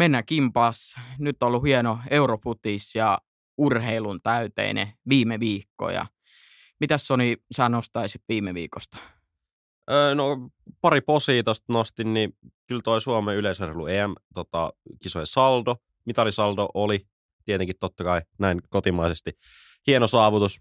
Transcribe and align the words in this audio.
mennään 0.00 0.26
kimpas. 0.26 0.94
Nyt 1.18 1.42
on 1.42 1.46
ollut 1.46 1.64
hieno 1.64 1.98
Eurofutis 2.10 2.94
ja 2.94 3.18
urheilun 3.58 4.20
täyteinen 4.22 4.92
viime 5.08 5.40
viikko. 5.40 5.90
Ja 5.90 6.06
mitäs 6.80 7.06
Soni 7.06 7.36
sä 7.56 7.68
nostaisit 7.68 8.22
viime 8.28 8.54
viikosta? 8.54 8.98
Öö, 9.90 10.14
no 10.14 10.50
pari 10.80 11.00
posia 11.00 11.42
tosta 11.42 11.72
nostin, 11.72 12.14
niin 12.14 12.36
kyllä 12.66 12.82
toi 12.82 13.00
Suomen 13.00 13.36
yleisurheilu 13.36 13.86
EM-kisojen 13.86 15.24
tota, 15.24 15.32
saldo, 15.32 15.76
mitalisaldo 16.04 16.68
oli 16.74 17.06
tietenkin 17.44 17.76
totta 17.80 18.04
kai 18.04 18.22
näin 18.38 18.60
kotimaisesti 18.68 19.32
hieno 19.86 20.06
saavutus. 20.06 20.60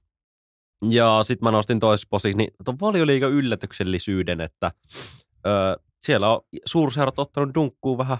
Ja 0.89 1.19
sitten 1.23 1.45
mä 1.45 1.51
nostin 1.51 1.79
toisessa 1.79 2.07
posissa 2.09 2.37
niin 2.37 2.51
tuon 2.65 2.79
valioliiga 2.79 3.27
yllätyksellisyyden, 3.27 4.41
että 4.41 4.71
öö, 5.45 5.75
siellä 6.01 6.29
on 6.33 6.41
suurseurat 6.65 7.19
ottanut 7.19 7.55
dunkkuun 7.55 7.97
vähän 7.97 8.17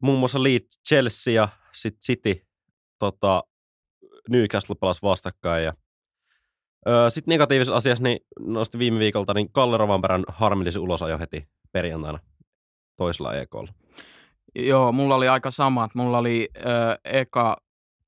muun 0.00 0.18
muassa 0.18 0.42
Leeds, 0.42 0.80
Chelsea 0.88 1.34
ja 1.34 1.48
sitten 1.72 2.00
City 2.02 2.46
tota, 2.98 3.44
Newcastle 4.28 4.76
pelas 4.80 5.02
vastakkain. 5.02 5.64
Ja, 5.64 5.74
öö, 6.88 7.10
sitten 7.10 7.32
negatiivisessa 7.32 7.76
asiassa 7.76 8.04
niin 8.04 8.18
nosti 8.40 8.78
viime 8.78 8.98
viikolta 8.98 9.34
niin 9.34 9.52
Kalle 9.52 9.78
Rovanperän 9.78 10.24
harmillisen 10.28 10.82
ulosajo 10.82 11.18
heti 11.18 11.48
perjantaina 11.72 12.18
toisella 12.96 13.34
EKlla. 13.34 13.72
Joo, 14.54 14.92
mulla 14.92 15.14
oli 15.14 15.28
aika 15.28 15.50
sama. 15.50 15.88
Mulla 15.94 16.18
oli 16.18 16.48
ö, 16.56 16.60
eka 17.04 17.56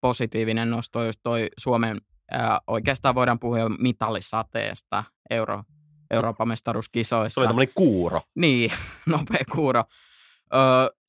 positiivinen 0.00 0.70
nosto 0.70 1.04
just 1.04 1.20
toi 1.22 1.46
Suomen, 1.58 2.00
ö, 2.32 2.36
oikeastaan 2.66 3.14
voidaan 3.14 3.38
puhua 3.38 3.58
jo 3.58 3.68
mitalisateesta 3.68 5.04
Euro, 5.30 5.62
Euroopan 6.10 6.48
mestaruuskisoissa. 6.48 7.34
Se 7.34 7.40
oli 7.40 7.46
tämmöinen 7.46 7.74
kuuro. 7.74 8.20
Niin, 8.34 8.72
nopea 9.06 9.44
kuuro. 9.52 9.84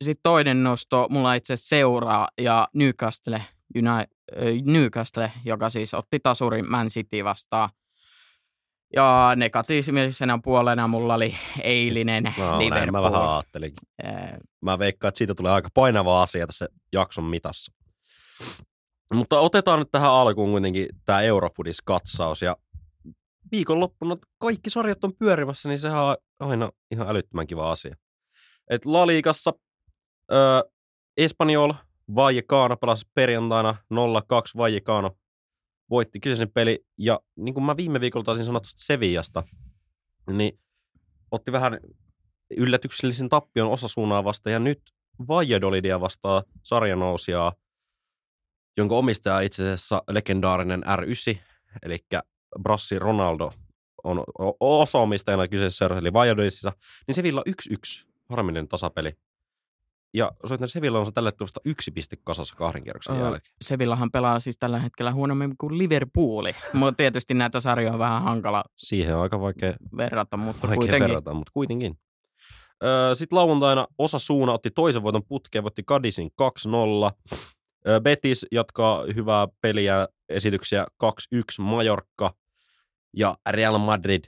Sitten 0.04 0.22
toinen 0.24 0.64
nosto, 0.64 1.08
mulla 1.10 1.34
itse 1.34 1.58
seuraa 1.58 2.28
ja 2.42 2.68
Newcastle, 2.74 3.42
United, 3.76 4.72
Newcastle, 4.72 5.32
joka 5.46 5.70
siis 5.70 5.94
otti 5.94 6.20
tasurin 6.20 6.72
Man 6.72 6.88
City 6.88 7.24
vastaan. 7.24 7.70
Ja 8.96 9.34
negatiivisena 9.36 10.40
puolena 10.44 10.88
mulla 10.88 11.14
oli 11.14 11.36
eilinen 11.64 12.24
no, 12.24 12.60
Liverpool. 12.60 12.70
Näin 12.70 12.92
mä 12.92 13.02
vähän 13.02 13.30
ajattelin. 13.30 13.74
Mä 14.62 14.80
veikkaan, 14.80 15.10
että 15.10 15.18
siitä 15.18 15.36
tulee 15.36 15.52
aika 15.52 15.70
painava 15.74 16.22
asia 16.22 16.48
tässä 16.48 16.68
jakson 16.94 17.24
mitassa. 17.24 17.74
Mutta 19.14 19.40
otetaan 19.40 19.80
nyt 19.80 19.92
tähän 19.92 20.12
alkuun 20.12 20.52
kuitenkin 20.52 20.88
tämä 21.06 21.22
Eurofudis-katsaus. 21.22 22.42
Ja 22.42 22.58
viikonloppuna 23.52 24.16
kaikki 24.38 24.70
sarjat 24.70 25.04
on 25.04 25.14
pyörimässä, 25.20 25.70
niin 25.70 25.80
sehän 25.80 26.04
on 26.04 26.18
aina 26.40 26.72
ihan 26.92 27.10
älyttömän 27.10 27.48
kiva 27.48 27.72
asia. 27.72 27.96
Et 28.70 28.86
La 28.86 29.08
Ligassa 29.08 29.54
äh, 30.32 30.72
Espanjol 31.18 31.74
Vallecano 32.16 32.78
pelasi 32.78 33.06
perjantaina 33.14 33.76
0-2 33.94 33.96
Vallecano 34.58 35.18
voitti 35.90 36.20
kyseisen 36.20 36.52
peli. 36.52 36.86
Ja 36.98 37.20
niin 37.36 37.54
kuin 37.54 37.64
mä 37.64 37.78
viime 37.78 38.02
viikolla 38.02 38.24
taisin 38.24 38.46
sanoa 38.46 38.60
tuosta 38.60 38.84
Sevillasta, 38.84 39.44
niin 40.32 40.60
otti 41.32 41.52
vähän 41.52 41.80
yllätyksellisen 42.58 43.30
tappion 43.30 43.72
osasuunaa 43.72 44.24
vastaan. 44.24 44.54
Ja 44.54 44.60
nyt 44.60 44.82
Valladolidia 45.28 46.02
vastaa 46.02 46.44
sarjanousijaa, 46.64 47.54
jonka 48.78 48.96
omistaja 48.96 49.40
itse 49.42 49.64
asiassa 49.64 50.04
legendaarinen 50.10 50.84
R9, 50.84 51.38
eli 51.84 52.00
Brassi 52.62 53.00
Ronaldo 53.00 53.52
on 54.04 54.24
osa-omistajana 54.60 55.48
kyseessä 55.48 55.78
seurassa, 55.78 56.00
eli 56.00 56.14
Valladolidissa, 56.14 56.74
niin 57.08 57.16
Sevilla 57.16 57.44
1-1, 57.50 58.13
harmillinen 58.30 58.68
tasapeli. 58.68 59.14
Ja 60.14 60.32
soitan 60.46 60.68
Sevilla 60.68 61.00
on 61.00 61.14
tällä 61.14 61.28
hetkellä 61.28 61.50
yksi 61.66 61.92
piste 61.92 62.18
kasassa 62.24 62.56
kahden 62.56 62.84
kierroksen 62.84 63.16
öö, 63.16 63.22
jälkeen. 63.22 63.56
Sevillahan 63.62 64.12
pelaa 64.12 64.40
siis 64.40 64.58
tällä 64.60 64.80
hetkellä 64.80 65.12
huonommin 65.14 65.56
kuin 65.58 65.78
Liverpooli, 65.78 66.52
mutta 66.74 66.98
tietysti 66.98 67.34
näitä 67.34 67.60
sarjoja 67.60 67.94
on 67.94 68.00
vähän 68.00 68.24
hankala 68.24 68.64
Siihen 68.78 69.16
on 69.16 69.22
aika 69.22 69.40
vaikea 69.40 69.74
verrata, 69.98 70.38
mutta 70.38 70.68
vaikea 70.68 70.76
kuitenkin. 70.78 71.08
verrata, 71.08 71.34
mutta 71.34 71.52
kuitenkin. 71.54 71.98
Öö, 72.84 73.16
Sitten 73.16 73.38
lauantaina 73.38 73.88
osa 73.98 74.20
suuna 74.20 74.54
otti 74.54 74.72
toisen 74.72 75.04
voiton 75.04 75.26
putkeen, 75.28 75.64
voitti 75.64 75.84
Cadisin 75.84 76.32
2-0. 76.42 77.12
Öö, 77.88 78.00
Betis 78.00 78.46
jatkaa 78.52 79.04
hyvää 79.16 79.48
peliä, 79.62 80.08
esityksiä 80.30 80.86
2-1 81.04 81.08
Majorka 81.60 82.34
ja 83.14 83.38
Real 83.50 83.78
Madrid 83.78 84.24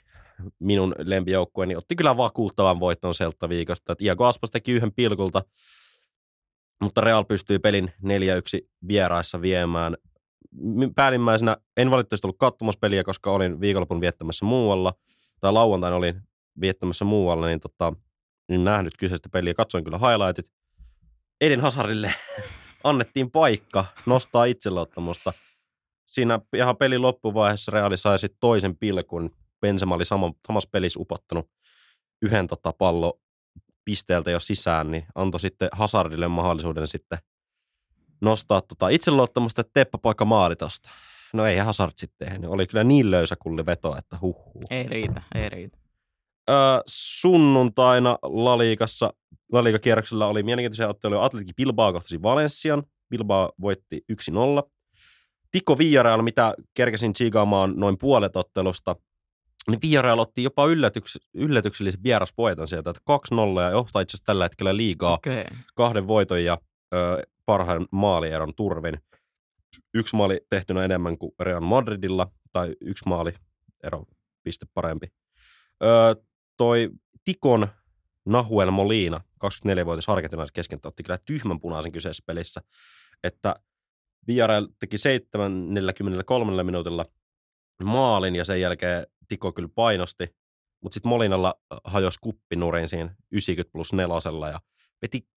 minun 0.60 0.96
lempijoukkueeni 0.98 1.76
otti 1.76 1.96
kyllä 1.96 2.18
vakuuttavan 2.18 2.80
voiton 2.80 3.14
Selta 3.14 3.50
viikosta. 3.50 3.96
Iago 4.02 4.26
Aspas 4.26 4.52
teki 4.52 4.72
yhden 4.72 4.92
pilkulta, 4.94 5.42
mutta 6.82 7.02
Real 7.02 7.24
pystyi 7.24 7.60
pelin 7.60 7.92
4-1 8.04 8.08
vieraissa 8.88 9.42
viemään. 9.42 9.98
Päällimmäisenä 10.96 11.58
en 11.78 11.92
valitettavasti 11.92 12.28
ollut 12.28 12.40
katsomassa 12.40 12.80
peliä, 12.80 13.04
koska 13.04 13.32
olin 13.32 13.62
viikonlopun 13.62 14.02
viettämässä 14.02 14.46
muualla, 14.46 14.94
tai 15.40 15.54
lauantaina 15.54 15.98
olin 15.98 16.22
viettämässä 16.62 17.06
muualla, 17.06 17.48
niin, 17.48 17.60
tota, 17.60 17.94
niin 18.50 18.64
nähnyt 18.64 18.98
kyseistä 18.98 19.30
peliä. 19.30 19.54
Katsoin 19.54 19.84
kyllä 19.84 19.98
highlightit. 19.98 20.52
Eden 21.42 21.62
Hazardille 21.62 22.14
annettiin 22.84 23.32
paikka 23.32 23.86
nostaa 24.06 24.46
itseluottamusta. 24.46 25.34
Siinä 26.06 26.40
ihan 26.56 26.78
pelin 26.78 27.02
loppuvaiheessa 27.02 27.72
Reali 27.72 27.98
sai 27.98 28.20
sitten 28.20 28.40
toisen 28.40 28.78
pilkun 28.78 29.32
Benzema 29.66 29.96
oli 29.96 30.06
sama, 30.06 30.34
samassa 30.48 30.70
pelissä 30.72 31.00
upottanut 31.00 31.50
yhden 32.22 32.48
tota, 32.48 32.74
pallo 32.74 33.20
pisteeltä 33.86 34.32
jo 34.32 34.40
sisään, 34.40 34.92
niin 34.92 35.06
antoi 35.16 35.40
sitten 35.40 35.70
Hazardille 35.72 36.28
mahdollisuuden 36.28 36.88
sitten 36.88 37.18
nostaa 38.22 38.62
tota 38.62 38.90
itseluottamusta, 38.90 39.62
että 39.62 39.72
teppä 39.74 39.98
poika 39.98 40.26
maali 40.26 40.56
tosta. 40.56 40.90
No 41.34 41.46
ei 41.46 41.58
Hazard 41.58 41.92
sitten 41.98 42.28
tehnyt. 42.28 42.50
Oli 42.50 42.68
kyllä 42.68 42.84
niin 42.84 43.12
löysä 43.12 43.36
kulli 43.36 43.66
veto, 43.66 43.98
että 43.98 44.18
huh. 44.22 44.36
Ei 44.70 44.84
riitä, 44.84 45.22
ei 45.36 45.50
riitä. 45.50 45.78
Öö, 46.50 46.56
sunnuntaina 46.88 48.18
Laliikassa, 48.22 49.14
Laliikakierroksella 49.52 50.28
oli 50.28 50.44
mielenkiintoisia 50.44 50.88
otteluja. 50.88 51.24
Atletikin 51.24 51.56
Bilbao 51.56 51.94
kohtasi 51.94 52.24
Valenssian. 52.24 52.84
Bilbao 53.10 53.52
voitti 53.62 54.06
1-0. 54.12 54.16
Tiko 55.52 55.78
Villarreal, 55.78 56.22
mitä 56.22 56.54
kerkesin 56.74 57.14
tsiigaamaan 57.14 57.74
noin 57.76 57.98
puolet 57.98 58.36
ottelusta, 58.36 58.96
niin 59.70 59.82
Villarreal 59.82 60.20
otti 60.20 60.44
jopa 60.44 60.66
yllätyks, 60.66 61.20
yllätyksellisen 61.34 62.04
vierasvoiton 62.04 62.68
sieltä, 62.68 62.90
että 62.90 63.02
2-0 63.58 63.62
ja 63.62 63.70
johtaa 63.70 64.02
itse 64.02 64.16
asiassa 64.16 64.26
tällä 64.26 64.46
hetkellä 64.46 64.78
liigaa 64.78 65.14
okay. 65.14 65.44
kahden 65.76 66.08
voiton 66.08 66.44
ja 66.44 66.58
ö, 66.94 67.24
parhaan 67.46 67.88
maalieron 67.92 68.54
turvin. 68.56 69.00
Yksi 69.94 70.16
maali 70.16 70.42
tehtynä 70.50 70.86
enemmän 70.86 71.18
kuin 71.18 71.32
Real 71.40 71.62
Madridilla, 71.62 72.32
tai 72.54 72.76
yksi 72.82 73.10
maali 73.10 73.34
ero 73.84 74.06
piste 74.44 74.66
parempi. 74.74 75.08
Ö, 75.84 76.16
toi 76.58 76.90
Tikon 77.26 77.68
Nahuel 78.26 78.72
Molina, 78.72 79.22
24-vuotias 79.46 80.10
argentinais 80.10 80.52
kesken, 80.52 80.80
otti 80.84 81.04
kyllä 81.04 81.20
tyhmän 81.26 81.60
punaisen 81.60 81.92
kyseessä 81.92 82.24
pelissä, 82.28 82.62
että 83.24 83.56
Villarreal 84.28 84.68
teki 84.80 84.98
73 84.98 86.64
minuutilla 86.64 87.06
maalin 87.84 88.36
ja 88.36 88.46
sen 88.46 88.62
jälkeen 88.62 89.08
Tiko 89.28 89.54
kyllä 89.54 89.70
painosti, 89.76 90.36
mutta 90.82 90.94
sitten 90.94 91.10
Molinalla 91.10 91.56
äh, 91.74 91.80
hajosi 91.84 92.20
kuppinurin 92.22 92.88
siinä 92.88 93.16
90 93.32 93.72
plus 93.72 93.94
nelosella 93.94 94.50
ja 94.50 94.60
veti 95.02 95.28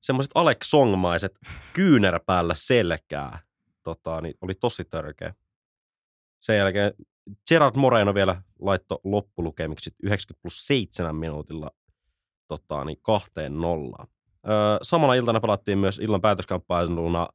semmoiset 0.00 0.32
Alex 0.34 0.66
Songmaiset 0.66 1.38
kyynärpäällä 1.72 2.54
selkää. 2.56 3.38
Tota, 3.82 4.20
niin 4.20 4.34
oli 4.40 4.54
tosi 4.54 4.84
törkeä. 4.84 5.34
Sen 6.40 6.56
jälkeen 6.56 6.92
Gerard 7.48 7.76
Moreno 7.76 8.14
vielä 8.14 8.42
laittoi 8.58 8.98
loppulukemiksi 9.04 9.90
90 10.02 10.42
plus 10.42 10.66
7 10.66 11.16
minuutilla 11.16 11.70
tota, 12.48 12.84
niin 12.84 12.98
kahteen 13.02 13.60
nollaan. 13.60 14.08
Öö, 14.48 14.78
samana 14.82 15.14
iltana 15.14 15.40
pelattiin 15.40 15.78
myös 15.78 15.98
illan 15.98 16.20
päätöskamppailuna 16.20 17.28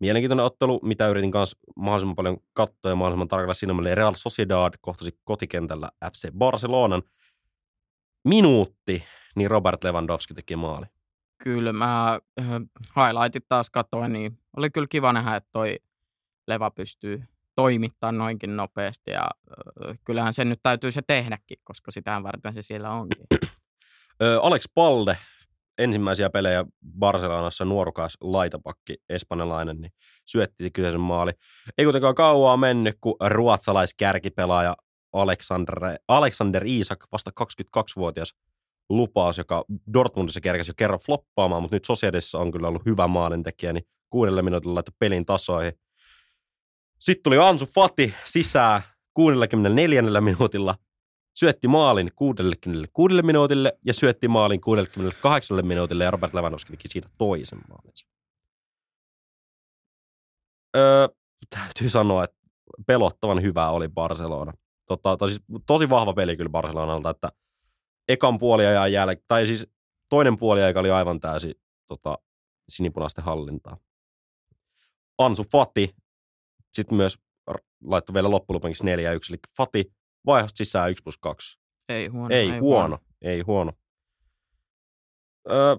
mielenkiintoinen 0.00 0.46
ottelu, 0.46 0.80
mitä 0.82 1.08
yritin 1.08 1.30
kanssa 1.30 1.58
mahdollisimman 1.76 2.16
paljon 2.16 2.36
katsoa 2.52 2.90
ja 2.90 2.96
mahdollisimman 2.96 3.28
tarkalla 3.28 3.54
silmällä. 3.54 3.94
Real 3.94 4.14
Sociedad 4.14 4.74
kohtasi 4.80 5.18
kotikentällä 5.24 5.90
FC 6.12 6.28
Barcelonan. 6.38 7.02
Minuutti, 8.24 9.04
niin 9.36 9.50
Robert 9.50 9.84
Lewandowski 9.84 10.34
teki 10.34 10.56
maali. 10.56 10.86
Kyllä, 11.44 11.72
mä 11.72 12.20
äh, 12.40 12.46
highlightit 12.96 13.44
taas 13.48 13.70
katsoin, 13.70 14.12
niin 14.12 14.38
oli 14.56 14.70
kyllä 14.70 14.86
kiva 14.90 15.12
nähdä, 15.12 15.36
että 15.36 15.50
toi 15.52 15.78
Leva 16.48 16.70
pystyy 16.70 17.22
toimittamaan 17.54 18.18
noinkin 18.18 18.56
nopeasti 18.56 19.10
ja 19.10 19.22
äh, 19.22 19.98
kyllähän 20.04 20.34
sen 20.34 20.48
nyt 20.48 20.60
täytyy 20.62 20.92
se 20.92 21.02
tehdäkin, 21.06 21.58
koska 21.64 21.90
sitähän 21.90 22.22
varten 22.22 22.54
se 22.54 22.62
siellä 22.62 22.90
onkin. 22.90 23.26
Alex 24.42 24.64
Palde 24.74 25.16
ensimmäisiä 25.80 26.30
pelejä 26.30 26.64
Barcelonassa 26.98 27.64
nuorukas 27.64 28.16
laitapakki 28.20 28.96
espanjalainen, 29.08 29.80
niin 29.80 29.92
syötti 30.26 30.70
kyseisen 30.70 31.00
maali. 31.00 31.32
Ei 31.78 31.84
kuitenkaan 31.84 32.14
kauaa 32.14 32.56
mennyt, 32.56 32.96
kun 33.00 33.16
ruotsalaiskärkipelaaja 33.28 34.76
Alexander, 35.12 35.76
Alexander 36.08 36.62
Isak, 36.66 37.04
vasta 37.12 37.30
22-vuotias 37.40 38.34
lupaus, 38.90 39.38
joka 39.38 39.64
Dortmundissa 39.94 40.40
kerkäsi 40.40 40.70
jo 40.70 40.74
kerran 40.76 41.00
floppaamaan, 41.00 41.62
mutta 41.62 41.76
nyt 41.76 41.84
Sociedissa 41.84 42.38
on 42.38 42.52
kyllä 42.52 42.68
ollut 42.68 42.86
hyvä 42.86 43.06
maalintekijä, 43.06 43.72
niin 43.72 43.84
kuudelle 44.10 44.42
minuutilla 44.42 44.74
laittoi 44.74 44.94
pelin 44.98 45.26
tasoihin. 45.26 45.72
Sitten 46.98 47.22
tuli 47.22 47.38
Ansu 47.38 47.66
Fati 47.66 48.14
sisään 48.24 48.82
64. 49.14 50.02
minuutilla, 50.20 50.74
syötti 51.34 51.68
maalin 51.68 52.10
66 52.16 53.22
minuutille 53.22 53.78
ja 53.86 53.94
syötti 53.94 54.28
maalin 54.28 54.60
68 54.60 55.66
minuutille 55.66 56.04
ja 56.04 56.10
Robert 56.10 56.34
Lewandowski 56.34 56.70
teki 56.70 56.88
siitä 56.88 57.08
toisen 57.18 57.58
maalin. 57.68 57.92
Öö, 60.76 61.08
täytyy 61.50 61.90
sanoa, 61.90 62.24
että 62.24 62.36
pelottavan 62.86 63.42
hyvää 63.42 63.70
oli 63.70 63.88
Barcelona. 63.88 64.52
Tota, 64.86 65.16
tai 65.16 65.28
siis 65.28 65.42
tosi 65.66 65.90
vahva 65.90 66.12
peli 66.12 66.36
kyllä 66.36 66.50
Barcelonalta, 66.50 67.10
että 67.10 67.32
ekan 68.08 68.38
puoliajan 68.38 68.92
jälkeen, 68.92 69.24
tai 69.28 69.46
siis 69.46 69.66
toinen 70.08 70.38
puoliaika 70.38 70.80
oli 70.80 70.90
aivan 70.90 71.20
täysin 71.20 71.54
tota, 71.88 72.18
sinipunaisten 72.68 73.24
hallintaa. 73.24 73.76
Ansu 75.18 75.44
Fati 75.52 75.96
sitten 76.72 76.96
myös 76.96 77.18
laittoi 77.84 78.14
vielä 78.14 78.30
loppulupenkin 78.30 78.86
4-1, 78.86 78.90
eli 79.30 79.38
Fati 79.56 79.92
vaihdosti 80.26 80.64
sisään 80.64 80.90
1 80.90 81.02
plus 81.02 81.18
2. 81.18 81.58
Ei 81.88 82.06
huono. 82.06 82.34
Ei, 82.34 82.50
ei 82.50 82.58
huono, 82.58 82.60
huono, 82.60 82.98
ei 83.22 83.40
huono. 83.40 83.72
Öö, 85.50 85.76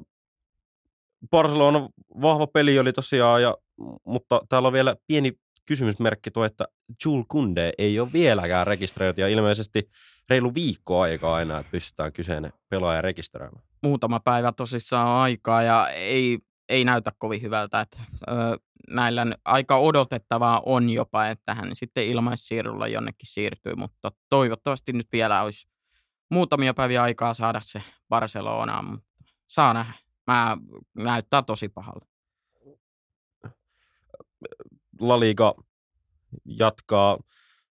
Barcelona 1.30 1.90
vahva 2.22 2.48
peli 2.48 2.80
oli 2.80 2.94
tosiaan, 2.94 3.42
ja, 3.42 3.58
mutta 4.06 4.42
täällä 4.50 4.68
on 4.68 4.74
vielä 4.74 4.96
pieni 5.08 5.32
kysymysmerkki 5.66 6.32
tuo, 6.32 6.46
että 6.46 6.68
Jules 7.06 7.26
Kunde 7.28 7.72
ei 7.78 8.00
ole 8.00 8.14
vieläkään 8.14 8.68
rekisteröity 8.68 9.22
ja 9.22 9.28
ilmeisesti 9.28 9.90
reilu 10.30 10.54
viikko 10.54 11.02
aikaa 11.02 11.42
enää, 11.42 11.60
että 11.60 11.72
pystytään 11.72 12.14
kyseinen 12.14 12.54
pelaaja 12.70 13.02
rekisteröimään. 13.02 13.64
Muutama 13.84 14.20
päivä 14.20 14.52
tosissaan 14.52 15.08
on 15.08 15.16
aikaa 15.16 15.64
ja 15.64 15.90
ei, 15.90 16.40
ei 16.70 16.84
näytä 16.84 17.12
kovin 17.18 17.42
hyvältä. 17.42 17.82
Että, 17.82 17.98
ö, 18.28 18.58
näillä 18.96 19.26
aika 19.46 19.78
odotettavaa 19.78 20.62
on 20.66 20.90
jopa, 20.90 21.28
että 21.28 21.56
hän 21.56 21.70
sitten 21.74 22.08
ilmaissiirrolla 22.08 22.88
jonnekin 22.88 23.28
siirtyy, 23.30 23.76
mutta 23.76 24.12
toivottavasti 24.30 24.94
nyt 24.94 25.08
vielä 25.12 25.42
olisi 25.42 25.68
muutamia 26.32 26.74
päiviä 26.74 27.04
aikaa 27.04 27.34
saada 27.34 27.60
se 27.64 27.82
Barcelonaan, 28.10 28.86
mutta 28.86 29.08
saa 29.48 29.74
nähdä. 29.74 29.94
Mä 30.28 30.58
näyttää 30.96 31.42
tosi 31.42 31.70
pahalta. 31.70 32.06
La 35.00 35.20
Liga 35.20 35.56
jatkaa, 36.46 37.18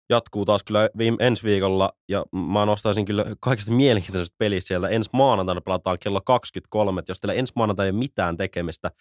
jatkuu 0.10 0.46
taas 0.46 0.64
kyllä 0.64 0.90
viime, 0.98 1.18
ensi 1.20 1.44
viikolla, 1.44 1.94
ja 2.08 2.26
mä 2.32 2.66
nostaisin 2.66 3.06
kyllä 3.06 3.26
kaikista 3.40 3.72
mielenkiintoisesta 3.72 4.36
pelistä 4.38 4.68
siellä. 4.68 4.90
Ensi 4.90 5.10
maanantaina 5.14 5.62
pelataan 5.62 5.98
kello 6.00 6.22
23, 6.22 7.00
että 7.00 7.12
jos 7.12 7.20
teillä 7.20 7.34
ensi 7.34 7.54
maanantaina 7.56 7.86
ei 7.86 7.92
ole 7.92 8.00
mitään 8.00 8.38
tekemistä 8.38 8.92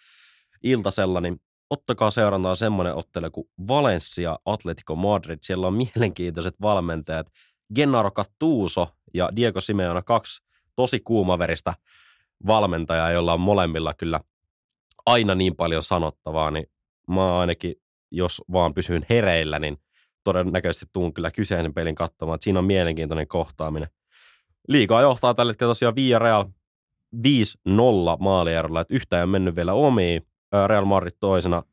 iltasella, 0.63 1.21
niin 1.21 1.41
ottakaa 1.69 2.11
seurantaan 2.11 2.55
semmoinen 2.55 2.95
ottelu 2.95 3.31
kuin 3.31 3.49
Valencia 3.67 4.39
Atletico 4.45 4.95
Madrid. 4.95 5.37
Siellä 5.41 5.67
on 5.67 5.73
mielenkiintoiset 5.73 6.55
valmentajat. 6.61 7.27
Gennaro 7.75 8.11
Cattuso 8.11 8.87
ja 9.13 9.29
Diego 9.35 9.61
Simeona, 9.61 10.01
kaksi 10.01 10.43
tosi 10.75 10.99
kuumaveristä 10.99 11.73
valmentajaa, 12.47 13.11
joilla 13.11 13.33
on 13.33 13.39
molemmilla 13.39 13.93
kyllä 13.93 14.19
aina 15.05 15.35
niin 15.35 15.55
paljon 15.55 15.83
sanottavaa, 15.83 16.51
niin 16.51 16.65
mä 17.07 17.39
ainakin 17.39 17.75
jos 18.11 18.41
vaan 18.51 18.73
pysyn 18.73 19.05
hereillä, 19.09 19.59
niin 19.59 19.77
todennäköisesti 20.23 20.85
tuun 20.93 21.13
kyllä 21.13 21.31
kyseisen 21.31 21.73
pelin 21.73 21.95
katsomaan. 21.95 22.37
Siinä 22.41 22.59
on 22.59 22.65
mielenkiintoinen 22.65 23.27
kohtaaminen. 23.27 23.89
Liikaa 24.67 25.01
johtaa 25.01 25.33
tällä 25.33 25.49
hetkellä 25.49 25.69
tosiaan 25.69 25.95
Villarreal 25.95 26.45
5-0 27.15 27.19
maalierolla, 28.19 28.81
että 28.81 28.93
yhtä 28.93 29.17
ei 29.17 29.23
ole 29.23 29.31
mennyt 29.31 29.55
vielä 29.55 29.73
omiin. 29.73 30.27
Real 30.67 30.85
Madrid 30.85 31.13
toisena 31.19 31.63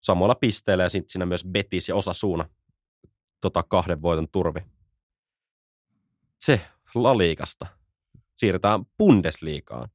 samalla 0.00 0.34
pisteellä 0.34 0.82
ja 0.82 0.88
sitten 0.88 1.10
siinä 1.10 1.26
myös 1.26 1.44
Betis 1.44 1.88
ja 1.88 1.96
Osasuna 1.96 2.48
tota 3.40 3.62
kahden 3.62 4.02
voiton 4.02 4.28
turvi. 4.28 4.60
Se 6.40 6.60
La 6.94 7.18
Ligasta. 7.18 7.66
Siirrytään 8.36 8.84
Bundesliigaan. 8.98 9.88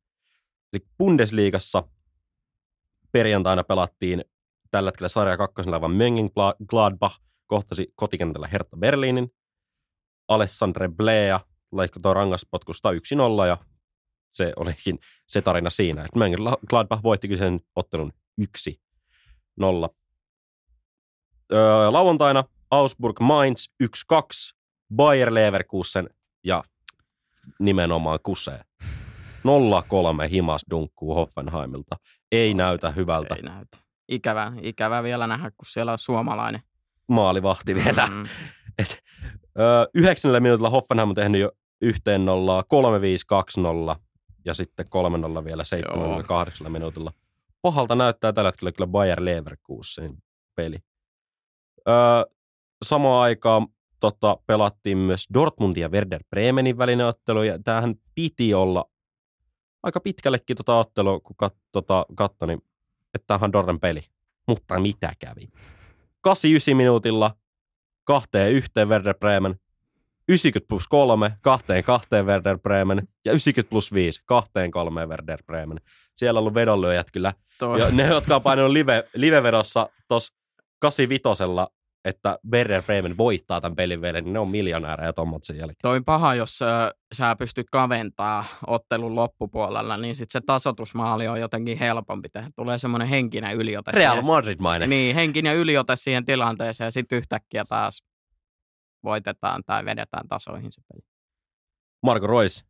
Eli 0.74 0.86
Bundesliigassa 0.98 1.84
perjantaina 3.12 3.64
pelattiin 3.64 4.26
tällä 4.72 4.88
hetkellä 4.88 5.08
sarja 5.08 5.38
kakkosen 5.38 5.72
laivan 5.72 5.92
Mönchengladbach 5.92 7.20
kohtasi 7.48 7.94
kotikentällä 7.96 8.48
Hertha 8.48 8.78
Berliinin. 8.78 9.34
Alessandre 10.28 10.88
Blea 10.88 11.40
laikkoi 11.72 12.14
rangaspotkusta 12.14 12.92
1-0 12.92 13.48
ja 13.48 13.58
se 14.30 14.54
olikin 14.56 15.00
se 15.28 15.42
tarina 15.42 15.70
siinä, 15.70 16.06
että 16.06 16.20
Mönchengladbach 16.20 17.04
voitti 17.04 17.36
sen 17.36 17.60
ottelun 17.76 18.14
1-0. 18.40 19.90
Öö, 21.54 21.92
lauantaina 21.92 22.44
Augsburg 22.72 23.20
Mainz 23.20 23.68
1-2, 23.84 23.88
Bayer 24.96 25.34
Leverkusen 25.34 26.10
ja 26.44 26.64
nimenomaan 27.60 28.20
kusee. 28.24 28.62
0-3 30.26 30.30
himas 30.30 30.62
dunkkuu 30.70 31.16
Hoffenheimilta. 31.16 31.96
Ei 32.32 32.54
näytä 32.54 32.92
hyvältä. 32.92 33.36
Ei 33.36 33.42
näytä 33.42 33.78
ikävä, 34.10 34.54
ikävä 34.62 35.04
vielä 35.04 35.28
nähdä, 35.28 35.52
kun 35.52 35.66
siellä 35.66 35.92
on 35.92 36.00
suomalainen. 36.00 36.62
Maalivahti 37.08 37.76
vielä. 37.76 38.08
Mm. 38.08 38.24
Et, 38.80 39.00
ö, 39.60 39.90
yhdeksännellä 39.94 40.40
minuutilla 40.40 40.70
Hoffenheim 40.70 41.10
on 41.10 41.16
tehnyt 41.16 41.42
jo 41.42 41.52
yhteen 41.82 42.26
nollaa, 42.26 42.64
3-5-2-0 43.96 44.00
ja 44.46 44.54
sitten 44.54 44.86
3 44.90 45.46
vielä 45.46 45.64
78 45.64 46.72
minuutilla. 46.72 47.12
Pahalta 47.62 47.96
näyttää 47.96 48.34
tällä 48.34 48.48
hetkellä 48.48 48.72
kyllä 48.72 48.88
Bayer 48.88 49.26
Leverkusen 49.26 50.18
peli. 50.56 50.78
Ö, 51.88 51.92
samaan 52.86 53.24
aikaan 53.24 53.68
tota, 54.00 54.38
pelattiin 54.48 54.98
myös 54.98 55.28
Dortmundin 55.34 55.82
ja 55.82 55.90
Werder 55.90 56.24
Bremenin 56.30 56.78
välinen 56.78 57.08
ottelu, 57.08 57.44
ja 57.44 57.60
tämähän 57.64 57.96
piti 58.16 58.54
olla 58.54 58.86
aika 59.84 60.00
pitkällekin 60.00 60.58
tota 60.58 60.78
ottelua, 60.78 61.20
kun 61.20 61.36
kat, 61.36 61.56
tota, 61.72 62.06
katso, 62.16 62.46
niin 62.46 62.62
että 63.14 63.28
tämä 63.28 63.40
on 63.46 63.54
Dorren 63.54 63.80
peli. 63.80 64.02
Mutta 64.48 64.80
mitä 64.80 65.14
kävi? 65.20 65.50
89 66.22 66.78
minuutilla 66.78 67.36
kahteen 68.04 68.52
yhteen 68.52 68.90
Werder 68.90 69.16
Bremen, 69.18 69.60
90 70.30 70.68
plus 70.68 70.88
3, 70.88 71.32
kahteen 71.42 71.84
kahteen 71.84 72.26
Werder 72.26 72.60
Bremen 72.60 73.08
ja 73.26 73.32
90 73.32 73.70
plus 73.70 73.94
5, 73.94 74.22
kahteen 74.26 74.72
kolmeen 74.72 75.10
Werder 75.10 75.44
Bremen. 75.46 75.82
Siellä 76.16 76.38
on 76.38 76.42
ollut 76.42 76.54
vedonlyöjät 76.54 77.12
kyllä. 77.12 77.34
Ja 77.80 77.92
ne, 77.92 78.08
jotka 78.08 78.36
on 78.36 78.42
painanut 78.42 78.72
live, 78.72 79.04
live-vedossa 79.14 79.90
tuossa 80.08 80.34
85 80.80 81.44
että 82.06 82.40
Werder 82.52 82.84
Bremen 82.84 83.18
voittaa 83.18 83.62
tämän 83.62 83.76
pelin 83.76 84.02
vielä, 84.02 84.22
niin 84.22 84.34
ne 84.34 84.40
on 84.40 84.50
miljonäärejä 84.50 85.14
tommat 85.14 85.44
sen 85.44 85.58
jälkeen. 85.58 85.76
Toi 85.82 86.02
paha, 86.02 86.36
jos 86.36 86.62
äh, 86.62 86.92
sä 87.14 87.36
pystyt 87.36 87.68
kaventaa 87.72 88.46
ottelun 88.68 89.16
loppupuolella, 89.16 89.98
niin 89.98 90.16
sitten 90.16 90.42
se 90.42 90.46
tasotusmaali 90.46 91.28
on 91.28 91.40
jotenkin 91.40 91.78
helpompi 91.78 92.30
tehdä. 92.30 92.50
Tulee 92.56 92.78
semmoinen 92.78 93.08
henkinen 93.08 93.56
yliote. 93.56 93.92
Real 93.92 94.22
Madrid-mainen. 94.22 94.90
Niin, 94.90 95.16
henkinen 95.16 95.56
yliote 95.56 95.96
siihen 95.96 96.26
tilanteeseen 96.26 96.86
ja 96.86 96.92
sitten 96.92 97.18
yhtäkkiä 97.18 97.66
taas 97.70 98.04
voitetaan 99.04 99.64
tai 99.66 99.86
vedetään 99.86 100.28
tasoihin 100.28 100.72
se 100.72 100.82
peli. 100.94 101.02
Marko 102.04 102.28
Rois, 102.28 102.66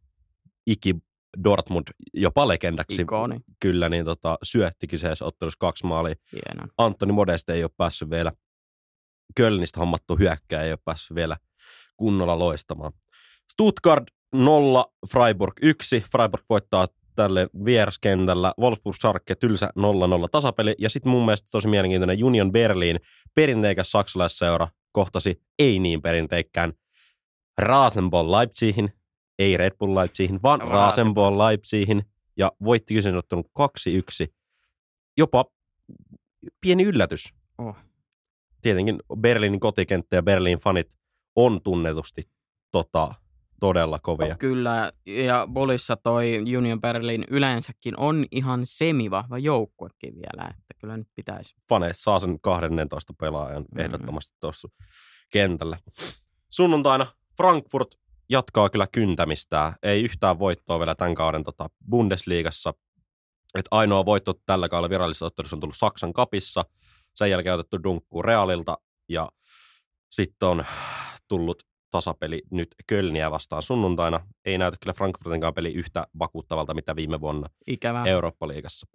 iki 0.68 0.96
Dortmund 1.44 1.88
jopa 2.14 2.48
legendaksi. 2.48 3.02
Ikoni. 3.02 3.40
Kyllä, 3.60 3.90
niin 3.90 4.06
tota, 4.06 4.38
syötti 4.44 4.88
kyseessä 4.88 5.26
ottelussa 5.26 5.58
kaksi 5.60 5.86
maalia. 5.86 6.16
Hieno. 6.32 6.68
Antoni 6.78 7.12
Modeste 7.14 7.54
ei 7.54 7.64
ole 7.64 7.72
päässyt 7.78 8.10
vielä 8.10 8.32
Kölnistä 9.36 9.80
hommattu 9.80 10.16
hyökkää 10.16 10.64
ei 10.64 10.72
ole 10.72 10.80
päässyt 10.86 11.16
vielä 11.16 11.38
kunnolla 11.98 12.40
loistamaan. 12.40 12.92
Stuttgart 13.52 14.04
0, 14.34 14.94
Freiburg 15.12 15.54
1. 15.62 16.04
Freiburg 16.12 16.44
voittaa 16.50 16.88
tälle 17.16 17.50
vieraskentällä. 17.66 18.54
Wolfsburg 18.60 18.96
Schalke 18.96 19.36
tylsä 19.36 19.70
0-0 19.80 19.82
tasapeli. 20.32 20.76
Ja 20.80 20.90
sitten 20.90 21.12
mun 21.12 21.26
mielestä 21.26 21.48
tosi 21.52 21.68
mielenkiintoinen 21.68 22.24
Union 22.24 22.52
Berlin, 22.52 23.00
perinteikäs 23.36 23.92
saksalaisseura, 23.92 24.68
kohtasi 24.92 25.42
ei 25.60 25.80
niin 25.80 26.02
perinteikkään 26.02 26.74
Rasenball 27.58 28.32
Leipzigin, 28.32 28.94
ei 29.40 29.58
Red 29.58 29.78
Bull 29.80 29.96
Leipzigin, 29.96 30.40
vaan 30.44 30.62
Rasenball 30.62 31.38
Leipzigin. 31.38 32.04
Ja 32.38 32.52
voitti 32.64 32.94
kyseisen 32.94 33.18
ottanut 33.18 33.48
2-1. 34.26 34.34
Jopa 35.18 35.46
pieni 36.62 36.84
yllätys. 36.84 37.34
Oh 37.58 37.76
tietenkin 38.62 39.00
Berliinin 39.20 39.60
kotikenttä 39.60 40.16
ja 40.16 40.24
Berliin 40.24 40.60
fanit 40.60 40.92
on 41.36 41.62
tunnetusti 41.62 42.30
tota, 42.72 43.16
todella 43.60 44.00
kovia. 44.00 44.36
Kyllä, 44.36 44.92
ja 45.06 45.48
Bolissa 45.54 45.96
toi 45.96 46.44
Union 46.58 46.82
Berlin 46.82 47.26
yleensäkin 47.30 47.94
on 48.00 48.26
ihan 48.32 48.60
semivahva 48.64 49.38
joukkuekin 49.38 50.16
vielä, 50.16 50.50
että 50.50 50.74
kyllä 50.78 50.98
nyt 50.98 51.08
pitäisi. 51.16 51.56
Faneissa 51.70 52.04
saa 52.04 52.20
sen 52.20 52.40
12 52.42 53.14
pelaajan 53.20 53.66
mm. 53.76 53.80
ehdottomasti 53.80 54.38
tuossa 54.40 54.68
kentällä. 55.32 55.78
Sunnuntaina 56.50 57.08
Frankfurt 57.38 57.96
jatkaa 58.30 58.70
kyllä 58.70 58.88
kyntämistään. 58.92 59.74
Ei 59.84 60.04
yhtään 60.04 60.40
voittoa 60.40 60.80
vielä 60.80 60.96
tämän 60.96 61.16
kauden 61.16 61.44
tota, 61.44 61.70
Bundesliigassa. 61.90 62.74
Et 63.56 63.66
ainoa 63.72 64.06
voitto 64.06 64.34
tällä 64.46 64.70
kaudella 64.70 64.90
virallisessa 64.90 65.26
ottelussa 65.26 65.56
on 65.56 65.60
tullut 65.60 65.78
Saksan 65.78 66.14
kapissa. 66.14 66.66
Sen 67.16 67.30
jälkeen 67.30 67.56
otettu 67.56 67.84
dunkku 67.84 68.22
Realilta 68.22 68.78
ja 69.10 69.30
sitten 70.12 70.50
on 70.50 70.66
tullut 71.28 71.64
tasapeli 71.92 72.42
nyt 72.52 72.76
Kölniä 72.88 73.32
vastaan 73.32 73.62
sunnuntaina. 73.62 74.28
Ei 74.46 74.58
näytä 74.58 74.78
kyllä 74.82 74.94
Frankfurtinkaan 74.94 75.54
peli 75.54 75.74
yhtä 75.74 76.08
vakuuttavalta, 76.20 76.74
mitä 76.74 76.96
viime 76.96 77.22
vuonna 77.22 77.50
Ikävää. 77.68 78.06
Eurooppa-liigassa. 78.06 78.88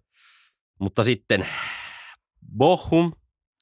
Mutta 0.80 1.04
sitten 1.04 1.46
Bochum 2.56 3.12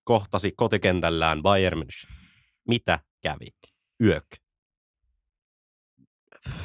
kohtasi 0.05 0.53
kotikentällään 0.57 1.43
Bayern 1.43 1.79
München. 1.83 2.13
Mitä 2.69 2.99
kävi? 3.23 3.47
Yök. 4.03 4.27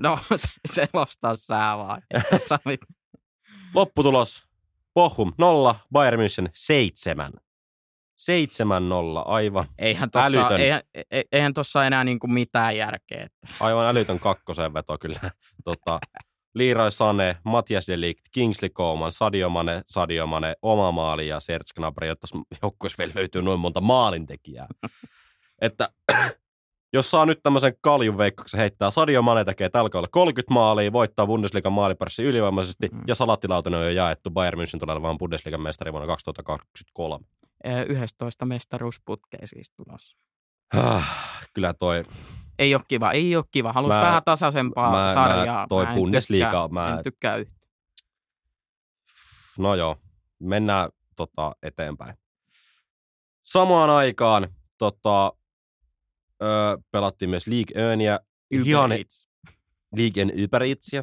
No, 0.00 0.18
se, 0.36 0.48
selostaa 0.72 1.78
vaan. 1.78 2.02
sä 2.48 2.58
mit- 2.64 2.80
Lopputulos. 3.74 4.42
Bochum 4.94 5.32
0, 5.38 5.74
Bayern 5.92 6.20
München 6.20 6.50
7. 6.54 7.32
7-0, 8.18 9.22
aivan, 9.24 9.66
Eihän 9.78 10.10
tossa, 10.10 10.26
Älytön. 10.26 10.60
eihän, 10.60 10.80
e- 11.10 11.22
eihän 11.32 11.54
tossa 11.54 11.86
enää 11.86 12.04
niinku 12.04 12.26
mitään 12.26 12.76
järkeä. 12.76 13.24
Että. 13.24 13.48
aivan 13.60 13.86
älytön 13.86 14.20
kakkosen 14.20 14.74
veto 14.74 14.98
kyllä. 14.98 15.20
tota, 15.64 15.98
Leroy 16.54 16.90
Sane, 16.90 17.36
Matias 17.44 17.88
de 17.88 18.00
Ligt, 18.00 18.20
Kingsley 18.32 18.68
Coman, 18.70 19.12
Sadio 19.12 19.48
Mane, 19.48 19.82
Sadio 19.86 20.26
Mane, 20.26 20.54
oma 20.62 20.92
maali 20.92 21.28
ja 21.28 21.40
Serge 21.40 21.70
Gnabry, 21.76 22.06
jotta 22.08 22.26
joukkueessa 22.62 22.98
vielä 22.98 23.12
löytyy 23.14 23.42
noin 23.42 23.60
monta 23.60 23.80
maalintekijää. 23.80 24.66
että 25.62 25.88
jos 26.96 27.10
saa 27.10 27.26
nyt 27.26 27.40
tämmöisen 27.42 27.72
kaljun 27.80 28.18
veikkauksen 28.18 28.60
heittää, 28.60 28.90
Sadio 28.90 29.22
Mane 29.22 29.44
tekee 29.44 29.68
tällä 29.68 29.90
kaudella 29.90 30.08
30 30.12 30.54
maalia, 30.54 30.92
voittaa 30.92 31.26
Bundesliigan 31.26 31.72
maalipörssi 31.72 32.22
ylivoimaisesti 32.22 32.88
Mm. 32.92 33.02
ja 33.06 33.14
salattilautinen 33.14 33.78
on 33.80 33.84
jo 33.86 33.90
jaettu 33.92 34.30
Bayern 34.30 34.58
München 34.60 34.78
tulee 34.78 34.92
olemaan 34.92 35.18
Bundesliigan 35.18 35.60
mestari 35.62 35.92
vuonna 35.92 36.06
2023. 36.06 37.24
Ö, 37.66 37.82
11 37.88 38.46
mestaruusputkea 38.46 39.40
siis 39.46 39.70
tulossa. 39.70 40.18
Kyllä 41.54 41.74
toi, 41.74 42.04
Ei 42.58 42.74
ole 42.74 42.82
kiva, 42.88 43.12
ei 43.12 43.36
ole 43.36 43.44
kiva. 43.50 43.72
Haluais 43.72 43.96
Mä- 43.96 44.02
vähän 44.02 44.22
tasaisempaa 44.24 44.90
mä- 44.92 45.04
mä- 45.04 45.14
sarjaa. 45.14 45.66
toi 45.68 45.86
en 45.86 45.94
Bundesliga, 45.94 46.44
tykkää, 46.46 46.68
mä- 46.68 46.96
En 46.96 47.02
tykkää 47.02 47.36
yhtä. 47.36 47.54
no 49.58 49.74
joo, 49.74 49.96
mennään 50.38 50.88
tota, 51.16 51.56
eteenpäin. 51.62 52.14
Samaan 53.42 53.90
aikaan 53.90 54.48
tota, 54.78 55.32
ö, 56.42 56.78
pelattiin 56.90 57.30
myös 57.30 57.46
League 57.46 57.82
Earnia, 57.88 58.20
ihan. 58.50 58.90
League 59.96 60.44
Uber 60.44 60.62
Eatsia. 60.62 61.02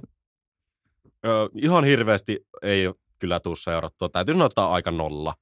Ihan 1.56 1.84
hirveästi 1.84 2.48
ei 2.62 2.86
kyllä 3.20 3.40
tuu 3.40 3.56
seurattua. 3.56 4.10
Täytyy 4.10 4.34
sanoa, 4.34 4.46
että 4.46 4.66
aika 4.66 4.92
nolla. 4.92 5.34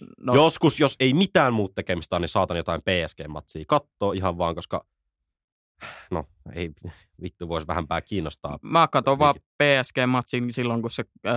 No, 0.00 0.06
No. 0.20 0.34
Joskus, 0.34 0.80
jos 0.80 0.96
ei 1.00 1.14
mitään 1.14 1.54
muuta 1.54 1.74
tekemistä, 1.74 2.18
niin 2.18 2.28
saatan 2.28 2.56
jotain 2.56 2.80
PSG-matsia 2.80 3.64
katsoa 3.66 4.12
ihan 4.12 4.38
vaan, 4.38 4.54
koska 4.54 4.84
no 6.10 6.24
ei 6.54 6.70
vittu 7.22 7.48
voisi 7.48 7.66
vähänpää 7.66 8.00
kiinnostaa. 8.00 8.58
Mä 8.62 8.88
katson 8.88 9.18
vaan 9.18 9.34
PSG-matsin 9.62 10.52
silloin, 10.52 10.82
kun 10.82 10.90
se 10.90 11.04
ö, 11.26 11.30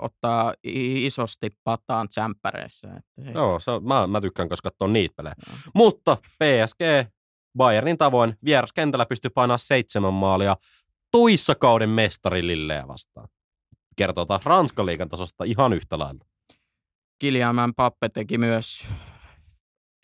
ottaa 0.00 0.54
isosti 0.64 1.50
pataan 1.64 2.08
tsemppäreissä. 2.08 2.88
Että 2.88 3.22
se, 3.24 3.30
Joo, 3.30 3.60
se 3.60 3.70
mä, 3.82 4.06
mä 4.06 4.20
tykkään, 4.20 4.48
koska 4.48 4.70
katsoa 4.70 4.88
niitä 4.88 5.14
pelejä. 5.16 5.34
Joo. 5.48 5.56
Mutta 5.74 6.16
PSG 6.16 6.80
Bayernin 7.56 7.98
tavoin 7.98 8.36
vieraskentällä 8.44 9.06
pystyy 9.06 9.30
painaa 9.30 9.58
seitsemän 9.58 10.14
maalia 10.14 10.56
toissa 11.10 11.54
kauden 11.54 11.90
mestari 11.90 12.46
Lilleä 12.46 12.88
vastaan. 12.88 13.28
Kertoo 13.96 14.26
taas 14.26 14.44
Ranskan 14.44 14.86
liigan 14.86 15.08
tasosta 15.08 15.44
ihan 15.44 15.72
yhtä 15.72 15.98
lailla. 15.98 16.24
Kylian 17.22 17.56
Mbappe 17.68 18.08
teki 18.08 18.38
myös 18.38 18.88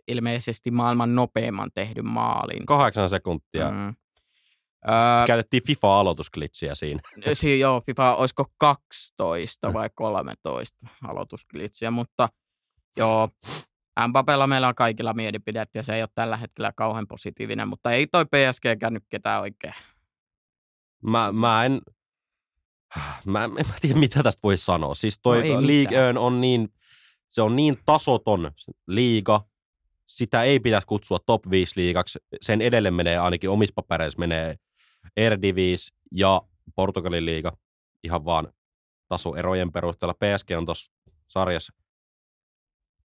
ilmeisesti 0.08 0.70
maailman 0.70 1.14
nopeimman 1.14 1.70
tehdyn 1.74 2.06
maalin. 2.06 2.66
Kahdeksan 2.66 3.08
sekuntia. 3.08 3.70
Mm. 3.70 3.76
Mm. 3.76 3.94
Öö, 4.88 5.26
Käytettiin 5.26 5.62
FIFA-aloitusklitsiä 5.66 6.74
siinä. 6.74 7.00
si- 7.32 7.60
joo, 7.60 7.80
FIFA, 7.86 8.14
olisiko 8.14 8.44
12 8.58 9.72
vai 9.72 9.90
13 9.94 10.86
aloitusklitsiä, 11.08 11.90
mutta 11.90 12.28
joo, 12.96 13.28
Mbappella 14.08 14.46
meillä 14.46 14.68
on 14.68 14.74
kaikilla 14.74 15.14
mielipidet 15.14 15.68
ja 15.74 15.82
se 15.82 15.94
ei 15.94 16.02
ole 16.02 16.08
tällä 16.14 16.36
hetkellä 16.36 16.72
kauhean 16.76 17.06
positiivinen, 17.06 17.68
mutta 17.68 17.92
ei 17.92 18.06
toi 18.06 18.24
PSG 18.24 18.64
käynyt 18.80 19.04
ketään 19.08 19.40
oikein. 19.40 19.74
Mä, 21.02 21.32
mä 21.32 21.64
en... 21.64 21.80
Mä, 23.24 23.44
en 23.44 23.50
mä 23.50 23.74
tiedä, 23.80 23.98
mitä 23.98 24.22
tästä 24.22 24.40
voi 24.42 24.56
sanoa. 24.56 24.94
Siis 24.94 25.18
toi 25.22 25.42
No 25.48 26.12
no 26.12 26.26
on 26.26 26.40
niin, 26.40 26.68
se 27.30 27.42
on 27.42 27.56
niin 27.56 27.76
tasoton 27.84 28.50
liiga. 28.86 29.40
Sitä 30.06 30.42
ei 30.42 30.60
pitäisi 30.60 30.86
kutsua 30.86 31.18
top 31.26 31.50
5 31.50 31.72
liigaksi. 31.80 32.18
Sen 32.42 32.60
edelle 32.60 32.90
menee 32.90 33.18
ainakin 33.18 33.50
omissa 33.50 33.72
papereissa 33.74 34.18
menee 34.18 34.56
Eredivis 35.16 35.92
ja 36.12 36.42
Portugalin 36.76 37.24
liiga 37.26 37.52
ihan 38.04 38.24
vaan 38.24 38.52
tasoerojen 39.08 39.72
perusteella. 39.72 40.14
PSG 40.14 40.50
on 40.56 40.64
tuossa 40.64 40.92
sarjassa 41.28 41.72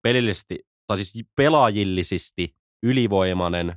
pelillisesti, 0.02 0.60
tai 0.88 0.98
siis 0.98 1.26
pelaajillisesti 1.36 2.56
ylivoimainen, 2.84 3.76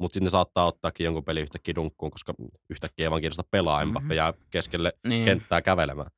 mutta 0.00 0.14
sinne 0.14 0.30
saattaa 0.30 0.66
ottaakin 0.66 1.04
jonkun 1.04 1.24
peli 1.24 1.40
yhtäkkiä 1.40 1.74
dunkkuun, 1.74 2.10
koska 2.10 2.34
yhtäkkiä 2.70 3.06
ei 3.06 3.10
vaan 3.10 3.20
kiinnosta 3.22 3.44
pelaa, 3.50 3.84
Mbappe 3.86 4.04
Mhm. 4.06 4.12
jää 4.12 4.32
keskelle 4.50 4.92
Niin. 5.06 5.24
kenttää 5.24 5.62
kävelemään. 5.62 6.10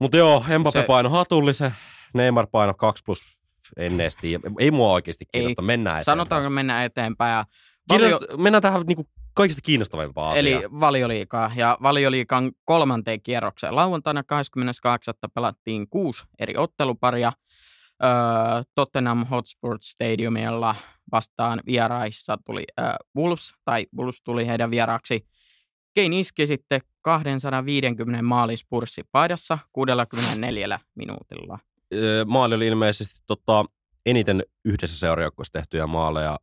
Mutta 0.00 0.16
joo, 0.16 0.44
Mbappe 0.58 0.80
Se- 0.80 0.86
paino 0.86 1.08
hatullisen, 1.10 1.74
Neymar 2.14 2.46
paino 2.46 2.74
2 2.74 3.02
plus, 3.04 3.38
en 3.76 4.00
edes 4.00 4.16
tiedä. 4.16 4.50
Ei 4.58 4.70
mua 4.70 4.92
oikeasti 4.92 5.24
kiinnosta, 5.32 5.62
mennään 5.62 5.94
eteenpäin. 5.96 6.04
Sanotaanko 6.04 6.50
mennä 6.50 6.84
eteenpäin. 6.84 7.32
Ja 7.32 7.44
valio, 7.88 8.18
Kiinnost- 8.18 8.36
Mennään 8.36 8.62
tähän 8.62 8.82
niinku 8.86 9.08
kaikista 9.34 9.62
kiinnostavimpaan 9.62 10.36
eli 10.36 10.54
asiaan. 10.54 10.80
valioliikaa. 10.80 11.50
Ja 11.56 11.78
valioliikan 11.82 12.52
kolmanteen 12.64 13.22
kierrokseen 13.22 13.76
lauantaina 13.76 14.22
28. 14.22 15.14
pelattiin 15.34 15.88
kuusi 15.88 16.24
eri 16.38 16.56
otteluparia. 16.56 17.32
Öö, 18.04 18.10
Tottenham 18.74 19.26
Hotspur 19.26 19.78
Stadiumilla 19.80 20.74
vastaan 21.12 21.60
vieraissa 21.66 22.38
tuli 22.46 22.64
öö, 22.80 22.86
Wolves, 23.16 23.54
tai 23.64 23.86
Wolves 23.96 24.22
tuli 24.22 24.46
heidän 24.46 24.70
vieraaksi. 24.70 25.26
Kane 25.94 26.18
iski 26.20 26.46
sitten 26.46 26.80
250 27.02 28.22
maalispurssi 28.22 29.02
paidassa 29.12 29.58
64 29.72 30.80
minuutilla. 30.94 31.58
Maali 32.26 32.54
oli 32.54 32.66
ilmeisesti 32.66 33.14
tota, 33.26 33.64
eniten 34.06 34.42
yhdessä 34.64 34.98
seurajoukkueessa 34.98 35.52
tehtyjä 35.52 35.86
maaleja. 35.86 36.38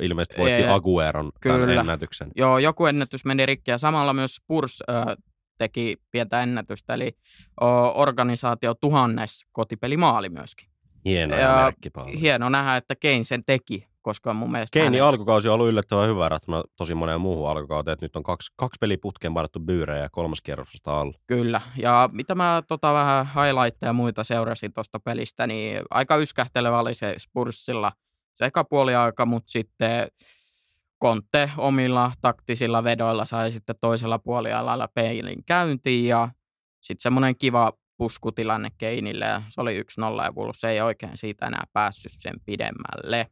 Ilmeisesti 0.00 0.38
voitti 0.38 0.62
Ee, 0.62 0.68
Agueron 0.68 1.32
kyllä. 1.40 1.80
ennätyksen. 1.80 2.30
Joo, 2.36 2.58
joku 2.58 2.86
ennätys 2.86 3.24
meni 3.24 3.46
rikki 3.46 3.70
ja 3.70 3.78
samalla 3.78 4.12
myös 4.12 4.34
Spurs 4.34 4.80
ö, 4.80 5.16
teki 5.58 5.96
pientä 6.10 6.42
ennätystä, 6.42 6.94
eli 6.94 7.12
o, 7.60 7.66
organisaatio 8.00 8.74
tuhannes 8.74 9.46
kotipelimaali 9.52 10.28
myöskin. 10.28 10.68
Hieno 11.04 11.36
Ja. 11.36 11.72
Hieno 12.20 12.48
nähdä, 12.48 12.76
että 12.76 12.94
Kane 13.02 13.24
sen 13.24 13.44
teki, 13.44 13.86
koska 14.02 14.32
mun 14.32 14.52
mielestä... 14.52 14.78
Keinin 14.78 15.00
hänen- 15.00 15.08
alkukausi 15.08 15.48
on 15.48 15.54
ollut 15.54 15.68
yllättävän 15.68 16.08
hyvä 16.08 16.20
verrattuna 16.20 16.62
tosi 16.76 16.94
moneen 16.94 17.20
muuhun 17.20 17.50
alkukauteen. 17.50 17.92
että 17.92 18.04
Nyt 18.04 18.16
on 18.16 18.22
kaksi, 18.22 18.52
kaksi 18.56 18.78
peliä 18.80 18.98
putkeen 19.02 19.34
painettu 19.34 19.60
byyrejä 19.60 20.02
ja 20.02 20.10
kolmas 20.10 20.40
kierros 20.40 20.68
vasta 20.68 21.00
alla. 21.00 21.18
Kyllä, 21.26 21.60
ja 21.76 22.08
mitä 22.12 22.34
mä 22.34 22.62
tota, 22.68 22.92
vähän 22.92 23.26
highlightteja 23.26 23.88
ja 23.88 23.92
muita 23.92 24.24
seurasin 24.24 24.72
tuosta 24.72 25.00
pelistä, 25.00 25.46
niin 25.46 25.82
aika 25.90 26.16
yskähtelevä 26.16 26.80
oli 26.80 26.94
se 26.94 27.14
Spursilla 27.18 27.92
se 28.34 28.44
eka 28.46 28.64
puoli 28.64 28.94
aika, 28.94 29.26
mutta 29.26 29.50
sitten 29.50 30.08
Conte 31.02 31.50
omilla 31.58 32.12
taktisilla 32.20 32.84
vedoilla 32.84 33.24
sai 33.24 33.50
sitten 33.50 33.76
toisella 33.80 34.18
puolialalla 34.18 34.88
peilin 34.94 35.44
käyntiin 35.44 36.08
ja 36.08 36.28
sitten 36.80 37.02
semmoinen 37.02 37.36
kiva 37.36 37.72
puskutilanne 37.96 38.68
Keinille 38.78 39.24
ja 39.24 39.42
se 39.48 39.60
oli 39.60 39.80
1-0 39.80 39.84
ja 40.24 40.32
Wolves 40.32 40.64
ei 40.64 40.80
oikein 40.80 41.16
siitä 41.16 41.46
enää 41.46 41.64
päässyt 41.72 42.12
sen 42.14 42.34
pidemmälle. 42.46 43.26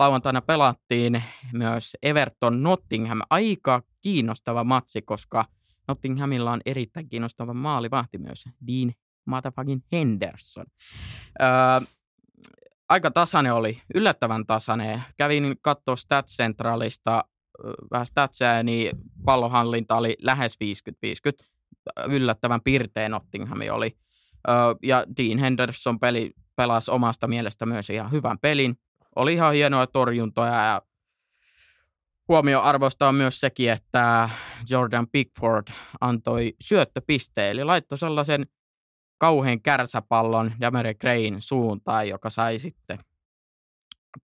Lauantaina 0.00 0.40
pelattiin 0.40 1.22
myös 1.52 1.96
Everton 2.02 2.62
Nottingham. 2.62 3.20
Aika 3.30 3.82
kiinnostava 4.00 4.64
matsi, 4.64 5.02
koska 5.02 5.44
Nottinghamilla 5.88 6.52
on 6.52 6.60
erittäin 6.66 7.08
kiinnostava 7.08 7.54
maalivahti 7.54 8.18
myös, 8.18 8.44
Dean 8.66 8.92
motherfucking 9.24 9.80
Henderson. 9.92 10.66
Öö, 11.42 11.48
aika 12.88 13.10
tasainen 13.10 13.54
oli, 13.54 13.82
yllättävän 13.94 14.46
tasainen. 14.46 15.02
Kävin 15.18 15.56
katsoa 15.62 15.96
Stats 15.96 16.36
Centralista 16.36 17.24
vähän 17.90 18.06
statsia, 18.06 18.62
niin 18.62 18.90
pallonhallinta 19.24 19.96
oli 19.96 20.16
lähes 20.22 20.58
50-50. 21.30 21.46
Yllättävän 22.08 22.60
pirteen 22.64 23.10
Nottingham 23.10 23.58
oli. 23.72 23.96
Öö, 24.48 24.54
ja 24.82 25.04
Dean 25.16 25.38
Henderson 25.38 26.00
peli, 26.00 26.32
pelasi 26.56 26.90
omasta 26.90 27.28
mielestä 27.28 27.66
myös 27.66 27.90
ihan 27.90 28.10
hyvän 28.10 28.38
pelin. 28.38 28.76
Oli 29.16 29.32
ihan 29.32 29.54
hienoja 29.54 29.86
torjuntoja 29.86 30.54
ja 30.54 30.82
huomioarvoista 32.28 33.08
on 33.08 33.14
myös 33.14 33.40
sekin, 33.40 33.70
että 33.70 34.30
Jordan 34.70 35.06
Pickford 35.12 35.68
antoi 36.00 36.54
syöttöpisteen, 36.60 37.50
eli 37.50 37.64
laittoi 37.64 37.98
sellaisen 37.98 38.46
kauhean 39.18 39.62
kärsäpallon 39.62 40.52
Jamere 40.60 40.94
Grain 40.94 41.40
suuntaan, 41.40 42.08
joka 42.08 42.30
sai 42.30 42.58
sitten 42.58 42.98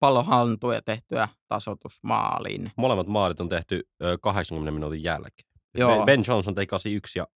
pallon 0.00 0.26
ja 0.74 0.82
tehtyä 0.82 1.28
tasotusmaaliin. 1.48 2.72
Molemmat 2.76 3.06
maalit 3.06 3.40
on 3.40 3.48
tehty 3.48 3.88
ö, 4.02 4.18
80 4.18 4.70
minuutin 4.70 5.02
jälkeen. 5.02 5.50
Joo. 5.74 6.04
Ben 6.04 6.24
Johnson 6.28 6.54
teki 6.54 6.66
81 6.66 7.18
ja 7.18 7.26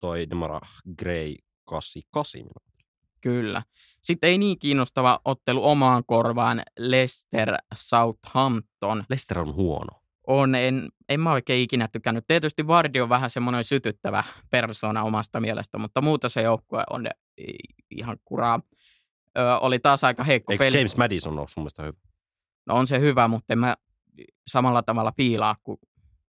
toi 0.00 0.30
Demara 0.30 0.60
Gray 0.98 1.34
88 1.64 2.40
minuuttia. 2.40 2.71
Kyllä. 3.22 3.62
Sitten 4.02 4.30
ei 4.30 4.38
niin 4.38 4.58
kiinnostava 4.58 5.20
ottelu 5.24 5.64
omaan 5.64 6.02
korvaan 6.06 6.62
Leicester 6.78 7.54
Southampton. 7.74 9.04
Leicester 9.08 9.38
on 9.38 9.54
huono. 9.54 10.02
On, 10.26 10.54
en, 10.54 10.88
en 11.08 11.20
mä 11.20 11.32
oikein 11.32 11.62
ikinä 11.62 11.88
tykännyt. 11.88 12.26
Tietysti 12.26 12.66
Vardi 12.66 13.00
on 13.00 13.08
vähän 13.08 13.30
semmoinen 13.30 13.64
sytyttävä 13.64 14.24
persona 14.50 15.02
omasta 15.02 15.40
mielestä, 15.40 15.78
mutta 15.78 16.02
muuta 16.02 16.28
se 16.28 16.42
joukkue 16.42 16.84
on 16.90 17.06
ihan 17.90 18.16
kuraa. 18.24 18.60
Ö, 19.38 19.56
oli 19.58 19.78
taas 19.78 20.04
aika 20.04 20.24
heikko 20.24 20.52
Eikö 20.52 20.64
peli. 20.64 20.76
James 20.76 20.96
Madison 20.96 21.38
ole 21.38 21.48
sun 21.48 21.62
mielestä 21.62 21.82
hyvä? 21.82 21.98
No 22.66 22.74
on 22.74 22.86
se 22.86 23.00
hyvä, 23.00 23.28
mutta 23.28 23.52
en 23.52 23.58
mä 23.58 23.76
samalla 24.46 24.82
tavalla 24.82 25.12
fiilaa 25.16 25.56
kuin 25.62 25.78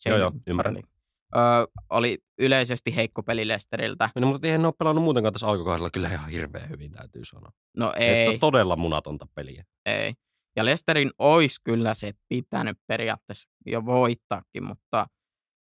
Joo, 0.06 0.18
joo, 0.18 0.32
ymmärrän. 0.48 0.74
Vardy. 0.74 0.93
Ö, 1.36 1.68
oli 1.90 2.18
yleisesti 2.40 2.96
heikko 2.96 3.24
peli 3.24 3.48
Leicesteriltä. 3.48 4.10
No, 4.16 4.28
mutta 4.28 4.48
eihän 4.48 4.62
ne 4.62 4.68
ole 4.68 4.74
pelannut 4.80 5.04
muutenkaan 5.04 5.34
tässä 5.34 5.48
alkukaudella 5.48 5.90
kyllä 5.90 6.10
ihan 6.10 6.30
hirveän 6.30 6.70
hyvin, 6.70 6.92
täytyy 6.92 7.26
sanoa. 7.26 7.52
No 7.78 7.94
Ei. 7.98 8.26
Että 8.26 8.40
todella 8.40 8.76
munatonta 8.76 9.26
peliä. 9.36 9.64
ei. 9.86 10.14
Ja 10.56 10.66
Lesterin 10.66 11.12
olisi 11.20 11.62
kyllä 11.64 11.94
se 11.94 12.14
pitänyt 12.30 12.78
periaatteessa 12.88 13.50
jo 13.66 13.86
voittaakin, 13.86 14.64
mutta 14.64 15.08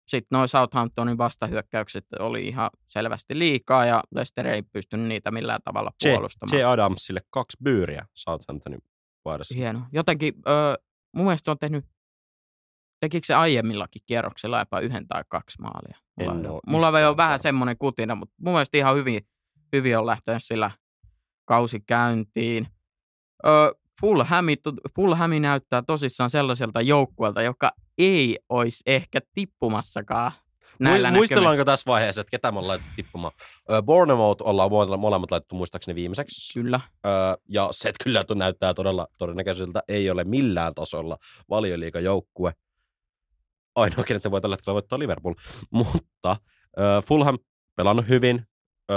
sitten 0.08 0.38
noin 0.38 0.50
Southamptonin 0.50 1.18
vastahyökkäykset 1.18 2.06
oli 2.20 2.48
ihan 2.48 2.70
selvästi 2.88 3.40
liikaa 3.40 3.86
ja 3.86 4.04
Leicester 4.16 4.48
ei 4.48 4.64
pystynyt 4.64 5.08
niitä 5.08 5.32
millään 5.32 5.60
tavalla 5.64 5.92
puolustamaan. 6.04 6.60
J. 6.60 6.64
Adamsille 6.66 7.22
kaksi 7.30 7.58
byyriä 7.64 8.06
Southamptonin 8.14 8.80
paidassa. 9.24 9.56
Hieno. 9.58 9.82
Jotenkin 9.92 10.34
ö, 10.48 10.52
mun 11.16 11.26
mielestä 11.26 11.46
se 11.46 11.52
on 11.52 11.60
tehnyt, 11.60 11.86
tekikö 13.00 13.26
se 13.28 13.34
aiemmillakin 13.34 14.02
kierroksilla 14.06 14.60
jopa 14.60 14.80
yhden 14.80 15.08
tai 15.08 15.24
kaksi 15.28 15.62
maalia? 15.62 15.98
Mulla, 16.20 16.32
En 16.32 16.60
mulla 16.68 17.18
vähän 17.18 17.40
semmoinen 17.40 17.78
kutina, 17.78 18.16
mutta 18.16 18.36
mun 18.42 18.54
mielestä 18.54 18.78
ihan 18.78 18.96
hyvin, 18.96 19.22
hyvin 19.76 19.98
on 19.98 20.06
lähtenyt 20.06 20.44
sillä 20.44 20.72
kausi 21.46 21.80
käyntiin. 21.80 22.68
Ö, 23.46 23.50
Fulhami, 24.02 24.56
Fulhami 24.96 25.40
näyttää 25.40 25.82
tosissaan 25.82 26.30
sellaiselta 26.30 26.82
joukkueelta, 26.82 27.42
joka 27.42 27.72
ei 27.98 28.40
olisi 28.50 28.84
ehkä 28.86 29.20
tippumassakaan 29.34 30.32
näillä 30.80 31.10
Mu- 31.10 31.14
muistellaanko 31.14 31.66
tässä 31.66 31.92
vaiheessa, 31.92 32.22
että 32.22 32.32
ketä 32.32 32.52
me 32.52 32.60
ollaan 32.60 32.68
laitettu 32.68 32.94
tippumaan? 32.96 33.34
Bournemouth 33.84 34.44
ollaan 34.48 34.70
mole- 34.72 34.98
molemmat 34.98 35.32
laitettu 35.32 35.56
muistaakseni 35.56 35.96
viimeiseksi. 35.96 36.60
Kyllä. 36.60 36.80
Ja 37.50 37.68
se 37.72 37.92
kyllä 38.04 38.26
näyttää 38.36 38.74
todella 38.74 39.08
todennäköiseltä. 39.18 39.84
Ei 39.88 40.10
ole 40.10 40.24
millään 40.24 40.74
tasolla 40.76 41.18
valioliikajoukkue. 41.50 42.54
Ainoa, 43.78 44.04
kenet 44.04 44.32
voi 44.32 44.42
tällä 44.42 44.54
hetkellä 44.56 44.74
voittaa 44.74 45.00
Liverpool. 45.00 45.34
Mutta 45.72 46.38
ö, 46.78 47.02
Fulham 47.06 47.38
pelannut 47.76 48.08
hyvin. 48.08 48.48
Ö, 48.92 48.96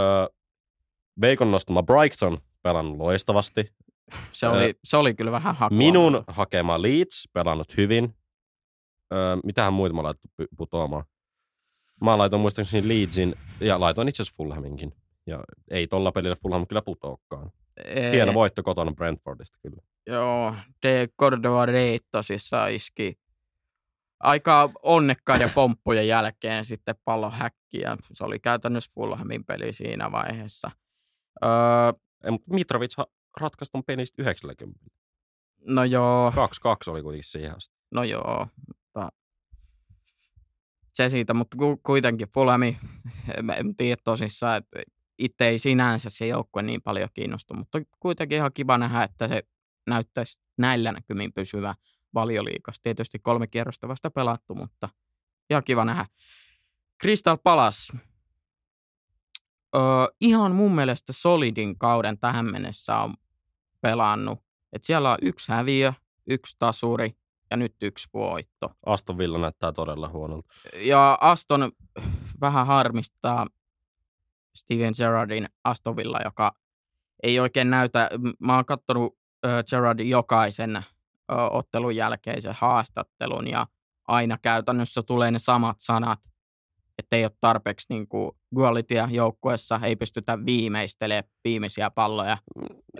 Bacon 1.20 1.50
nostama 1.50 1.82
Brighton 1.82 2.38
pelannut 2.62 2.96
loistavasti. 2.99 3.75
Se 4.32 4.49
oli, 4.49 4.75
se 4.84 4.96
oli 4.96 5.14
kyllä 5.14 5.32
vähän 5.32 5.54
hakua. 5.54 5.78
Minun 5.78 6.25
hakema 6.28 6.82
Leeds 6.82 7.28
pelannut 7.32 7.76
hyvin. 7.76 8.14
Öö, 9.12 9.37
mitähän 9.44 9.72
muita 9.72 9.94
mä 9.94 10.02
laittu 10.02 10.28
py- 10.42 10.46
putoamaan? 10.56 11.04
Mä 12.04 12.18
laitoin 12.18 12.42
muistaakseni 12.42 12.88
Leedsin 12.88 13.34
ja 13.60 13.80
laitoin 13.80 14.08
itse 14.08 14.22
asiassa 14.22 14.37
Fulhaminkin. 14.37 14.92
Ja 15.26 15.44
ei 15.70 15.87
tolla 15.87 16.12
pelillä 16.12 16.37
Fulham 16.42 16.66
kyllä 16.66 16.82
putoakaan. 16.82 17.50
Ei, 17.84 18.12
Hieno 18.12 18.34
voitto 18.34 18.62
kotona 18.62 18.92
Brentfordista 18.92 19.58
kyllä. 19.62 19.82
Joo, 20.06 20.54
De 20.82 21.08
Cordova 21.20 21.66
Reit 21.66 22.02
tosissaan 22.10 22.73
iski 22.73 23.19
aika 24.21 24.71
onnekkaiden 24.83 25.50
pomppujen 25.54 26.09
jälkeen 26.09 26.65
sitten 26.65 26.95
pallon 27.04 27.33
häkkiä. 27.33 27.97
Se 28.13 28.25
oli 28.25 28.39
käytännössä 28.39 28.91
Fulhamin 28.95 29.45
peli 29.45 29.73
siinä 29.73 30.13
vaiheessa. 30.13 30.71
Öö, 31.45 31.50
Ei, 32.25 32.30
mutta 32.30 32.54
Mitrovic 32.54 32.95
ratkaisi 33.41 33.73
ton 33.73 33.85
pelistä 33.85 34.23
90. 34.23 34.80
no 35.67 35.85
joo, 35.85 36.30
2-2 36.30 36.91
oli 36.91 37.02
kuitenkin 37.02 37.30
siihen 37.30 37.56
asti. 37.56 37.75
no 37.91 38.02
joo, 38.02 38.47
mutta 38.69 39.09
se 40.95 41.09
siitä, 41.09 41.35
mutta 41.35 41.56
ku- 41.56 41.80
kuitenkin 41.83 42.28
Fulhami, 42.35 42.78
en 43.59 43.76
tiedä 43.76 44.02
tosissaan, 44.04 44.56
että 44.56 44.83
itse 45.19 45.49
ei 45.49 45.59
sinänsä 45.59 46.11
se 46.11 46.26
joukkue 46.26 46.63
niin 46.63 46.83
paljon 46.83 47.09
kiinnostu, 47.15 47.54
mutta 47.54 47.78
kuitenkin 48.00 48.37
ihan 48.37 48.52
kiva 48.54 48.78
nähdä, 48.78 49.02
että 49.02 49.28
se 49.28 49.43
näyttäisi 49.87 50.41
näillä 50.59 50.93
näkymin 50.93 51.33
pysyvä 51.33 51.75
valioliikassa. 52.14 52.82
Tietysti 52.82 53.18
kolme 53.18 53.46
kierrosta 53.46 53.88
vasta 53.88 54.10
pelattu, 54.10 54.54
mutta 54.54 54.88
ihan 55.50 55.64
kiva 55.64 55.84
nähdä. 55.84 56.06
Crystal 57.02 57.36
Palace. 57.36 57.92
Öö, 59.76 59.82
ihan 60.20 60.52
mun 60.52 60.75
mielestä 60.75 61.12
solidin 61.12 61.78
kauden 61.78 62.18
tähän 62.18 62.50
mennessä 62.50 62.96
on 62.96 63.14
pelannut. 63.80 64.38
Et 64.73 64.84
siellä 64.84 65.10
on 65.10 65.18
yksi 65.23 65.52
häviö, 65.52 65.92
yksi 66.26 66.56
tasuri 66.58 67.16
ja 67.50 67.56
nyt 67.56 67.75
yksi 67.82 68.08
voitto. 68.14 68.70
Aston 68.86 69.18
Villa 69.18 69.38
näyttää 69.38 69.73
todella 69.73 70.08
huonolta. 70.08 70.49
Ja 70.75 71.18
Aston 71.20 71.73
vähän 72.40 72.66
harmistaa 72.66 73.46
Steven 74.54 74.92
Gerrardin 74.96 75.46
Aston 75.64 75.96
Villa, 75.96 76.18
joka 76.25 76.52
ei 77.23 77.40
oikein 77.40 77.70
näytä. 77.70 78.10
Mä 78.38 78.54
oon 78.54 78.64
katsonut 78.64 79.18
äh, 79.46 79.64
Gerrardin 79.70 80.08
jokaisen 80.08 80.84
ottelun 81.50 81.97
jälkeisen 81.97 82.54
haastattelun 82.58 83.49
ja 83.49 83.66
aina 84.08 84.36
käytännössä 84.43 85.02
tulee 85.02 85.30
ne 85.30 85.38
samat 85.38 85.76
sanat, 85.80 86.19
että 86.99 87.16
ei 87.16 87.25
ole 87.25 87.32
tarpeeksi 87.40 87.86
niin 87.90 88.08
kuin 88.08 88.30
qualitya 88.58 89.08
joukkueessa, 89.10 89.80
ei 89.82 89.97
pystytä 89.97 90.38
viimeistelemään 90.47 91.25
viimeisiä 91.45 91.90
palloja. 91.90 92.38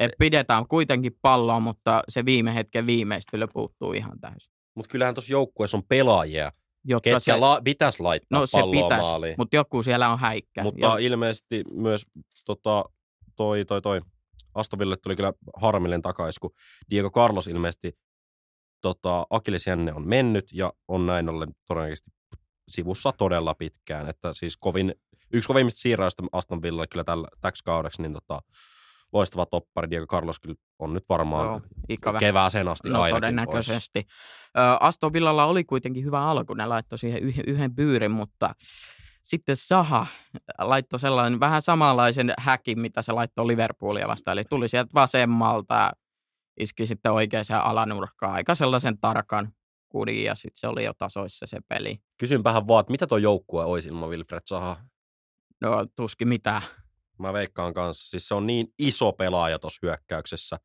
Et 0.01 0.13
pidetään 0.19 0.67
kuitenkin 0.69 1.13
palloa, 1.23 1.61
mutta 1.61 2.03
se 2.09 2.25
viime 2.25 2.55
hetken 2.55 2.87
viimeistely 2.87 3.47
puuttuu 3.47 3.93
ihan 3.93 4.21
täysin. 4.21 4.55
Mutta 4.75 4.89
kyllähän 4.93 5.15
tuossa 5.15 5.33
joukkueessa 5.33 5.77
on 5.77 5.83
pelaajia, 5.89 6.53
Jotka 6.85 7.05
ketkä 7.05 7.21
se, 7.21 7.37
la- 7.37 7.61
pitäisi 7.65 8.03
laittaa 8.03 8.41
no 8.41 8.47
palloa 8.53 8.83
pitäisi, 8.85 9.09
maaliin. 9.11 9.35
mutta 9.39 9.57
joku 9.57 9.83
siellä 9.83 10.09
on 10.13 10.19
häikkä. 10.19 10.63
Mutta 10.63 10.87
Ja- 10.87 10.99
ilmeisesti 10.99 11.65
myös 11.73 12.03
tota, 12.45 12.85
toi, 13.37 13.65
toi, 13.65 13.83
toi 13.83 14.01
Astoville 14.55 14.97
tuli 14.97 15.17
kyllä 15.17 15.33
harmillinen 15.57 16.03
takaisku. 16.03 16.55
Diego 16.91 17.11
Carlos 17.11 17.49
ilmeisesti 17.49 17.93
tota, 18.81 19.27
Akilesjänne 19.31 19.93
on 19.93 20.09
mennyt 20.09 20.53
ja 20.53 20.73
on 20.89 21.07
näin 21.07 21.29
ollen 21.29 21.53
todennäköisesti 21.67 22.11
sivussa 22.69 23.13
todella 23.13 23.55
pitkään. 23.55 24.09
Että 24.09 24.35
siis 24.35 24.57
kovin, 24.57 24.95
yksi 25.33 25.47
kovimmista 25.47 25.81
siirroista 25.81 26.23
Aston 26.33 26.63
Villa 26.63 26.87
kyllä 26.87 27.05
tällä, 27.05 27.29
täksi 27.41 27.65
kaudeksi, 27.65 28.03
niin 28.03 28.13
tota, 28.13 28.43
loistava 29.13 29.47
toppari. 29.47 29.91
Diego 29.91 30.07
Carlos 30.07 30.41
kyllä 30.41 30.55
on 30.79 30.95
nyt 30.95 31.05
varmaan 31.09 31.47
Joo, 31.47 31.61
ikävä. 31.89 32.19
kevääseen 32.19 32.69
asti 32.69 32.89
No 32.89 33.03
ainakin 33.03 33.17
todennäköisesti. 33.17 34.07
Ö, 34.59 34.61
Aston 34.81 35.13
Villalla 35.13 35.45
oli 35.45 35.65
kuitenkin 35.65 36.05
hyvä 36.05 36.21
alku, 36.21 36.55
ne 36.55 36.67
laittoi 36.67 36.99
siihen 36.99 37.23
yhden, 37.23 37.45
yhden 37.47 37.75
byyrin, 37.75 38.11
mutta 38.11 38.55
sitten 39.23 39.57
Saha 39.57 40.07
laittoi 40.59 41.01
sellainen 41.01 41.41
vähän 41.41 41.63
samanlaisen 41.63 42.33
häkin, 42.39 42.81
mitä 42.81 43.03
se 43.03 43.13
laittoi 43.13 43.47
Liverpoolia 43.47 44.09
vastaan. 44.09 44.33
Eli 44.39 44.45
tuli 44.45 44.69
sieltä 44.69 44.91
vasemmalta 44.95 45.93
iski 46.63 46.87
sitten 46.87 47.13
oikeaan 47.13 47.45
alanurkkaan. 47.63 48.33
Aika 48.33 48.55
sellaisen 48.55 48.99
tarkan 48.99 49.53
kudin 49.89 50.25
ja 50.25 50.35
sitten 50.35 50.61
se 50.61 50.69
oli 50.69 50.85
jo 50.85 50.93
tasoissa 50.99 51.47
se 51.47 51.59
peli. 51.69 51.99
Kysynpähän 52.19 52.69
vaan, 52.69 52.81
että 52.81 52.91
mitä 52.91 53.07
tuo 53.07 53.19
joukkue 53.19 53.65
olisi 53.65 53.89
ilman 53.89 54.11
Wilfred 54.11 54.43
Saha? 54.47 54.77
No 55.61 55.87
tuskin 55.97 56.29
mitään. 56.29 56.63
Mä 57.19 57.33
veikkaan 57.33 57.75
kanssa. 57.75 58.11
Siis 58.11 58.29
se 58.29 58.35
on 58.35 58.47
niin 58.47 58.67
iso 58.79 59.13
pelaaja 59.13 59.59
tuossa 59.59 59.79
hyökkäyksessä. 59.83 60.57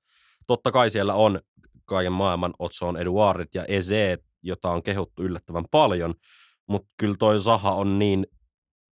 Totta 0.48 0.72
kai 0.72 0.90
siellä 0.90 1.14
on 1.14 1.42
kaiken 1.86 2.14
maailman 2.14 2.54
Otson 2.60 2.98
Eduardit 2.98 3.56
ja 3.56 3.66
Eze, 3.68 4.18
jota 4.44 4.70
on 4.70 4.84
kehuttu 4.84 5.24
yllättävän 5.24 5.66
paljon, 5.72 6.14
mutta 6.68 6.90
kyllä 6.98 7.16
toi 7.20 7.40
Zaha 7.40 7.72
on 7.72 8.00
niin 8.00 8.28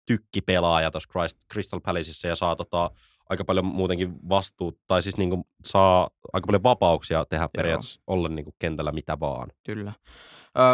tykkipelaaja 0.05 0.91
tuossa 0.91 1.09
Crystal 1.53 1.79
Palaceissa 1.79 2.27
ja 2.27 2.35
saa 2.35 2.55
tota, 2.55 2.91
aika 3.31 3.45
paljon 3.45 3.65
muutenkin 3.65 4.29
vastuut, 4.29 4.79
tai 4.87 5.01
siis 5.01 5.17
niinku 5.17 5.47
saa 5.65 6.09
aika 6.33 6.45
paljon 6.45 6.63
vapauksia 6.63 7.25
tehdä 7.25 7.49
periaatteessa 7.57 8.01
olla 8.07 8.29
niinku 8.29 8.55
kentällä 8.59 8.91
mitä 8.91 9.19
vaan. 9.19 9.49
Kyllä. 9.65 9.93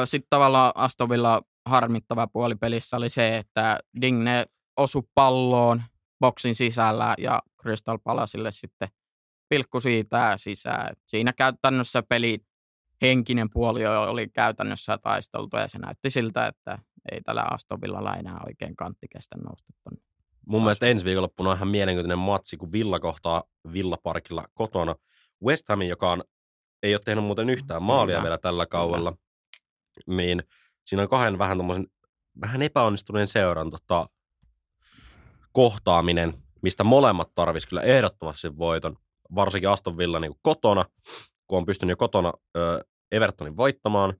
Sitten 0.05 0.27
tavallaan 0.29 0.71
Astovilla 0.75 1.41
harmittava 1.65 2.27
puoli 2.27 2.55
pelissä 2.55 2.97
oli 2.97 3.09
se, 3.09 3.37
että 3.37 3.79
Digne 4.01 4.45
osui 4.77 5.03
palloon 5.15 5.83
boksin 6.19 6.55
sisällä 6.55 7.15
ja 7.17 7.41
Crystal 7.61 7.97
Palacelle 8.03 8.51
sitten 8.51 8.89
pilkku 9.49 9.79
siitä 9.79 10.33
sisään. 10.37 10.91
Et 10.91 10.99
siinä 11.07 11.33
käytännössä 11.33 12.03
peli 12.09 12.39
henkinen 13.01 13.49
puoli 13.53 13.85
oli 13.85 14.27
käytännössä 14.27 14.97
taisteltu 14.97 15.57
ja 15.57 15.67
se 15.67 15.77
näytti 15.77 16.09
siltä, 16.09 16.47
että 16.47 16.79
ei 17.11 17.21
tällä 17.21 17.43
Aston 17.51 17.81
Villalla 17.81 18.15
enää 18.15 18.39
oikein 18.47 18.75
kantti 18.75 19.07
kestä 19.11 19.35
nousta 19.37 19.73
tonne. 19.83 20.06
Mun 20.47 20.61
mielestä 20.61 20.85
ensi 20.85 21.05
viikonloppuna 21.05 21.49
on 21.49 21.55
ihan 21.55 21.67
mielenkiintoinen 21.67 22.19
matsi, 22.19 22.57
kun 22.57 22.71
Villa 22.71 22.99
kohtaa 22.99 23.43
Villaparkilla 23.73 24.45
kotona 24.53 24.95
West 25.43 25.65
Hamin, 25.69 25.89
joka 25.89 26.11
on, 26.11 26.23
ei 26.83 26.93
ole 26.93 27.01
tehnyt 27.05 27.23
muuten 27.23 27.49
yhtään 27.49 27.83
maalia 27.83 28.23
vielä 28.23 28.37
tällä 28.37 28.65
kaudella. 28.65 29.13
Niin 30.07 30.43
siinä 30.85 31.01
on 31.03 31.09
kahden 31.09 31.37
vähän 31.37 31.57
vähän 32.41 32.61
epäonnistuneen 32.61 33.27
seuran 33.27 33.71
tota, 33.71 34.09
kohtaaminen, 35.51 36.33
mistä 36.61 36.83
molemmat 36.83 37.31
tarvisi 37.35 37.67
kyllä 37.67 37.81
ehdottomasti 37.81 38.41
sen 38.41 38.57
voiton, 38.57 38.97
varsinkin 39.35 39.69
Aston 39.69 39.97
Villa 39.97 40.19
niin 40.19 40.35
kotona, 40.41 40.85
kun 41.47 41.57
on 41.57 41.65
pystynyt 41.65 41.91
jo 41.91 41.97
kotona 41.97 42.33
ö, 42.57 42.83
Evertonin 43.11 43.57
voittamaan, 43.57 44.13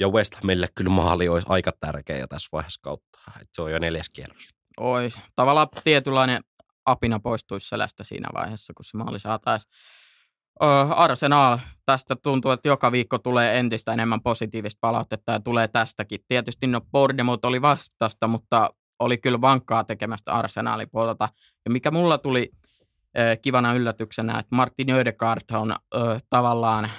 ja 0.00 0.08
West 0.08 0.34
Hamille 0.34 0.68
kyllä 0.74 0.90
maali 0.90 1.28
olisi 1.28 1.46
aika 1.50 1.72
tärkeä 1.80 2.18
jo 2.18 2.26
tässä 2.26 2.48
vaiheessa 2.52 2.80
kautta. 2.82 3.18
Et 3.40 3.48
se 3.52 3.62
on 3.62 3.72
jo 3.72 3.78
neljäs 3.78 4.10
kierros. 4.10 4.54
Ois. 4.80 5.18
Tavallaan 5.36 5.68
tietynlainen 5.84 6.42
apina 6.86 7.20
poistuisi 7.20 7.68
selästä 7.68 8.04
siinä 8.04 8.28
vaiheessa, 8.34 8.72
kun 8.76 8.84
se 8.84 8.96
maali 8.96 9.20
saataisiin. 9.20 9.72
Arsenal, 10.96 11.58
tästä 11.86 12.16
tuntuu, 12.16 12.50
että 12.50 12.68
joka 12.68 12.92
viikko 12.92 13.18
tulee 13.18 13.58
entistä 13.58 13.92
enemmän 13.92 14.22
positiivista 14.22 14.78
palautetta 14.80 15.32
ja 15.32 15.40
tulee 15.40 15.68
tästäkin. 15.68 16.20
Tietysti 16.28 16.66
no 16.66 16.80
Bordemut 16.92 17.44
oli 17.44 17.62
vastasta, 17.62 18.26
mutta 18.26 18.70
oli 18.98 19.18
kyllä 19.18 19.40
vankkaa 19.40 19.84
tekemästä 19.84 20.32
Arsenalin 20.32 20.90
puolelta. 20.90 21.28
Ja 21.64 21.70
mikä 21.70 21.90
mulla 21.90 22.18
tuli 22.18 22.50
kivana 23.42 23.74
yllätyksenä, 23.74 24.38
että 24.38 24.56
Martin 24.56 24.90
Ödegaard 24.90 25.44
on 25.52 25.70
äh, 25.70 26.22
tavallaan 26.30 26.90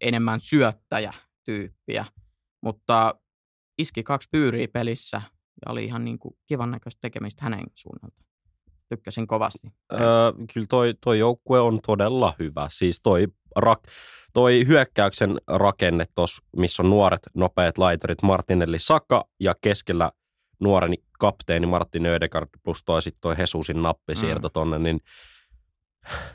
enemmän 0.00 0.40
syöttäjä 0.40 1.12
tyyppiä, 1.44 2.04
mutta 2.62 3.14
iski 3.78 4.02
kaksi 4.02 4.28
pyyriä 4.32 4.68
pelissä 4.72 5.22
ja 5.66 5.72
oli 5.72 5.84
ihan 5.84 6.04
niin 6.04 6.18
kuin 6.18 6.34
kivan 6.46 6.70
näköistä 6.70 6.98
tekemistä 7.00 7.44
hänen 7.44 7.64
suunnalta. 7.74 8.22
Tykkäsin 8.88 9.26
kovasti. 9.26 9.68
Öö, 9.92 10.00
kyllä 10.54 10.66
toi, 10.68 10.94
toi 11.04 11.18
joukkue 11.18 11.60
on 11.60 11.80
todella 11.86 12.34
hyvä. 12.38 12.68
Siis 12.70 13.00
toi, 13.02 13.26
rak, 13.56 13.80
toi 14.32 14.64
hyökkäyksen 14.66 15.36
rakenne 15.46 16.04
tuossa, 16.14 16.44
missä 16.56 16.82
on 16.82 16.90
nuoret, 16.90 17.20
nopeat 17.34 17.78
laitarit 17.78 18.22
Martinelli 18.22 18.78
Saka 18.78 19.24
ja 19.40 19.54
keskellä– 19.60 20.12
nuoren 20.60 20.94
kapteeni 21.18 21.66
Martin 21.66 22.06
Ödegaard 22.06 22.48
plus 22.62 22.84
toi 22.84 23.02
sitten 23.02 23.20
toi 23.20 23.38
Hesusin 23.38 23.82
nappisiirto 23.82 24.48
mm. 24.48 24.52
tonne, 24.52 24.78
niin 24.78 25.00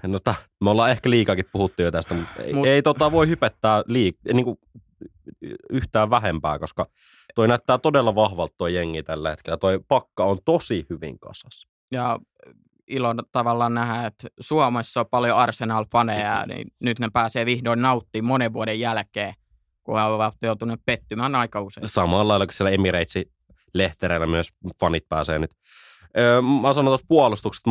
no 0.03 0.17
me 0.61 0.69
ollaan 0.69 0.91
ehkä 0.91 1.09
liikakin 1.09 1.45
puhuttu 1.51 1.81
jo 1.81 1.91
tästä, 1.91 2.13
mutta 2.13 2.43
ei, 2.43 2.53
Mut... 2.53 2.67
ei 2.67 2.81
tota 2.81 3.11
voi 3.11 3.27
hypettää 3.27 3.81
liik- 3.81 4.33
niin 4.33 4.45
kuin 4.45 4.57
yhtään 5.69 6.09
vähempää, 6.09 6.59
koska 6.59 6.85
toi 7.35 7.47
näyttää 7.47 7.77
todella 7.77 8.15
vahvalta 8.15 8.53
toi 8.57 8.73
jengi 8.73 9.03
tällä 9.03 9.29
hetkellä. 9.29 9.57
Toi 9.57 9.79
pakka 9.87 10.25
on 10.25 10.37
tosi 10.45 10.85
hyvin 10.89 11.19
kasas. 11.19 11.67
Ja 11.91 12.19
ilo 12.87 13.15
tavallaan 13.31 13.73
nähdä, 13.73 14.05
että 14.05 14.27
Suomessa 14.39 14.99
on 14.99 15.05
paljon 15.11 15.37
Arsenal-faneja, 15.37 16.45
niin 16.49 16.67
nyt 16.79 16.99
ne 16.99 17.09
pääsee 17.13 17.45
vihdoin 17.45 17.81
nauttimaan 17.81 18.27
monen 18.27 18.53
vuoden 18.53 18.79
jälkeen, 18.79 19.33
kun 19.83 19.99
he 19.99 20.03
ovat 20.03 20.35
joutuneet 20.41 20.79
pettymään 20.85 21.35
aika 21.35 21.61
usein. 21.61 21.89
Samalla 21.89 22.27
lailla 22.27 22.45
kuin 22.45 22.55
siellä 22.55 22.71
Emiratesi 22.71 23.31
lehtereillä 23.73 24.27
myös 24.27 24.49
fanit 24.79 25.09
pääsee 25.09 25.39
nyt. 25.39 25.51
Mä 26.61 26.73
sanon 26.73 26.89
tuossa 26.89 27.05
puolustuksesta, 27.07 27.69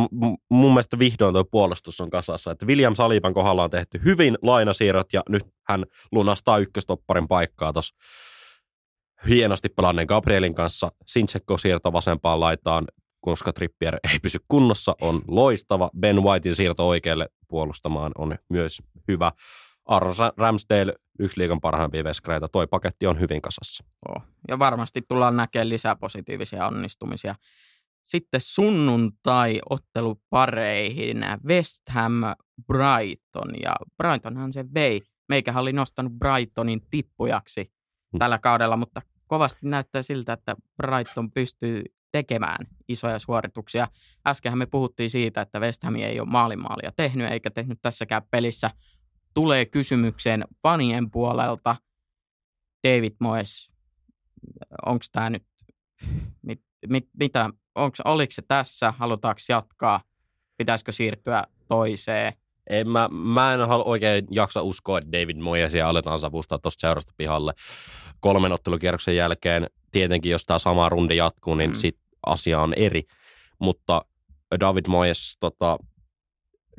mun 0.49 0.71
mielestä 0.71 0.99
vihdoin 0.99 1.33
tuo 1.33 1.45
puolustus 1.45 2.01
on 2.01 2.09
kasassa, 2.09 2.51
että 2.51 2.65
William 2.65 2.95
Saliban 2.95 3.33
kohdalla 3.33 3.63
on 3.63 3.69
tehty 3.69 4.01
hyvin 4.05 4.37
lainasiirrot 4.41 5.13
ja 5.13 5.21
nyt 5.29 5.43
hän 5.69 5.85
lunastaa 6.11 6.57
ykköstopparin 6.57 7.27
paikkaa 7.27 7.73
tuossa 7.73 7.95
hienosti 9.29 9.69
pelanneen 9.69 10.07
Gabrielin 10.07 10.55
kanssa. 10.55 10.91
Sinchekko 11.07 11.57
siirto 11.57 11.93
vasempaan 11.93 12.39
laitaan, 12.39 12.87
koska 13.19 13.53
Trippier 13.53 13.95
ei 14.13 14.19
pysy 14.19 14.39
kunnossa, 14.47 14.95
on 15.01 15.21
loistava. 15.27 15.89
Ben 15.99 16.23
Whitein 16.23 16.55
siirto 16.55 16.87
oikealle 16.87 17.27
puolustamaan 17.47 18.11
on 18.17 18.35
myös 18.49 18.81
hyvä. 19.07 19.31
Aaron 19.85 20.15
Ramsdale, 20.37 20.93
yksi 21.19 21.39
liikan 21.39 21.61
parhaimpia 21.61 22.03
veskareita. 22.03 22.47
Toi 22.47 22.67
paketti 22.67 23.07
on 23.07 23.19
hyvin 23.19 23.41
kasassa. 23.41 23.83
Ja 24.47 24.59
varmasti 24.59 25.01
tullaan 25.01 25.37
näkemään 25.37 25.69
lisää 25.69 25.95
positiivisia 25.95 26.67
onnistumisia. 26.67 27.35
Sitten 28.03 28.41
sunnuntai-ottelupareihin 28.41 31.25
West 31.45 31.81
Ham 31.89 32.13
Brighton. 32.67 33.49
Ja 33.63 33.75
Brightonhan 33.97 34.53
se 34.53 34.65
vei. 34.73 35.01
Meikähän 35.29 35.61
oli 35.61 35.73
nostanut 35.73 36.13
Brightonin 36.13 36.81
tippujaksi 36.89 37.71
hmm. 38.11 38.19
tällä 38.19 38.37
kaudella, 38.37 38.77
mutta 38.77 39.01
kovasti 39.27 39.59
näyttää 39.63 40.01
siltä, 40.01 40.33
että 40.33 40.55
Brighton 40.77 41.31
pystyy 41.31 41.83
tekemään 42.11 42.67
isoja 42.87 43.19
suorituksia. 43.19 43.87
Äskenhän 44.27 44.57
me 44.57 44.65
puhuttiin 44.65 45.09
siitä, 45.09 45.41
että 45.41 45.59
West 45.59 45.83
Ham 45.83 45.95
ei 45.95 46.19
ole 46.19 46.29
maalimaalia 46.29 46.91
tehnyt, 46.97 47.31
eikä 47.31 47.51
tehnyt 47.51 47.79
tässäkään 47.81 48.23
pelissä 48.31 48.71
tulee 49.33 49.65
kysymykseen 49.65 50.45
panien 50.61 51.11
puolelta. 51.11 51.75
David 52.87 53.15
Moes, 53.19 53.71
onko 54.85 55.05
tämä 55.11 55.29
nyt, 55.29 55.45
mit, 56.47 56.61
mit, 56.87 57.09
mitä, 57.19 57.49
onks, 57.75 57.99
oliko 58.05 58.31
se 58.31 58.41
tässä, 58.47 58.93
halutaanko 58.97 59.41
jatkaa, 59.49 60.01
pitäisikö 60.57 60.91
siirtyä 60.91 61.43
toiseen? 61.67 62.33
En, 62.69 62.89
mä, 62.89 63.09
mä 63.11 63.53
en 63.53 63.59
oikein 63.85 64.27
jaksa 64.31 64.61
uskoa, 64.61 64.97
että 64.97 65.11
David 65.11 65.37
Moyesia 65.37 65.89
aletaan 65.89 66.19
savustaa 66.19 66.59
tuosta 66.59 66.81
seurasta 66.81 67.13
pihalle 67.17 67.53
kolmen 68.19 68.51
ottelukierroksen 68.51 69.15
jälkeen. 69.15 69.67
Tietenkin, 69.91 70.31
jos 70.31 70.45
tämä 70.45 70.59
sama 70.59 70.89
rundi 70.89 71.17
jatkuu, 71.17 71.55
niin 71.55 71.69
mm. 71.69 71.75
sit 71.75 71.97
asia 72.25 72.61
on 72.61 72.73
eri. 72.73 73.03
Mutta 73.59 74.05
David 74.59 74.85
Moyes 74.87 75.37
tota, 75.39 75.77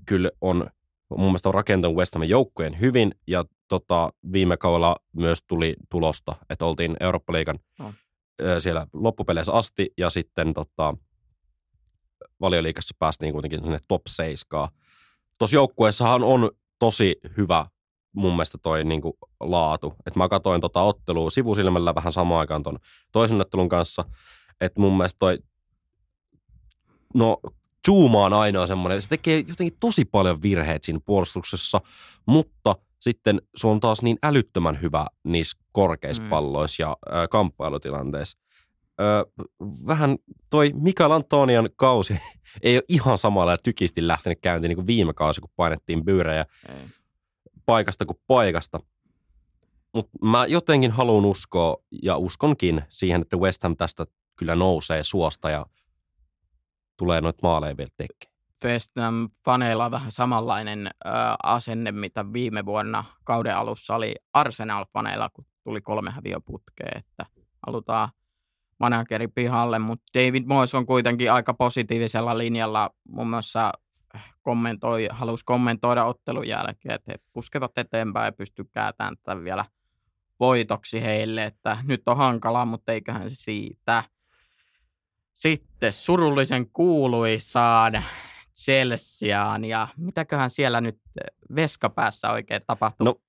kyllä 0.06 0.30
on 0.40 0.70
mun 1.10 1.26
mielestä 1.26 1.48
on 1.48 1.54
rakentanut 1.54 1.96
West 1.96 2.14
Hamin 2.14 2.28
joukkueen 2.28 2.80
hyvin 2.80 3.14
ja 3.26 3.44
tota, 3.68 4.12
viime 4.32 4.56
kaudella 4.56 4.96
myös 5.12 5.42
tuli 5.46 5.76
tulosta, 5.90 6.36
että 6.50 6.64
oltiin 6.64 6.96
Eurooppa-liigan 7.00 7.58
oh. 7.80 7.94
Siellä 8.58 8.86
loppupeleissä 8.92 9.52
asti 9.52 9.92
ja 9.98 10.10
sitten 10.10 10.54
tota, 10.54 10.94
valioliikassa 12.40 12.94
päästiin 12.98 13.32
kuitenkin 13.32 13.62
sinne 13.62 13.78
top 13.88 14.02
7. 14.06 14.68
Tuossa 15.38 15.54
joukkueessahan 15.54 16.22
on 16.22 16.50
tosi 16.78 17.16
hyvä 17.36 17.66
mun 18.12 18.32
mielestä 18.32 18.58
toi 18.58 18.84
niin 18.84 19.00
kuin, 19.00 19.14
laatu. 19.40 19.94
Et 20.06 20.16
mä 20.16 20.28
katsoin 20.28 20.60
tota 20.60 20.82
ottelua 20.82 21.30
sivusilmällä 21.30 21.94
vähän 21.94 22.12
samaan 22.12 22.40
aikaan 22.40 22.62
ton 22.62 22.78
toisen 23.12 23.40
ottelun 23.40 23.68
kanssa, 23.68 24.04
että 24.60 24.80
mun 24.80 24.96
mielestä 24.96 25.18
toi 25.18 25.38
no 27.14 27.40
Zuma 27.86 28.24
on 28.24 28.32
ainoa 28.32 28.66
semmoinen, 28.66 29.02
se 29.02 29.08
tekee 29.08 29.44
jotenkin 29.48 29.76
tosi 29.80 30.04
paljon 30.04 30.42
virheitä 30.42 30.86
siinä 30.86 31.00
puolustuksessa, 31.04 31.80
mutta 32.26 32.76
sitten 33.02 33.42
se 33.56 33.66
on 33.66 33.80
taas 33.80 34.02
niin 34.02 34.18
älyttömän 34.22 34.82
hyvä 34.82 35.06
niissä 35.24 35.58
korkeissa 35.72 36.22
mm. 36.22 36.28
palloissa 36.28 36.82
ja 36.82 36.96
äh, 37.12 37.28
kamppailutilanteissa. 37.30 38.38
Äh, 39.00 39.46
vähän 39.86 40.16
toi 40.50 40.72
Mikael 40.74 41.10
Antonian 41.10 41.68
kausi 41.76 42.16
ei 42.62 42.76
ole 42.76 42.84
ihan 42.88 43.18
samalla 43.18 43.52
ja 43.52 43.58
tykisti 43.58 44.06
lähtenyt 44.06 44.38
käyntiin 44.42 44.68
niin 44.68 44.76
kuin 44.76 44.86
viime 44.86 45.14
kausi, 45.14 45.40
kun 45.40 45.50
painettiin 45.56 46.04
byyrejä 46.04 46.44
ei. 46.68 46.74
paikasta 47.66 48.06
kuin 48.06 48.18
paikasta. 48.26 48.80
Mutta 49.94 50.18
mä 50.22 50.46
jotenkin 50.46 50.90
haluan 50.90 51.24
uskoa 51.24 51.76
ja 52.02 52.16
uskonkin 52.16 52.82
siihen, 52.88 53.22
että 53.22 53.36
West 53.36 53.62
Ham 53.62 53.76
tästä 53.76 54.06
kyllä 54.36 54.56
nousee 54.56 55.02
suosta 55.02 55.50
ja– 55.50 55.66
tulee 57.02 57.20
noita 57.20 57.38
maaleja 57.42 57.76
vielä 57.76 57.90
tekemään. 57.96 58.31
Festam 58.62 59.28
paneilla 59.44 59.84
on 59.84 59.90
vähän 59.90 60.12
samanlainen 60.12 60.86
ö, 60.86 61.08
asenne, 61.42 61.92
mitä 61.92 62.32
viime 62.32 62.66
vuonna 62.66 63.04
kauden 63.24 63.56
alussa 63.56 63.94
oli 63.94 64.14
Arsenal-paneilla, 64.32 65.30
kun 65.32 65.46
tuli 65.64 65.80
kolme 65.80 66.10
häviöputkea, 66.10 66.88
että 66.94 67.26
halutaan 67.66 68.08
manageri 68.78 69.28
pihalle, 69.28 69.78
mutta 69.78 70.04
David 70.14 70.44
Moyes 70.46 70.74
on 70.74 70.86
kuitenkin 70.86 71.32
aika 71.32 71.54
positiivisella 71.54 72.38
linjalla. 72.38 72.90
Mun 73.08 73.30
mielestä 73.30 73.72
kommentoi, 74.42 75.08
halusi 75.10 75.44
kommentoida 75.44 76.04
ottelun 76.04 76.48
jälkeen, 76.48 76.94
että 76.94 77.12
he 77.12 77.18
puskevat 77.32 77.78
eteenpäin 77.78 78.26
ja 78.26 78.32
pystyy 78.32 78.64
kääntämään 78.72 79.16
tätä 79.16 79.44
vielä 79.44 79.64
voitoksi 80.40 81.02
heille, 81.02 81.44
että 81.44 81.76
nyt 81.84 82.02
on 82.06 82.16
hankalaa, 82.16 82.64
mutta 82.64 82.92
eiköhän 82.92 83.30
se 83.30 83.36
siitä. 83.36 84.04
Sitten 85.32 85.92
surullisen 85.92 86.70
kuuluisaan 86.70 88.04
Chelseaan 88.54 89.64
ja 89.64 89.88
mitäköhän 89.96 90.50
siellä 90.50 90.80
nyt 90.80 90.98
veskapäässä 91.54 92.30
oikein 92.30 92.62
tapahtuu? 92.66 93.04
No 93.04 93.20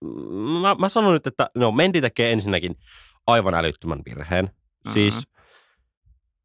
mä, 0.61 0.75
mä 0.75 0.89
sanon 0.89 1.13
nyt, 1.13 1.27
että 1.27 1.49
no 1.55 1.71
Mendi 1.71 2.01
tekee 2.01 2.31
ensinnäkin 2.31 2.75
aivan 3.27 3.53
älyttömän 3.53 4.01
virheen. 4.05 4.45
Mm-hmm. 4.45 4.93
Siis 4.93 5.27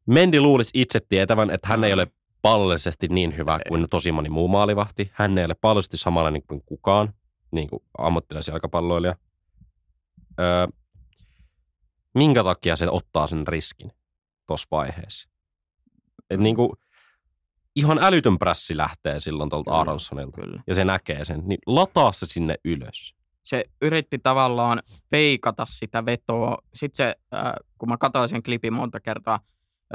Mendi 0.05 0.39
luulisi 0.39 0.71
itse 0.73 0.99
tietävän, 0.99 1.49
että 1.49 1.67
hän 1.67 1.83
ei 1.83 1.93
ole 1.93 2.07
pallollisesti 2.41 3.07
niin 3.07 3.37
hyvä 3.37 3.59
kuin 3.67 3.87
tosi 3.89 4.11
moni 4.11 4.29
muu 4.29 4.47
maalivahti. 4.47 5.11
Hän 5.13 5.37
ei 5.37 5.45
ole 5.45 5.55
pallollisesti 5.55 5.97
samanlainen 5.97 6.43
kuin 6.43 6.61
kukaan, 6.65 7.13
niin 7.51 7.69
kuin 7.69 7.83
ammattilaisia 7.97 8.51
jalkapalloilija. 8.51 9.15
öö, 10.39 10.67
minkä 12.13 12.43
takia 12.43 12.75
se 12.75 12.89
ottaa 12.89 13.27
sen 13.27 13.47
riskin 13.47 13.91
tuossa 14.47 14.67
vaiheessa. 14.71 15.29
Et 16.29 16.39
niinku, 16.39 16.75
ihan 17.79 18.03
älytön 18.03 18.39
prässi 18.39 18.77
lähtee 18.77 19.19
silloin 19.19 19.49
tuolta 19.49 19.71
Kyllä, 19.71 19.81
Aronsonilta. 19.81 20.41
Kyllä. 20.41 20.63
Ja 20.67 20.75
se 20.75 20.85
näkee 20.85 21.25
sen. 21.25 21.41
Niin 21.45 21.59
lataa 21.65 22.11
se 22.11 22.25
sinne 22.25 22.55
ylös. 22.65 23.15
Se 23.43 23.63
yritti 23.81 24.19
tavallaan 24.19 24.79
peikata 25.09 25.65
sitä 25.65 26.05
vetoa. 26.05 26.57
Sitten 26.73 26.97
se, 26.97 27.15
äh, 27.37 27.53
kun 27.77 27.89
mä 27.89 27.97
katsoin 27.97 28.29
sen 28.29 28.43
klipin 28.43 28.73
monta 28.73 28.99
kertaa, 28.99 29.39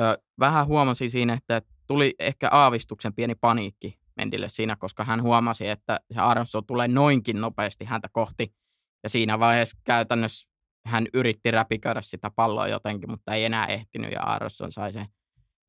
äh, 0.00 0.16
vähän 0.38 0.66
huomasi 0.66 1.08
siinä, 1.08 1.32
että 1.32 1.62
tuli 1.86 2.14
ehkä 2.18 2.48
aavistuksen 2.52 3.14
pieni 3.14 3.34
paniikki 3.34 3.98
Mendille 4.16 4.48
siinä, 4.48 4.76
koska 4.76 5.04
hän 5.04 5.22
huomasi, 5.22 5.68
että 5.68 6.00
se 6.12 6.20
Aronson 6.20 6.66
tulee 6.66 6.88
noinkin 6.88 7.40
nopeasti 7.40 7.84
häntä 7.84 8.08
kohti. 8.12 8.54
Ja 9.02 9.08
siinä 9.08 9.38
vaiheessa 9.38 9.78
käytännössä 9.84 10.48
hän 10.86 11.06
yritti 11.14 11.50
räpiköidä 11.50 12.02
sitä 12.02 12.30
palloa 12.30 12.68
jotenkin, 12.68 13.10
mutta 13.10 13.34
ei 13.34 13.44
enää 13.44 13.66
ehtinyt 13.66 14.12
ja 14.12 14.22
Aronson 14.22 14.72
sai 14.72 14.92
sen 14.92 15.06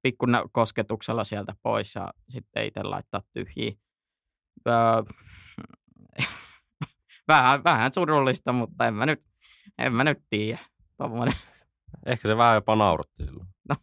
pikku 0.06 0.26
kosketuksella 0.52 1.24
sieltä 1.24 1.54
pois 1.64 1.96
ja 1.96 2.10
sitten 2.30 2.66
itse 2.66 2.84
laittaa 2.84 3.22
tyhjiä. 3.34 3.72
Öö, 4.68 5.04
vähän, 7.28 7.64
vähän 7.64 7.94
surullista, 7.94 8.54
mutta 8.54 8.88
en 8.88 8.94
mä 8.94 9.06
nyt, 9.06 9.20
en 9.78 9.94
mä 9.94 10.04
nyt 10.04 10.20
tiedä. 10.30 10.60
Tommoinen, 10.98 11.36
Ehkä 12.06 12.28
se 12.28 12.38
vähän 12.38 12.56
jopa 12.56 12.76
nauratti 12.76 13.26
silloin. 13.26 13.48
no, 13.70 13.76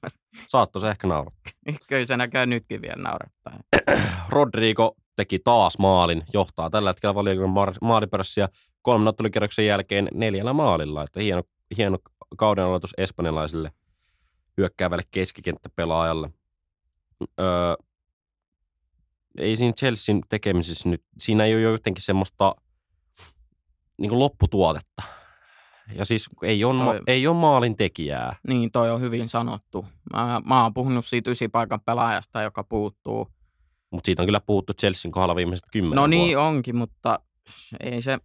Saatto 0.46 0.78
se 0.78 0.88
ehkä 0.88 1.06
naurattaa. 1.06 1.52
kyllä 1.88 2.06
se 2.06 2.16
näköjään 2.16 2.50
nytkin 2.50 2.82
vielä 2.82 3.02
naurattaa. 3.02 3.58
Rodrigo 4.28 4.96
teki 5.16 5.38
taas 5.38 5.78
maalin, 5.78 6.22
johtaa 6.32 6.70
tällä 6.70 6.90
hetkellä 6.90 7.14
valiokunnan 7.14 7.74
maalipörssiä 7.80 8.48
kolmen 8.82 9.08
ottelukierroksen 9.08 9.66
jälkeen 9.66 10.08
neljällä 10.14 10.52
maalilla. 10.52 11.02
Että 11.02 11.20
hieno, 11.20 11.42
hieno 11.76 11.98
kauden 12.38 12.64
aloitus 12.64 12.94
espanjalaisille 12.98 13.72
hyökkäävälle 14.58 15.02
keskikenttäpelaajalle. 15.10 16.30
Öö, 17.40 17.74
ei 19.38 19.56
siinä 19.56 19.72
Chelsean 19.72 20.22
tekemisissä 20.28 20.88
nyt, 20.88 21.02
siinä 21.18 21.44
ei 21.44 21.54
ole 21.54 21.62
jotenkin 21.62 22.02
semmoista 22.02 22.54
niin 23.98 24.08
kuin 24.08 24.18
lopputuotetta. 24.18 25.02
Ja 25.94 26.04
siis 26.04 26.26
ei 26.42 26.64
ole, 26.64 26.84
Toi- 26.84 27.00
ei 27.06 27.26
ole 27.26 27.36
maalin 27.36 27.76
tekijää. 27.76 28.36
Niin, 28.48 28.70
toi 28.72 28.90
on 28.90 29.00
hyvin 29.00 29.28
sanottu. 29.28 29.86
Mä, 30.12 30.40
mä 30.44 30.62
oon 30.62 30.74
puhunut 30.74 31.06
siitä 31.06 31.30
ysipaikan 31.30 31.80
pelaajasta, 31.80 32.42
joka 32.42 32.64
puuttuu. 32.64 33.28
Mutta 33.90 34.06
siitä 34.06 34.22
on 34.22 34.26
kyllä 34.26 34.40
puhuttu 34.40 34.72
Chelsean 34.74 35.12
kohdalla 35.12 35.36
viimeiset 35.36 35.66
kymmenen 35.72 35.96
No 35.96 36.06
niin 36.06 36.36
vuotta. 36.38 36.48
onkin, 36.48 36.76
mutta 36.76 37.20
ei 37.80 38.02
se, 38.02 38.18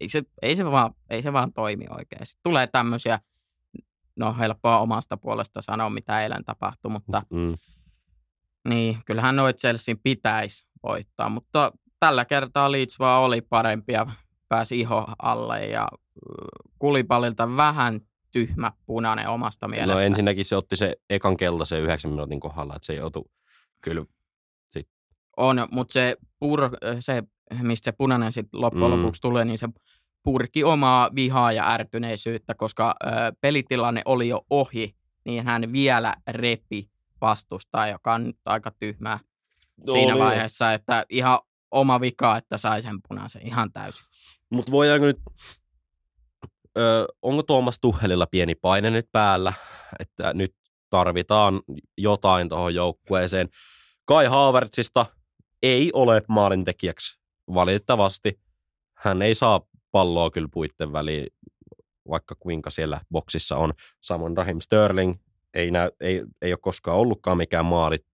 ei 0.00 0.08
se, 0.08 0.22
ei 0.42 0.56
se, 0.56 0.64
vaan, 0.64 0.94
ei 1.10 1.22
se 1.22 1.32
vaan 1.32 1.52
toimi 1.52 1.84
oikein. 1.90 2.26
Sitten 2.26 2.42
tulee 2.42 2.66
tämmöisiä, 2.66 3.20
no 4.20 4.34
helppoa 4.38 4.78
omasta 4.78 5.16
puolesta 5.16 5.62
sanoa, 5.62 5.90
mitä 5.90 6.22
eilen 6.22 6.44
tapahtui, 6.44 6.90
mutta 6.90 7.22
Mm. 7.30 7.56
niin, 8.68 8.98
kyllähän 9.06 9.36
noit 9.36 9.56
Chelsean 9.56 9.98
pitäisi 10.02 10.66
voittaa, 10.82 11.28
mutta 11.28 11.72
tällä 12.00 12.24
kertaa 12.24 12.72
Leeds 12.72 12.98
vaan 12.98 13.22
oli 13.22 13.40
parempi 13.40 13.92
ja 13.92 14.06
pääsi 14.48 14.80
iho 14.80 15.06
alle 15.22 15.66
ja 15.66 15.88
ö, 15.92 15.98
Kulipalilta 16.78 17.56
vähän 17.56 18.00
tyhmä 18.30 18.72
punainen 18.86 19.28
omasta 19.28 19.68
mielestä. 19.68 19.94
No 19.94 20.00
ensinnäkin 20.00 20.44
se 20.44 20.56
otti 20.56 20.76
se 20.76 20.96
ekan 21.10 21.36
keltaisen 21.36 21.80
yhdeksän 21.80 22.10
minuutin 22.10 22.40
kohdalla, 22.40 22.76
että 22.76 22.86
se 22.86 22.94
joutui 22.94 23.24
kyllä 23.82 24.04
On, 25.36 25.66
mutta 25.72 25.92
se, 25.92 26.16
pur, 26.38 26.70
se, 27.00 27.22
mistä 27.62 27.84
se 27.84 27.92
punainen 27.92 28.32
sitten 28.32 28.60
loppujen 28.60 28.90
Mm. 28.90 28.96
mm. 28.96 29.02
lopuksi 29.02 29.20
tulee, 29.20 29.44
niin 29.44 29.58
se 29.58 29.68
purki 30.22 30.64
omaa 30.64 31.10
vihaa 31.14 31.52
ja 31.52 31.70
ärtyneisyyttä, 31.70 32.54
koska 32.54 32.94
ö, 33.04 33.08
pelitilanne 33.40 34.02
oli 34.04 34.28
jo 34.28 34.46
ohi, 34.50 34.94
niin 35.24 35.44
hän 35.46 35.72
vielä 35.72 36.14
repi 36.28 36.90
vastustaa, 37.20 37.88
joka 37.88 38.14
on 38.14 38.24
nyt 38.24 38.36
aika 38.44 38.70
tyhmää 38.70 39.18
siinä 39.92 40.14
Oli. 40.14 40.24
vaiheessa, 40.24 40.72
että 40.72 41.06
ihan 41.08 41.38
oma 41.70 42.00
vika, 42.00 42.36
että 42.36 42.56
sai 42.56 42.82
sen 42.82 42.98
punaisen 43.08 43.46
ihan 43.46 43.72
täysin. 43.72 44.06
Mutta 44.50 44.72
voidaanko 44.72 45.06
nyt, 45.06 45.18
ö, 46.78 47.06
onko 47.22 47.42
Tuomas 47.42 47.80
Tuhelilla 47.80 48.26
pieni 48.26 48.54
paine 48.54 48.90
nyt 48.90 49.08
päällä, 49.12 49.52
että 49.98 50.34
nyt 50.34 50.54
tarvitaan 50.90 51.62
jotain 51.98 52.48
tuohon 52.48 52.74
joukkueeseen. 52.74 53.48
Kai 54.04 54.26
Havertzista 54.26 55.06
ei 55.62 55.90
ole 55.92 56.22
maalintekijäksi 56.28 57.20
valitettavasti. 57.54 58.40
Hän 58.94 59.22
ei 59.22 59.34
saa 59.34 59.60
palloa 59.92 60.30
kyllä 60.30 60.48
puitten 60.52 60.92
väliin, 60.92 61.26
vaikka 62.08 62.34
kuinka 62.38 62.70
siellä 62.70 63.00
boksissa 63.10 63.56
on. 63.56 63.72
Samoin 64.00 64.36
Raheem 64.36 64.60
Sterling 64.60 65.14
ei, 65.54 65.70
näy, 65.70 65.90
ei, 66.00 66.24
ei 66.42 66.52
ole 66.52 66.58
koskaan 66.62 66.96
ollutkaan 66.96 67.36
mikään 67.36 67.66
maalit 67.66 68.06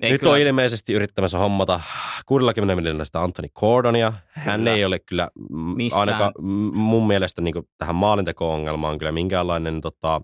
Ei 0.00 0.10
Nyt 0.12 0.22
on 0.22 0.38
ilmeisesti 0.38 0.92
yrittämässä 0.92 1.38
hommata 1.38 1.80
60 2.26 2.76
miljoonaa 2.76 3.04
sitä 3.04 3.22
Anthony 3.22 3.48
Gordonia. 3.54 4.12
Hän 4.28 4.60
Kyllä. 4.60 4.74
ei 4.74 4.84
ole 4.84 4.98
kyllä 4.98 5.30
Missään. 5.76 6.00
ainakaan 6.00 6.32
mun 6.74 7.06
mielestä 7.06 7.42
niin 7.42 7.54
kuin, 7.54 7.68
tähän 7.78 7.94
maalinteko-ongelmaan 7.94 8.98
kyllä 8.98 9.12
minkäänlainen 9.12 9.80
tota, 9.80 10.20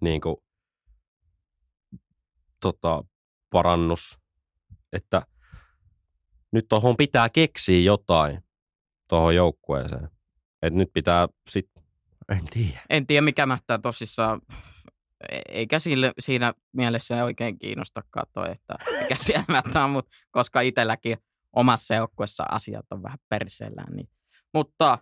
niin 0.00 0.20
kuin, 0.20 0.36
tota, 2.60 3.04
parannus. 3.50 4.18
Että 4.92 5.22
nyt 6.52 6.66
tuohon 6.68 6.96
pitää 6.96 7.28
keksiä 7.28 7.80
jotain 7.80 8.42
tuohon 9.08 9.34
joukkueeseen. 9.34 10.08
Et 10.62 10.74
nyt 10.74 10.88
pitää 10.94 11.28
sitten, 11.50 11.82
en 12.38 12.44
tiedä. 12.44 12.80
En 12.90 13.06
tiedä, 13.06 13.22
mikä 13.24 13.46
mättää 13.46 13.78
tosissaan. 13.78 14.40
E- 15.28 15.40
Eikä 15.48 15.78
sille, 15.78 16.12
siinä 16.18 16.54
mielessä 16.72 17.24
oikein 17.24 17.58
kiinnostakaan 17.58 18.26
toi, 18.32 18.50
että 18.50 18.74
mikä 19.02 19.16
siellä 19.26 19.44
mättää, 19.48 19.88
mutta 19.88 20.10
koska 20.30 20.60
itselläkin 20.60 21.16
omassa 21.56 21.94
joukkuessa 21.94 22.44
asiat 22.50 22.86
on 22.90 23.02
vähän 23.02 23.18
perseellään. 23.28 23.96
Niin. 23.96 24.08
Mutta 24.54 24.98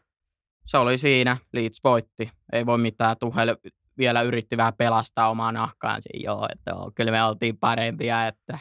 se 0.66 0.78
oli 0.78 0.98
siinä, 0.98 1.36
Leeds 1.52 1.80
voitti. 1.84 2.30
Ei 2.52 2.66
voi 2.66 2.78
mitään, 2.78 3.16
Tuhel 3.20 3.56
vielä 3.98 4.22
yritti 4.22 4.56
vähän 4.56 4.74
pelastaa 4.78 5.30
omaa 5.30 5.52
nahkaansa. 5.52 6.08
Joo, 6.14 6.48
että 6.52 6.70
joo, 6.70 6.92
kyllä 6.94 7.10
me 7.10 7.24
oltiin 7.24 7.58
parempia, 7.58 8.26
että 8.26 8.58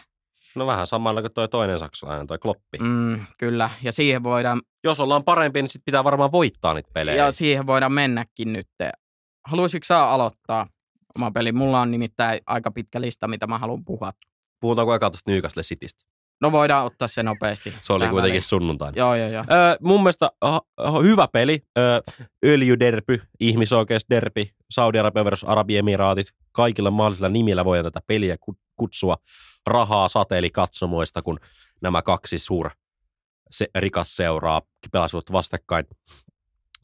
No 0.56 0.68
vähän 0.68 0.88
samalla 0.88 1.22
kuin 1.22 1.34
toi 1.34 1.48
toinen 1.50 1.80
saksalainen, 1.80 2.28
toi 2.28 2.38
Kloppi. 2.38 2.78
Mm. 2.82 3.20
kyllä. 3.38 3.70
Ja 3.84 3.92
siihen 3.92 4.24
voidaan, 4.24 4.62
Jos 4.84 5.00
ollaan 5.00 5.24
parempi, 5.24 5.62
niin 5.62 5.70
sit 5.70 5.82
pitää 5.86 6.04
varmaan 6.04 6.32
voittaa 6.32 6.74
niitä 6.74 6.90
pelejä. 6.94 7.26
ja 7.26 7.32
siihen 7.32 7.68
voidaan 7.68 7.92
mennäkin 7.92 8.54
nyt. 8.54 8.68
Haluaisitko 9.48 9.86
sä 9.86 10.04
aloittaa 10.10 10.68
oma 11.16 11.32
peli? 11.32 11.52
Mulla 11.52 11.80
on 11.82 11.92
nimittäin 11.92 12.40
aika 12.48 12.72
pitkä 12.72 13.02
lista, 13.02 13.28
mitä 13.28 13.48
mä 13.48 13.58
haluan 13.58 13.86
puhua. 13.86 14.12
Puhutaanko 14.62 14.96
eka 14.96 15.10
tuosta 15.10 15.32
Newcastle 15.32 15.64
Citystä? 15.64 16.04
No 16.42 16.52
voidaan 16.52 16.86
ottaa 16.86 17.08
se 17.08 17.24
nopeasti. 17.24 17.74
Se 17.82 17.94
oli 17.94 18.04
kuitenkin 18.08 18.22
väliin. 18.30 18.42
sunnuntaina. 18.42 18.98
Joo, 18.98 19.16
joo, 19.16 19.30
joo. 19.30 19.44
Öö, 19.52 19.76
mun 19.82 20.00
mielestä 20.04 20.30
ha, 20.42 20.62
hyvä 21.04 21.28
peli. 21.34 21.62
Öö, 21.78 22.02
öljyderpy, 22.46 23.22
ihmisoikeusderpy, 23.40 24.46
Saudi-Arabia 24.72 25.26
versus 25.26 25.50
Arabiemiraatit. 25.50 26.28
Kaikilla 26.52 26.92
mahdollisilla 26.92 27.30
nimillä 27.30 27.66
voidaan 27.66 27.94
tätä 27.94 28.06
peliä 28.08 28.36
ku- 28.42 28.58
kutsua. 28.76 29.18
Rahaa 29.68 30.10
sateeli 30.10 30.50
katsomoista, 30.50 31.22
kun 31.22 31.40
nämä 31.82 32.02
kaksi 32.02 32.40
suur 32.40 32.70
se, 33.52 33.68
rikas 33.76 34.16
seuraa 34.16 34.62
pelasivat 34.92 35.32
vastakkain. 35.32 35.86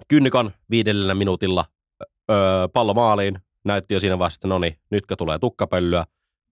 Kynnykan 0.07 0.51
viidellä 0.69 1.15
minuutilla 1.15 1.65
öö, 2.31 2.67
pallo 2.73 2.93
maaliin. 2.93 3.39
Näytti 3.63 3.93
jo 3.93 3.99
siinä 3.99 4.19
vaiheessa, 4.19 4.37
että 4.37 4.47
no 4.47 4.59
niin, 4.59 4.79
nytkö 4.91 5.15
tulee 5.15 5.39
tukkapölyä. 5.39 6.05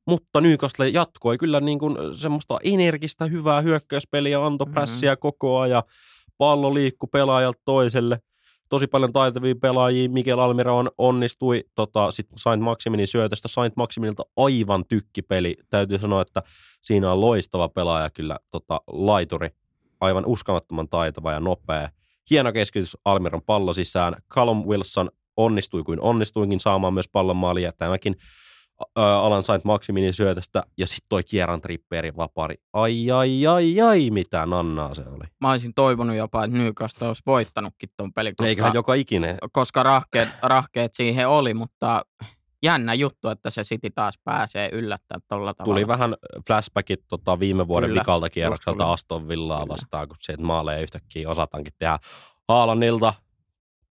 Mutta 0.08 0.42
Newcastle 0.42 0.90
jatkoi 0.90 1.38
kyllä 1.38 1.60
niin 1.60 1.80
kuin 1.80 1.98
semmoista 2.18 2.60
energistä, 2.64 3.26
hyvää 3.26 3.62
hyökkäyspeliä, 3.62 4.46
antoi 4.46 4.66
Mhm. 4.66 4.74
prässiä 4.74 5.16
koko 5.16 5.60
ajan. 5.60 5.84
Pallo 6.38 6.74
liikkui 6.74 7.10
pelaajalta 7.12 7.62
toiselle. 7.66 8.20
Tosi 8.70 8.88
paljon 8.88 9.14
taitavia 9.14 9.56
pelaajia. 9.56 10.10
Mikel 10.10 10.40
Almiron 10.40 10.90
onnistui 10.98 11.64
tota, 11.76 12.12
sit 12.12 12.28
Saint 12.36 12.64
Maximinin 12.64 13.08
syötöstä. 13.08 13.48
Saint 13.48 13.76
Maximinilta 13.76 14.24
aivan 14.36 14.86
tykkipeli. 14.86 15.58
Täytyy 15.70 16.00
sanoa, 16.00 16.22
että 16.22 16.44
siinä 16.82 17.12
on 17.12 17.22
loistava 17.22 17.70
pelaaja 17.70 18.10
kyllä 18.10 18.40
tota, 18.52 18.82
laituri. 18.88 19.50
Aivan 20.00 20.26
uskomattoman 20.26 20.90
taitava 20.90 21.32
ja 21.32 21.40
nopea. 21.40 21.90
Hieno 22.30 22.52
keskitys 22.52 22.98
Almiron 23.06 23.42
pallo 23.42 23.74
sisään. 23.74 24.16
Callum 24.34 24.68
Wilson 24.68 25.10
onnistui 25.38 25.84
kuin 25.84 26.02
onnistuinkin 26.02 26.60
saamaan 26.60 26.94
myös 26.94 27.10
pallon 27.10 27.38
maaliin. 27.38 27.64
Ja 27.64 27.72
tämäkin 27.72 28.16
Alan 28.96 29.44
Saint 29.44 29.64
Maximinin 29.64 30.14
syötöstä. 30.14 30.64
Ja 30.78 30.88
sitten 30.88 31.06
toi 31.10 31.24
Kieran 31.24 31.62
Tripperin 31.62 32.18
vapari. 32.18 32.56
Ai, 32.74 33.12
ai, 33.12 33.48
ai, 33.48 33.82
ai, 33.82 34.10
mitä 34.10 34.46
nannaa 34.46 34.96
se 34.96 35.02
oli. 35.02 35.26
Mä 35.42 35.52
olisin 35.52 35.74
toivonut 35.74 36.16
jopa, 36.16 36.44
että 36.44 36.58
Newcastle 36.58 37.08
olisi 37.08 37.22
voittanutkin 37.26 37.90
ton 37.98 38.14
pelin, 38.14 38.36
koska, 38.36 38.48
Eiköhän 38.50 38.74
joka 38.74 38.94
ikinen. 38.94 39.38
koska 39.52 39.84
rahkeet, 39.84 40.30
rahkeet 40.42 40.94
siihen 40.94 41.28
oli, 41.28 41.54
mutta 41.54 42.06
jännä 42.64 42.94
juttu, 42.94 43.28
että 43.30 43.50
se 43.50 43.62
City 43.62 43.90
taas 43.90 44.20
pääsee 44.24 44.70
yllättämään 44.74 45.22
tuolla 45.28 45.54
tavalla. 45.54 45.74
Tuli 45.74 45.88
vähän 45.88 46.16
flashbackit 46.48 47.04
tota, 47.08 47.40
viime 47.40 47.68
vuoden 47.68 47.90
Kyllä, 47.90 48.00
vikalta 48.02 48.30
kierrokselta. 48.30 48.92
Aston 48.92 49.28
Villaa 49.28 49.60
Kyllä. 49.62 49.72
vastaan, 49.74 50.08
kun 50.08 50.18
sieltä 50.20 50.44
maaleja 50.44 50.80
yhtäkkiä 50.82 51.30
osataankin 51.30 51.74
tehdä 51.80 52.00
Haalandilta. 52.48 53.14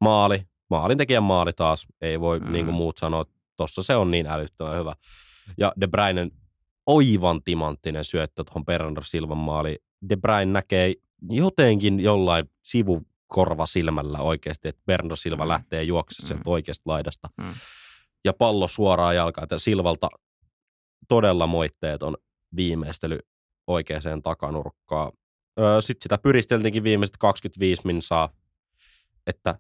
maali, 0.01 0.43
maalintekijän 0.71 1.23
maali 1.23 1.53
taas, 1.53 1.87
ei 2.01 2.21
voi 2.21 2.41
Mm. 2.41 2.53
niin 2.53 2.65
kuin 2.65 2.75
muut 2.75 2.97
sanoa, 2.97 3.25
tossa 3.59 3.83
se 3.83 3.97
on 3.97 4.11
niin 4.11 4.27
älyttömän 4.27 4.79
hyvä. 4.79 4.95
Ja 5.59 5.73
De 5.81 5.87
Bruynen 5.87 6.31
oivan 6.87 7.43
timanttinen 7.43 8.05
syöttö 8.05 8.45
tuohon 8.45 8.65
Bernardo 8.65 9.01
Silvan 9.03 9.39
maali. 9.39 9.79
De 10.09 10.17
Bruyne 10.17 10.53
näkee 10.53 10.95
jotenkin 11.31 12.01
jollain 12.01 12.51
sivukorva 12.63 13.67
silmällä 13.67 14.19
oikeasti, 14.19 14.69
että 14.69 14.83
Bernardo 14.87 15.17
Silva 15.17 15.45
Mm. 15.45 15.49
lähtee 15.49 15.83
juoksemaan 15.83 16.25
Mm. 16.25 16.29
sieltä 16.29 16.51
oikeasta 16.51 16.91
laidasta. 16.91 17.29
Mm. 17.37 17.55
Ja 18.25 18.33
pallo 18.33 18.69
suoraan 18.69 19.17
jalkaan. 19.17 19.47
Ja 19.51 19.59
Silvalta 19.59 20.09
todella 21.09 21.47
moitteeton 21.47 22.17
viimeistely 22.57 23.19
oikeaan 23.67 24.23
takanurkkaan. 24.23 25.13
Sitten 25.81 26.03
sitä 26.03 26.19
pyristeltiinkin 26.19 26.83
viimeiset 26.85 27.17
25 27.17 27.83
minsaa, 27.85 28.29
että 29.27 29.59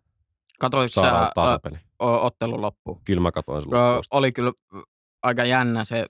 Katoit 0.60 0.92
sä 0.92 1.30
tasapeli. 1.34 1.76
o- 2.02 2.26
ottelun 2.26 2.62
loppuun? 2.62 3.00
Kyllä 3.04 3.20
mä 3.20 3.32
katsoin 3.32 3.62
sen 3.62 3.70
loppuun. 3.70 4.02
oli 4.10 4.32
kyllä 4.32 4.52
aika 5.22 5.44
jännä 5.44 5.84
se 5.84 6.06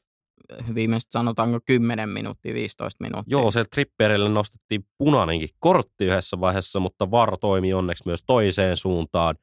viimeiset 0.75 1.11
sanotaanko 1.11 1.59
10 1.67 2.09
minuuttia, 2.09 2.55
15 2.55 3.05
minuuttia. 3.05 3.39
Joo, 3.39 3.51
sieltä 3.51 3.69
Tripperille 3.73 4.29
nostettiin 4.29 4.85
punainenkin 4.99 5.49
kortti 5.59 6.05
yhdessä 6.05 6.41
vaiheessa, 6.41 6.81
mutta 6.81 7.11
VAR 7.11 7.39
toimi 7.39 7.75
onneksi 7.75 8.03
myös 8.07 8.23
toiseen 8.27 8.77
suuntaan. 8.77 9.35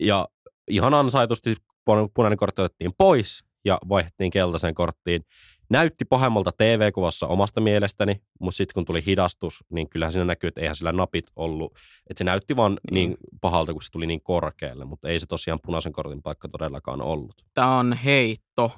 Ja 0.00 0.28
ihan 0.70 0.94
ansaitusti 0.94 1.54
pun- 1.90 2.10
punainen 2.14 2.36
kortti 2.38 2.62
otettiin 2.62 2.92
pois 2.98 3.44
ja 3.64 3.78
vaihdettiin 3.88 4.30
keltaiseen 4.30 4.74
korttiin. 4.74 5.22
Näytti 5.74 6.04
pahemmalta 6.04 6.52
TV-kuvassa 6.52 7.26
omasta 7.26 7.60
mielestäni, 7.60 8.20
mutta 8.40 8.56
sitten 8.56 8.74
kun 8.74 8.84
tuli 8.84 9.06
hidastus, 9.06 9.64
niin 9.70 9.88
kyllähän 9.88 10.12
siinä 10.12 10.24
näkyy, 10.24 10.48
että 10.48 10.60
eihän 10.60 10.76
sillä 10.76 10.92
napit 10.92 11.26
ollut. 11.36 11.72
Että 12.10 12.18
se 12.18 12.24
näytti 12.24 12.56
vaan 12.56 12.78
Niin. 12.90 13.10
niin 13.10 13.16
pahalta, 13.40 13.72
kun 13.72 13.82
se 13.82 13.90
tuli 13.90 14.06
niin 14.06 14.22
korkealle, 14.22 14.84
mutta 14.84 15.08
ei 15.08 15.20
se 15.20 15.26
tosiaan 15.26 15.60
punaisen 15.66 15.92
kortin 15.92 16.22
paikka 16.22 16.48
todellakaan 16.48 17.02
ollut. 17.02 17.34
Tämä 17.54 17.78
on 17.78 17.92
heitto, 17.92 18.72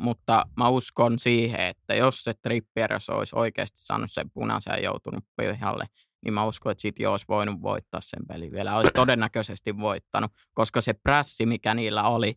mutta 0.00 0.46
mä 0.56 0.68
uskon 0.68 1.18
siihen, 1.18 1.60
että 1.60 1.94
jos 1.94 2.24
se 2.24 2.32
Trippiers 2.42 3.10
olisi 3.10 3.36
oikeasti 3.36 3.80
saanut 3.80 4.10
sen 4.10 4.30
punaisen 4.30 4.72
ja 4.72 4.84
joutunut 4.84 5.24
pihalle, 5.36 5.86
niin 6.24 6.34
mä 6.34 6.44
uskon, 6.44 6.72
että 6.72 6.82
City 6.82 7.04
olisi 7.04 7.24
voinut 7.28 7.62
voittaa 7.62 8.00
sen 8.00 8.26
pelin 8.28 8.52
vielä. 8.52 8.76
Olisi 8.76 8.92
todennäköisesti 8.94 9.78
voittanut, 9.78 10.30
koska 10.54 10.80
se 10.80 10.92
prässi, 10.92 11.46
mikä 11.46 11.74
niillä 11.74 12.02
oli 12.02 12.34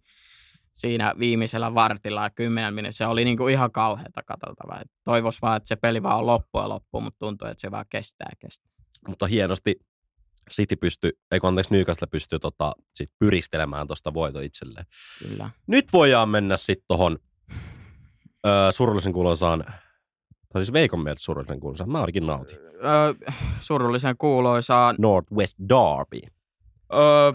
siinä 0.78 1.14
viimeisellä 1.20 1.74
vartilla 1.74 2.24
ja 2.24 2.30
kymmenen 2.30 2.74
minuuttia, 2.74 2.98
se 2.98 3.06
oli 3.06 3.26
niinku 3.26 3.48
ihan 3.48 3.72
kauheata 3.72 4.24
katseltavaa. 4.24 4.82
Toivois 5.04 5.42
vaan, 5.42 5.58
että 5.58 5.68
se 5.68 5.76
peli 5.76 6.04
vaan 6.04 6.18
on 6.18 6.26
loppu 6.26 6.60
ja 6.60 6.70
loppu, 6.70 7.02
mutta 7.02 7.20
tuntuu, 7.20 7.48
että 7.48 7.62
se 7.62 7.72
vaan 7.72 7.86
kestää 7.90 8.28
ja 8.32 8.36
kestää. 8.40 8.72
Mutta 9.08 9.28
hienosti 9.28 9.76
City 10.52 10.76
pystyi, 10.76 11.12
ei 11.32 11.40
kun 11.40 11.48
anteeksi 11.48 11.74
Newcastle 11.74 12.08
pystyi 12.12 12.40
tota, 12.40 12.76
sit 12.94 13.12
pyristelemään 13.20 13.88
tuosta 13.88 14.14
voito 14.14 14.40
itselleen. 14.40 14.86
Kyllä. 15.20 15.50
Nyt 15.68 15.94
voidaan 15.94 16.30
mennä 16.30 16.58
sitten 16.58 16.86
tuohon 16.88 17.18
surullisen 18.72 19.14
kuulosaan, 19.14 19.64
tai 20.54 20.64
siis 20.64 20.74
Veikon 20.74 21.00
mielestä 21.00 21.24
surullisen 21.24 21.60
kuulosaan, 21.60 21.92
mä 21.92 22.00
ainakin 22.00 22.28
nautin. 22.28 22.58
Öö, 22.86 23.14
surullisen 23.60 24.18
kuuloisaan. 24.18 24.96
Northwest 25.00 25.58
Derby. 25.60 26.20
Öö, 26.94 27.32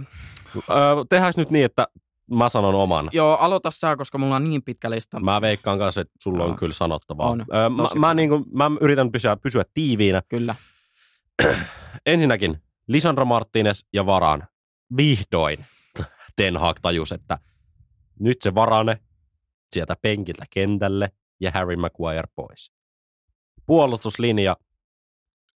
Öö, 0.70 1.04
tehdäänkö 1.08 1.40
nyt 1.40 1.50
niin, 1.50 1.64
että 1.64 1.86
mä 2.32 2.48
sanon 2.48 2.74
oman? 2.74 3.08
joo, 3.12 3.36
aloita 3.36 3.70
sä, 3.70 3.96
koska 3.96 4.18
mulla 4.18 4.36
on 4.36 4.44
niin 4.44 4.62
pitkä 4.62 4.90
lista. 4.90 5.20
Mä 5.20 5.40
veikkaan 5.40 5.78
kanssa, 5.78 6.00
että 6.00 6.14
sulla 6.22 6.44
on 6.44 6.50
Joo. 6.50 6.56
kyllä 6.56 6.72
sanottavaa. 6.72 7.30
On. 7.30 7.44
Öö, 7.54 7.68
mä, 7.70 7.82
mä, 7.82 7.88
paljon. 8.00 8.16
niinku, 8.16 8.44
mä 8.54 8.70
yritän 8.80 9.12
pysyä, 9.12 9.36
pysyä 9.36 9.62
tiiviinä. 9.74 10.22
Kyllä. 10.28 10.54
Ensinnäkin 12.06 12.62
Lisandro 12.86 13.24
Martinez 13.24 13.80
ja 13.92 14.06
Varaan. 14.06 14.48
Vihdoin 14.96 15.66
Ten 16.36 16.56
Hag 16.56 16.76
tajus, 16.82 17.12
että 17.12 17.38
nyt 18.20 18.36
se 18.42 18.54
Varane 18.54 18.98
sieltä 19.72 19.96
penkiltä 20.02 20.44
kentälle 20.50 21.10
ja 21.40 21.50
Harry 21.50 21.76
Maguire 21.76 22.28
pois. 22.34 22.72
Puolustuslinja 23.66 24.56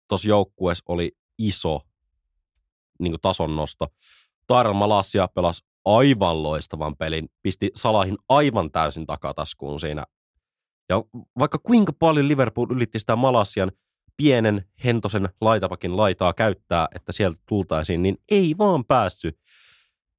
tuossa 0.07 0.27
joukkueessa 0.27 0.83
oli 0.87 1.11
iso 1.37 1.81
niin 2.99 3.15
tason 3.21 3.55
nosto. 3.55 3.87
Tyrell 4.47 4.73
Malasia 4.73 5.27
pelasi 5.27 5.65
aivan 5.85 6.43
loistavan 6.43 6.95
pelin, 6.95 7.29
pisti 7.41 7.71
Salahin 7.75 8.17
aivan 8.29 8.71
täysin 8.71 9.05
takataskuun 9.05 9.79
siinä. 9.79 10.05
Ja 10.89 11.03
vaikka 11.39 11.57
kuinka 11.57 11.93
paljon 11.99 12.27
Liverpool 12.27 12.67
ylitti 12.69 12.99
sitä 12.99 13.15
Malasian 13.15 13.71
pienen 14.17 14.65
hentosen 14.83 15.29
laitapakin 15.41 15.97
laitaa 15.97 16.33
käyttää, 16.33 16.87
että 16.95 17.11
sieltä 17.11 17.41
tultaisiin, 17.45 18.03
niin 18.03 18.17
ei 18.31 18.55
vaan 18.57 18.85
päässyt. 18.85 19.39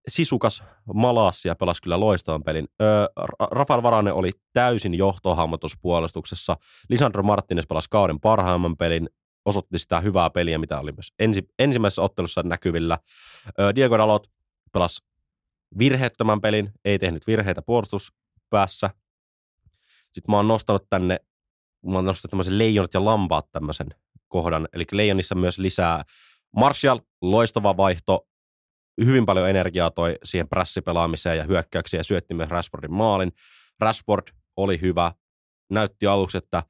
Sisukas 0.09 0.63
Malasia 0.95 1.55
pelasi 1.55 1.83
kyllä 1.83 2.01
loistavan 2.01 2.43
pelin. 2.43 2.69
Öö, 2.83 3.07
Ra- 3.21 3.49
Rafael 3.51 3.83
Varane 3.83 4.13
oli 4.13 4.31
täysin 4.53 4.95
johtohahmo 4.95 5.57
tuossa 5.57 5.79
puolustuksessa. 5.83 6.57
Lisandro 6.89 7.23
Martinez 7.23 7.67
pelasi 7.69 7.91
kauden 7.91 8.21
parhaimman 8.21 8.77
pelin, 8.77 9.09
osoitti 9.45 9.79
sitä 9.79 10.01
hyvää 10.01 10.31
peliä, 10.31 10.59
mitä 10.59 10.81
oli 10.81 10.93
myös 10.93 11.13
ensi, 11.19 11.49
ensimmäisessä 11.59 12.03
ottelussa 12.03 12.43
näkyvillä. 12.43 12.99
Diego 13.75 13.99
Dalot 13.99 14.31
pelasi 14.73 15.03
virheettömän 15.79 16.41
pelin, 16.41 16.71
ei 16.85 16.99
tehnyt 16.99 17.27
virheitä 17.27 17.63
puolustuspäässä. 17.63 18.91
Sitten 20.13 20.33
mä 20.33 20.37
oon 20.37 20.49
nostanut 20.49 20.87
tänne, 20.91 21.21
mä 21.87 21.95
oon 21.95 22.05
nostanut 22.05 22.31
tämmöisen 22.31 22.59
leijonat 22.59 22.95
ja 22.95 23.05
lampaat 23.05 23.53
tämmöisen 23.53 23.87
kohdan. 24.29 24.69
Eli 24.73 24.85
leijonissa 24.93 25.35
myös 25.35 25.59
lisää 25.59 26.05
Martial, 26.57 27.01
loistava 27.23 27.77
vaihto, 27.77 28.29
hyvin 29.05 29.27
paljon 29.27 29.51
energiaa 29.51 29.91
toi 29.91 30.19
siihen 30.25 30.49
prässipelaamiseen 30.49 31.39
ja 31.39 31.45
hyökkäyksiin 31.45 31.99
ja 31.99 32.05
syötti 32.05 32.35
myös 32.35 32.49
Rashfordin 32.49 32.93
maalin. 32.93 33.33
Rashford 33.81 34.29
oli 34.57 34.81
hyvä, 34.81 35.13
näytti 35.71 36.07
aluksi, 36.07 36.39
että 36.39 36.63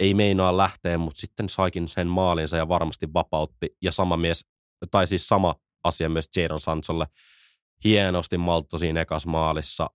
ei 0.00 0.14
meinaa 0.14 0.56
lähteä, 0.56 0.98
mutta 0.98 1.20
sitten 1.20 1.48
saikin 1.48 1.88
sen 1.88 2.06
maalinsa 2.06 2.56
ja 2.56 2.68
varmasti 2.68 3.12
vapautti. 3.14 3.76
Ja 3.82 3.92
sama 3.92 4.16
mies, 4.16 4.46
tai 4.90 5.06
siis 5.06 5.28
sama 5.28 5.54
asia 5.84 6.08
myös 6.08 6.28
Jadon 6.36 6.60
Sansolle. 6.60 7.06
Hienosti 7.84 8.38
maltto 8.38 8.78
siinä 8.78 9.00
ekas 9.00 9.26
maalissa. 9.26 9.90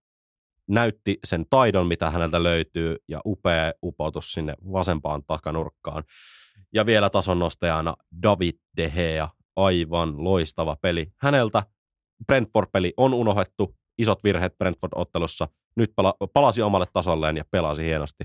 Näytti 0.67 1.19
sen 1.23 1.45
taidon, 1.49 1.87
mitä 1.87 2.11
häneltä 2.11 2.43
löytyy, 2.43 2.95
ja 3.07 3.21
upea 3.25 3.73
upoutus 3.83 4.31
sinne 4.31 4.53
vasempaan 4.73 5.23
takanurkkaan. 5.27 6.03
Ja 6.73 6.85
vielä 6.85 7.09
tason 7.09 7.39
nostajana 7.39 7.95
David 8.23 8.55
De 8.77 8.89
Gea, 8.89 9.29
aivan 9.55 10.23
loistava 10.23 10.77
peli. 10.81 11.11
Häneltä 11.17 11.63
Brentford-peli 12.27 12.93
on 12.97 13.13
unohdettu, 13.13 13.75
isot 13.97 14.23
virheet 14.23 14.57
Brentford-ottelussa. 14.57 15.47
Nyt 15.75 15.91
pala- 15.95 16.15
palasi 16.33 16.61
omalle 16.61 16.85
tasolleen 16.93 17.37
ja 17.37 17.43
pelasi 17.51 17.83
hienosti. 17.83 18.23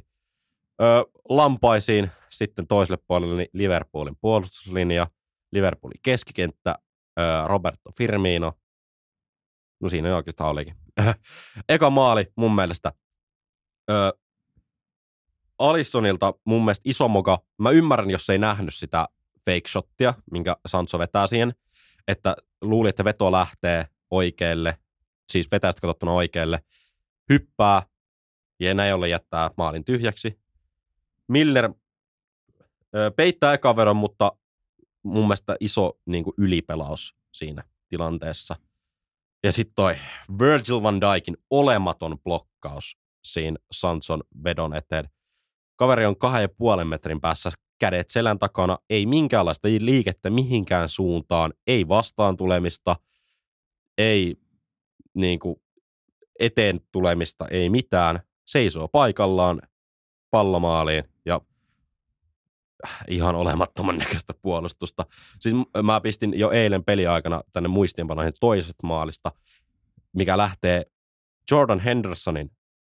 Öö, 0.82 1.02
lampaisiin 1.28 2.10
sitten 2.30 2.66
toiselle 2.66 2.98
puolelle 3.06 3.36
niin 3.36 3.48
Liverpoolin 3.52 4.16
puolustuslinja, 4.20 5.06
Liverpoolin 5.52 6.00
keskikenttä, 6.02 6.78
öö, 7.20 7.46
Roberto 7.46 7.90
Firmino. 7.96 8.52
No 9.80 9.88
siinä 9.88 10.08
ne 10.08 10.14
oikeastaan 10.14 10.50
olikin. 10.50 10.74
Eka 11.68 11.90
maali 11.90 12.32
mun 12.36 12.54
mielestä. 12.54 12.92
Öö, 13.90 14.10
Alissonilta 15.58 16.34
mun 16.44 16.64
mielestä 16.64 16.82
iso 16.84 17.08
moka. 17.08 17.38
Mä 17.58 17.70
ymmärrän, 17.70 18.10
jos 18.10 18.30
ei 18.30 18.38
nähnyt 18.38 18.74
sitä 18.74 19.08
fake 19.44 19.68
shottia, 19.68 20.14
minkä 20.30 20.56
Sancho 20.66 20.98
vetää 20.98 21.26
siihen, 21.26 21.54
että 22.08 22.36
luuli, 22.60 22.88
että 22.88 23.04
veto 23.04 23.32
lähtee 23.32 23.86
oikealle, 24.10 24.78
siis 25.30 25.50
vetäistä 25.50 25.80
katsottuna 25.80 26.12
oikealle, 26.12 26.64
hyppää 27.28 27.82
ja 28.60 28.74
näin 28.74 28.94
ollen 28.94 29.10
jättää 29.10 29.50
maalin 29.56 29.84
tyhjäksi. 29.84 30.40
Miller 31.28 31.70
ö, 32.96 33.10
peittää 33.16 33.52
eka 33.52 33.76
veron, 33.76 33.96
mutta 33.96 34.32
mun 35.02 35.24
mielestä 35.24 35.56
iso 35.60 35.98
niin 36.06 36.24
kuin 36.24 36.34
ylipelaus 36.38 37.16
siinä 37.32 37.64
tilanteessa. 37.88 38.56
Ja 39.44 39.52
sitten 39.52 39.74
toi 39.76 39.96
Virgil 40.38 40.82
van 40.82 41.00
Dijkin 41.00 41.36
olematon 41.50 42.18
blokkaus 42.18 42.98
siinä 43.24 43.56
Sanson 43.72 44.22
vedon 44.44 44.74
eteen. 44.74 45.08
Kaveri 45.76 46.06
on 46.06 46.16
kahden 46.16 46.42
ja 46.42 46.48
puolen 46.48 46.86
metrin 46.86 47.20
päässä 47.20 47.50
kädet 47.78 48.10
selän 48.10 48.38
takana, 48.38 48.78
ei 48.90 49.06
minkäänlaista 49.06 49.68
liikettä 49.68 50.30
mihinkään 50.30 50.88
suuntaan, 50.88 51.54
ei 51.66 51.88
vastaan 51.88 52.36
tulemista, 52.36 52.96
ei 53.98 54.36
niin 55.14 55.38
kuin, 55.38 55.56
eteen 56.40 56.80
tulemista, 56.92 57.48
ei 57.48 57.70
mitään. 57.70 58.20
Seisoo 58.46 58.88
paikallaan 58.88 59.62
pallomaaliin 60.30 61.04
ja 61.26 61.40
ihan 63.08 63.34
olemattoman 63.34 63.98
näköistä 63.98 64.34
puolustusta. 64.42 65.06
Siis 65.40 65.54
mä 65.82 66.00
pistin 66.00 66.38
jo 66.38 66.50
eilen 66.50 66.84
peliaikana 66.84 67.42
tänne 67.52 67.68
muistiinpanoihin 67.68 68.32
toiset 68.40 68.76
maalista, 68.82 69.32
mikä 70.12 70.38
lähtee 70.38 70.86
Jordan 71.50 71.80
Hendersonin 71.80 72.50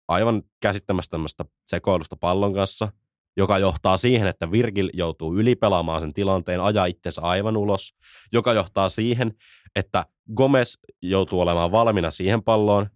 aivan 0.09 0.43
käsittämästä 0.61 1.11
tämmöistä 1.11 1.45
sekoilusta 1.67 2.17
pallon 2.17 2.55
kanssa. 2.55 2.93
joka 3.37 3.59
johtaa 3.59 3.97
siihen, 3.97 4.29
että 4.29 4.51
Virgil 4.51 4.91
joutuu 4.93 5.37
ylipelaamaan 5.37 6.01
sen 6.01 6.15
tilanteen, 6.15 6.61
ajaa 6.61 6.87
itsensä 6.87 7.23
aivan 7.23 7.57
ulos, 7.57 7.95
joka 8.33 8.53
johtaa 8.53 8.89
siihen, 8.89 9.35
että 9.77 10.07
Gomez 10.37 10.77
joutuu 11.03 11.41
olemaan 11.41 11.73
valmiina 11.73 12.11
siihen 12.11 12.43
palloon, 12.43 12.87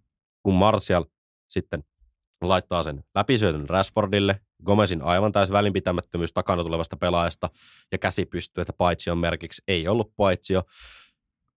kun 0.42 0.54
Martial 0.54 1.04
sitten 1.48 1.84
laittaa 2.40 2.82
sen 2.82 3.04
läpisyötön 3.14 3.68
Rashfordille, 3.68 4.40
Gomezin 4.64 5.02
aivan 5.02 5.32
täys 5.32 5.50
välinpitämättömyys 5.50 6.32
takana 6.32 6.62
tulevasta 6.62 6.96
pelaajasta 6.96 7.50
ja 7.92 7.98
käsi 7.98 8.26
pystyy, 8.26 8.62
että 8.62 8.72
paitsion 8.72 9.18
merkiksi 9.18 9.62
ei 9.68 9.88
ollut 9.88 10.12
paitsio. 10.16 10.62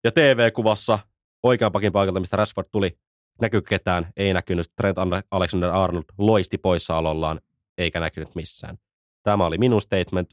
Ja 0.05 0.13
TV-kuvassa 0.13 0.99
oikean 1.43 1.73
pakin 1.73 1.93
paikalta, 1.93 2.21
mistä 2.21 2.37
Rashford 2.37 2.69
tuli, 2.73 2.99
näkyy 3.41 3.63
ketään, 3.63 4.13
ei 4.17 4.33
näkynyt. 4.33 4.73
Trent 4.77 4.97
Alexander-Arnold 5.31 6.05
loisti 6.19 6.59
poissaolollaan, 6.59 7.41
eikä 7.79 8.01
näkynyt 8.01 8.35
missään. 8.35 8.79
Tämä 9.23 9.47
oli 9.47 9.59
minun 9.59 9.81
statement. 9.81 10.31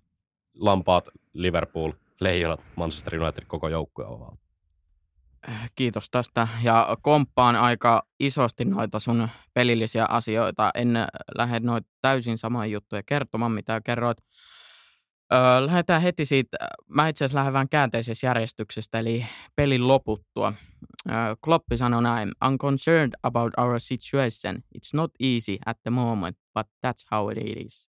Lampaat, 0.59 1.09
Liverpool, 1.33 1.91
Leijonat, 2.19 2.61
Manchester 2.75 3.21
United, 3.21 3.43
koko 3.47 3.69
joukkue 3.69 4.05
ovat. 4.05 4.46
Kiitos 5.75 6.09
tästä 6.09 6.47
ja 6.63 6.97
komppaan 7.01 7.55
aika 7.55 8.07
isosti 8.19 8.65
noita 8.65 8.99
sun 8.99 9.29
pelillisiä 9.53 10.05
asioita. 10.09 10.71
En 10.75 10.93
lähde 11.37 11.59
noita 11.59 11.89
täysin 12.01 12.37
samaa 12.37 12.65
juttuja 12.65 13.03
kertomaan, 13.05 13.51
mitä 13.51 13.81
kerroit. 13.81 14.17
Öö, 15.33 15.65
lähdetään 15.65 16.01
heti 16.01 16.25
siitä, 16.25 16.57
mä 16.87 17.07
itse 17.07 17.25
asiassa 17.25 17.37
lähden 17.37 17.53
vähän 17.53 17.69
käänteisessä 17.69 18.27
järjestyksestä, 18.27 18.99
eli 18.99 19.25
pelin 19.55 19.87
loputtua. 19.87 20.53
Öö, 21.09 21.35
Kloppi 21.43 21.77
sanoi 21.77 22.03
näin, 22.03 22.29
I'm 22.45 22.57
concerned 22.61 23.13
about 23.23 23.53
our 23.57 23.79
situation. 23.79 24.55
It's 24.55 24.89
not 24.93 25.11
easy 25.19 25.57
at 25.65 25.77
the 25.83 25.91
moment, 25.91 26.37
but 26.53 26.67
that's 26.67 27.07
how 27.11 27.31
it 27.31 27.65
is. 27.65 27.89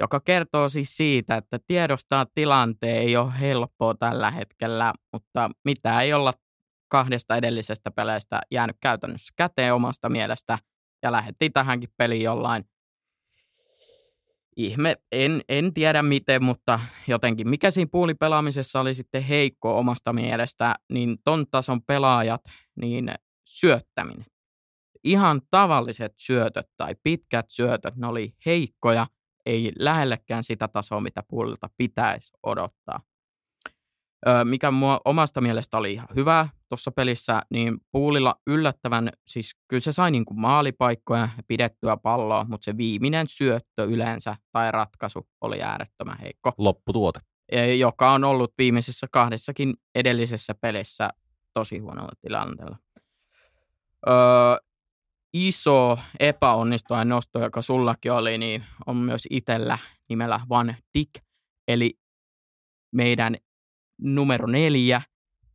Joka 0.00 0.20
kertoo 0.20 0.68
siis 0.68 0.96
siitä, 0.96 1.36
että 1.36 1.58
tiedostaa 1.66 2.26
tilanteen 2.34 2.96
ei 2.96 3.16
ole 3.16 3.40
helppoa 3.40 3.94
tällä 3.94 4.30
hetkellä, 4.30 4.92
mutta 5.12 5.50
mitä 5.64 6.00
ei 6.00 6.12
olla 6.12 6.32
kahdesta 6.88 7.36
edellisestä 7.36 7.90
peleistä 7.90 8.40
jäänyt 8.50 8.76
käytännössä 8.80 9.32
käteen 9.36 9.74
omasta 9.74 10.08
mielestä, 10.08 10.58
ja 11.02 11.12
lähdettiin 11.12 11.52
tähänkin 11.52 11.90
peliin 11.96 12.22
jollain 12.22 12.64
ihme, 14.56 14.96
en, 15.12 15.40
en 15.48 15.74
tiedä 15.74 16.02
miten, 16.02 16.44
mutta 16.44 16.80
jotenkin 17.06 17.48
mikä 17.48 17.70
siinä 17.70 17.88
puulipelaamisessa 17.92 18.80
oli 18.80 18.94
sitten 18.94 19.22
heikko 19.22 19.78
omasta 19.78 20.12
mielestä, 20.12 20.74
niin 20.92 21.18
ton 21.24 21.46
tason 21.50 21.82
pelaajat, 21.82 22.40
niin 22.80 23.14
syöttäminen. 23.48 24.26
Ihan 25.04 25.40
tavalliset 25.50 26.12
syötöt 26.16 26.66
tai 26.76 26.94
pitkät 27.02 27.46
syötöt, 27.50 27.96
ne 27.96 28.06
oli 28.06 28.34
heikkoja, 28.46 29.06
ei 29.46 29.72
lähellekään 29.78 30.44
sitä 30.44 30.68
tasoa, 30.68 31.00
mitä 31.00 31.22
puolilta 31.28 31.70
pitäisi 31.76 32.32
odottaa 32.42 33.00
mikä 34.44 34.70
mua 34.70 35.00
omasta 35.04 35.40
mielestä 35.40 35.76
oli 35.76 35.92
ihan 35.92 36.08
hyvä 36.16 36.48
tuossa 36.68 36.90
pelissä, 36.90 37.42
niin 37.50 37.78
Puulilla 37.92 38.34
yllättävän, 38.46 39.10
siis 39.26 39.56
kyllä 39.68 39.80
se 39.80 39.92
sai 39.92 40.10
niin 40.10 40.24
kuin 40.24 40.40
maalipaikkoja 40.40 41.20
ja 41.36 41.42
pidettyä 41.46 41.96
palloa, 41.96 42.46
mutta 42.48 42.64
se 42.64 42.76
viimeinen 42.76 43.28
syöttö 43.28 43.84
yleensä 43.84 44.36
tai 44.52 44.72
ratkaisu 44.72 45.28
oli 45.40 45.62
äärettömän 45.62 46.18
heikko. 46.18 46.52
Lopputuote. 46.58 47.20
Joka 47.78 48.12
on 48.12 48.24
ollut 48.24 48.54
viimeisessä 48.58 49.06
kahdessakin 49.10 49.74
edellisessä 49.94 50.54
pelissä 50.54 51.10
tosi 51.54 51.78
huonolla 51.78 52.12
tilanteella. 52.20 52.76
Öö, 54.08 54.14
iso 55.34 55.98
epäonnistuja 56.20 57.04
nosto, 57.04 57.40
joka 57.40 57.62
sullakin 57.62 58.12
oli, 58.12 58.38
niin 58.38 58.64
on 58.86 58.96
myös 58.96 59.26
itsellä 59.30 59.78
nimellä 60.08 60.40
Van 60.48 60.74
Dick, 60.98 61.24
eli 61.68 61.98
meidän 62.94 63.36
numero 64.00 64.46
neljä, 64.46 65.02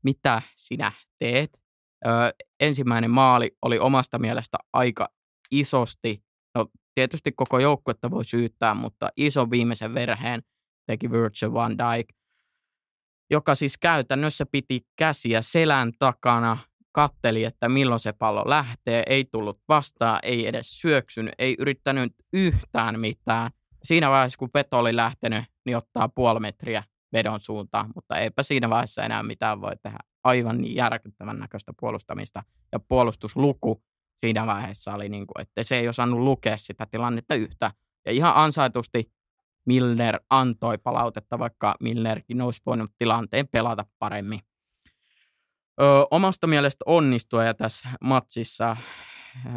mitä 0.03 0.41
sinä 0.55 0.91
teet? 1.19 1.63
Ö, 2.05 2.09
ensimmäinen 2.59 3.11
maali 3.11 3.51
oli 3.61 3.79
omasta 3.79 4.19
mielestä 4.19 4.57
aika 4.73 5.09
isosti, 5.51 6.23
no 6.55 6.67
tietysti 6.95 7.31
koko 7.31 7.59
joukkuetta 7.59 8.11
voi 8.11 8.25
syyttää, 8.25 8.73
mutta 8.73 9.09
iso 9.17 9.51
viimeisen 9.51 9.93
verheen 9.93 10.41
teki 10.87 11.11
Virgil 11.11 11.53
van 11.53 11.77
Dijk, 11.77 12.07
joka 13.31 13.55
siis 13.55 13.77
käytännössä 13.77 14.45
piti 14.51 14.81
käsiä 14.95 15.41
selän 15.41 15.91
takana, 15.99 16.57
katteli, 16.91 17.43
että 17.43 17.69
milloin 17.69 17.99
se 17.99 18.13
pallo 18.13 18.43
lähtee, 18.45 19.03
ei 19.07 19.25
tullut 19.25 19.59
vastaan, 19.69 20.19
ei 20.23 20.47
edes 20.47 20.81
syöksynyt, 20.81 21.33
ei 21.37 21.55
yrittänyt 21.59 22.13
yhtään 22.33 22.99
mitään. 22.99 23.51
Siinä 23.83 24.09
vaiheessa, 24.09 24.37
kun 24.37 24.49
veto 24.53 24.79
oli 24.79 24.95
lähtenyt, 24.95 25.45
niin 25.65 25.77
ottaa 25.77 26.09
puoli 26.09 26.39
metriä 26.39 26.83
vedon 27.13 27.39
suuntaan, 27.39 27.91
mutta 27.95 28.17
eipä 28.17 28.43
siinä 28.43 28.69
vaiheessa 28.69 29.03
enää 29.03 29.23
mitään 29.23 29.61
voi 29.61 29.75
tehdä. 29.83 29.97
Aivan 30.23 30.57
niin 30.57 30.75
järkyttävän 30.75 31.39
näköistä 31.39 31.73
puolustamista. 31.79 32.43
Ja 32.71 32.79
puolustusluku 32.79 33.83
siinä 34.15 34.47
vaiheessa 34.47 34.93
oli, 34.93 35.09
niin 35.09 35.27
kuin, 35.27 35.41
että 35.41 35.63
se 35.63 35.75
ei 35.75 35.87
osannut 35.87 36.19
lukea 36.19 36.57
sitä 36.57 36.85
tilannetta 36.85 37.35
yhtä. 37.35 37.71
Ja 38.05 38.11
ihan 38.11 38.33
ansaitusti 38.35 39.11
Milner 39.65 40.19
antoi 40.29 40.77
palautetta, 40.77 41.39
vaikka 41.39 41.75
Milnerkin 41.81 42.41
olisi 42.41 42.61
voinut 42.65 42.91
tilanteen 42.97 43.47
pelata 43.47 43.85
paremmin. 43.99 44.39
Ö, 45.81 45.83
omasta 46.11 46.47
mielestä 46.47 46.83
onnistui 46.85 47.43
tässä 47.57 47.89
matsissa. 48.01 48.77
Ö, 49.45 49.49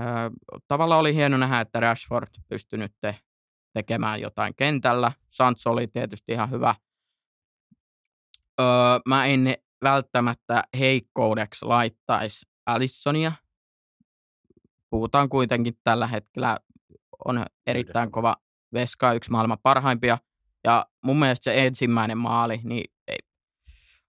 tavallaan 0.68 1.00
oli 1.00 1.14
hieno 1.14 1.36
nähdä, 1.36 1.60
että 1.60 1.80
Rashford 1.80 2.28
pystyi 2.48 2.78
nyt 2.78 2.92
tekemään 3.72 4.20
jotain 4.20 4.54
kentällä. 4.56 5.12
Sancho 5.28 5.70
oli 5.70 5.86
tietysti 5.86 6.32
ihan 6.32 6.50
hyvä 6.50 6.74
öö, 8.60 8.66
mä 9.08 9.26
en 9.26 9.54
välttämättä 9.84 10.64
heikkoudeksi 10.78 11.66
laittaisi 11.66 12.46
Alissonia. 12.66 13.32
Puhutaan 14.90 15.28
kuitenkin 15.28 15.74
tällä 15.84 16.06
hetkellä, 16.06 16.56
on 17.24 17.44
erittäin 17.66 18.10
kova 18.10 18.36
veska, 18.72 19.12
yksi 19.12 19.30
maailman 19.30 19.58
parhaimpia. 19.62 20.18
Ja 20.64 20.86
mun 21.04 21.18
mielestä 21.18 21.44
se 21.44 21.66
ensimmäinen 21.66 22.18
maali, 22.18 22.60
niin 22.64 22.92
ei, 23.08 23.18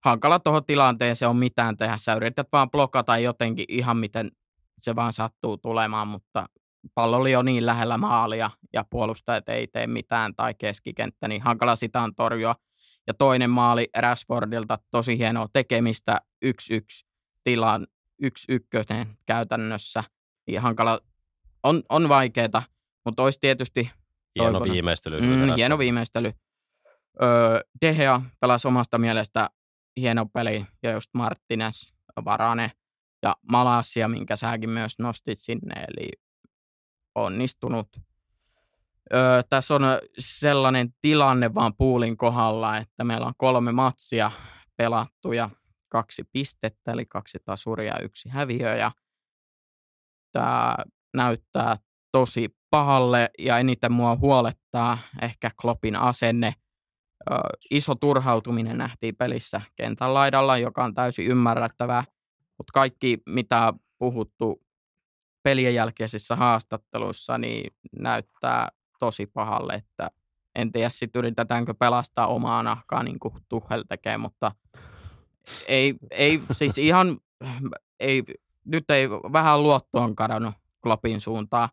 hankala 0.05 0.39
tuohon 0.39 0.65
tilanteeseen 0.65 1.29
on 1.29 1.37
mitään 1.37 1.77
tehdä. 1.77 1.97
Sä 1.97 2.13
yrität 2.13 2.47
vaan 2.51 2.71
blokata 2.71 3.17
jotenkin 3.17 3.65
ihan 3.69 3.97
miten 3.97 4.31
se 4.79 4.95
vaan 4.95 5.13
sattuu 5.13 5.57
tulemaan, 5.57 6.07
mutta 6.07 6.49
pallo 6.95 7.17
oli 7.17 7.31
jo 7.31 7.41
niin 7.41 7.65
lähellä 7.65 7.97
maalia 7.97 8.51
ja 8.73 8.85
puolustajat 8.89 9.49
ei 9.49 9.67
tee 9.67 9.87
mitään 9.87 10.35
tai 10.35 10.53
keskikenttä, 10.53 11.27
niin 11.27 11.41
hankala 11.41 11.75
sitä 11.75 12.01
on 12.01 12.15
torjua. 12.15 12.55
Ja 13.07 13.13
toinen 13.13 13.49
maali 13.49 13.87
Rashfordilta, 13.97 14.79
tosi 14.91 15.17
hienoa 15.17 15.47
tekemistä, 15.53 16.21
1-1 16.45 16.49
tilan, 17.43 17.87
1-1 18.23 18.27
käytännössä. 19.25 20.03
Ja 20.47 20.61
hankala, 20.61 20.99
on, 21.63 21.83
on 21.89 22.09
vaikeeta, 22.09 22.63
mutta 23.05 23.23
olisi 23.23 23.39
tietysti 23.41 23.89
Hieno 24.35 24.51
toivona. 24.51 24.73
viimeistely. 24.73 25.21
Mm, 25.21 25.55
hieno 25.55 25.77
viimeistely. 25.77 26.33
Öö, 27.21 27.61
Dehea 27.81 28.21
pelasi 28.39 28.67
omasta 28.67 28.97
mielestä 28.97 29.49
hieno 29.97 30.25
peli, 30.25 30.65
ja 30.83 30.91
just 30.91 31.09
Martinez, 31.13 31.87
Varane 32.25 32.71
ja 33.23 33.35
Malasia, 33.51 34.07
minkä 34.07 34.35
säkin 34.35 34.69
myös 34.69 34.99
nostit 34.99 35.39
sinne, 35.39 35.85
eli 35.87 36.09
onnistunut 37.15 37.87
Öö, 39.13 39.43
tässä 39.49 39.75
on 39.75 39.81
sellainen 40.19 40.93
tilanne 41.01 41.53
vaan 41.53 41.73
puulin 41.77 42.17
kohdalla, 42.17 42.77
että 42.77 43.03
meillä 43.03 43.27
on 43.27 43.33
kolme 43.37 43.71
matsia 43.71 44.31
pelattu 44.77 45.31
ja 45.31 45.49
kaksi 45.89 46.23
pistettä, 46.31 46.91
eli 46.91 47.05
kaksi 47.05 47.37
tasuria 47.45 47.93
ja 47.93 47.99
yksi 47.99 48.29
häviö. 48.29 48.75
Ja 48.75 48.91
tämä 50.31 50.75
näyttää 51.13 51.77
tosi 52.11 52.55
pahalle 52.69 53.29
ja 53.39 53.57
eniten 53.57 53.91
mua 53.91 54.15
huolettaa 54.15 54.97
ehkä 55.21 55.51
Kloppin 55.61 55.95
asenne. 55.95 56.53
Öö, 57.31 57.37
iso 57.71 57.95
turhautuminen 57.95 58.77
nähtiin 58.77 59.15
pelissä 59.15 59.61
kentän 59.75 60.13
laidalla, 60.13 60.57
joka 60.57 60.83
on 60.83 60.93
täysin 60.93 61.27
ymmärrettävää, 61.27 62.03
mutta 62.57 62.71
kaikki 62.73 63.17
mitä 63.29 63.73
puhuttu 63.99 64.67
pelien 65.43 65.75
jälkeisissä 65.75 66.35
haastatteluissa, 66.35 67.37
niin 67.37 67.73
näyttää 67.99 68.69
tosi 68.99 69.25
pahalle, 69.25 69.73
että 69.73 70.11
en 70.55 70.71
tiedä 70.71 70.89
sitten 70.89 71.19
yritetäänkö 71.19 71.73
pelastaa 71.73 72.27
omaa 72.27 72.63
nahkaa 72.63 73.03
niin 73.03 73.19
kuin 73.19 73.33
Tuhel 73.49 73.83
tekee, 73.89 74.17
mutta 74.17 74.51
ei, 75.67 75.95
ei 76.11 76.41
siis 76.51 76.77
ihan, 76.77 77.17
ei, 77.99 78.23
nyt 78.65 78.89
ei 78.89 79.09
vähän 79.09 79.63
luotto 79.63 80.01
on 80.01 80.15
kadonnut 80.15 80.53
Kloppin 80.83 81.21
suuntaan. 81.21 81.69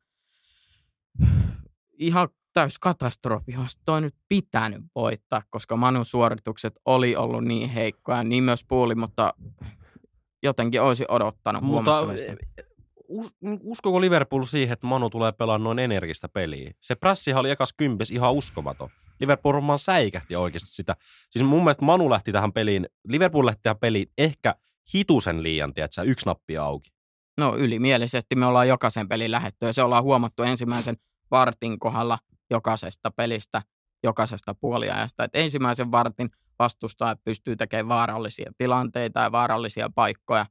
Ihan 1.93 2.29
täys 2.53 2.79
katastrofi, 2.79 3.57
olisi 3.57 3.81
toi 3.85 4.01
nyt 4.01 4.15
pitänyt 4.29 4.83
voittaa, 4.95 5.43
koska 5.51 5.77
Manun 5.77 6.05
suoritukset 6.05 6.79
oli 6.85 7.17
ollut 7.17 7.45
niin 7.45 7.71
heikkoja, 7.71 8.25
niin 8.25 8.45
myös 8.45 8.65
puoli, 8.65 8.95
mutta 8.95 9.35
jotenkin 10.43 10.83
olisi 10.83 11.05
odottanut 11.09 11.63
mutta 11.63 12.07
niin 12.07 12.39
uskoko 13.63 14.01
Liverpool 14.01 14.43
siihen, 14.43 14.73
että 14.73 14.87
Manu 14.87 15.11
tulee 15.11 15.33
pelaamaan 15.33 15.65
noin 15.65 15.79
energistä 15.79 16.29
peliä? 16.29 16.73
Se 16.81 16.95
prässihan 16.95 17.41
oli 17.41 17.51
ekas 17.51 17.73
kympes 17.73 18.11
ihan 18.11 18.33
uskomaton. 18.33 18.91
Liverpool 19.21 19.55
varmaan 19.55 19.79
säikähti 19.79 20.37
oikeasti 20.37 20.69
sitä. 20.69 20.97
Siis 21.31 21.45
mun 21.45 21.65
mielestä 21.65 21.85
Manu 21.85 22.11
lähti 22.11 22.33
tähän 22.33 22.53
peliin, 22.53 22.87
Liverpool 23.09 23.47
lähti 23.47 23.63
tähän 23.63 23.79
peliin 23.79 24.07
ehkä 24.19 24.55
hitusen 24.95 25.43
liian, 25.43 25.75
tiedätkö, 25.75 26.03
yksi 26.03 26.27
nappi 26.27 26.57
auki. 26.57 26.91
No 27.39 27.57
ylimielisesti 27.57 28.37
me 28.37 28.47
ollaan 28.47 28.69
jokaisen 28.69 29.09
pelin 29.09 29.31
lähetty 29.31 29.67
ja 29.67 29.73
se 29.73 29.83
ollaan 29.83 30.05
huomattu 30.05 30.43
ensimmäisen 30.43 30.97
vartin 31.31 31.79
kohdalla 31.79 32.19
jokaisesta 32.51 33.11
pelistä, 33.11 33.63
jokaisesta 34.03 34.55
puoliajasta. 34.55 35.25
Et 35.25 35.31
ensimmäisen 35.35 35.91
vartin 35.91 36.31
vastustaja 36.59 37.17
pystyy 37.25 37.57
tekemään 37.57 37.89
vaarallisia 37.89 38.53
tilanteita 38.59 39.21
ja 39.21 39.33
vaarallisia 39.33 39.91
paikkoja. 39.95 40.47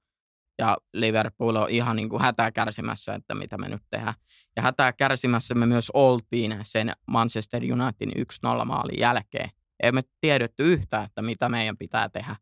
Ja 0.58 0.78
Liverpool 0.94 1.56
on 1.56 1.70
ihan 1.70 1.96
niin 1.96 2.10
kuin 2.10 2.22
hätää 2.22 2.52
kärsimässä, 2.52 3.16
että 3.16 3.36
mitä 3.36 3.58
me 3.58 3.70
nyt 3.70 3.82
tehdään. 3.90 4.14
Ja 4.56 4.62
hätää 4.62 4.94
kärsimässä 4.94 5.56
me 5.56 5.66
myös 5.66 5.92
oltiin 5.94 6.60
sen 6.64 6.92
Manchester 7.08 7.62
Unitedin 7.64 8.26
1-0 8.62 8.66
maalin 8.66 9.00
jälkeen. 9.00 9.50
Ei 9.84 9.92
me 9.92 10.04
tiedetty 10.22 10.74
yhtään, 10.74 11.06
että 11.06 11.22
mitä 11.22 11.50
meidän 11.50 11.78
pitää 11.78 12.10
tehdä. 12.10 12.36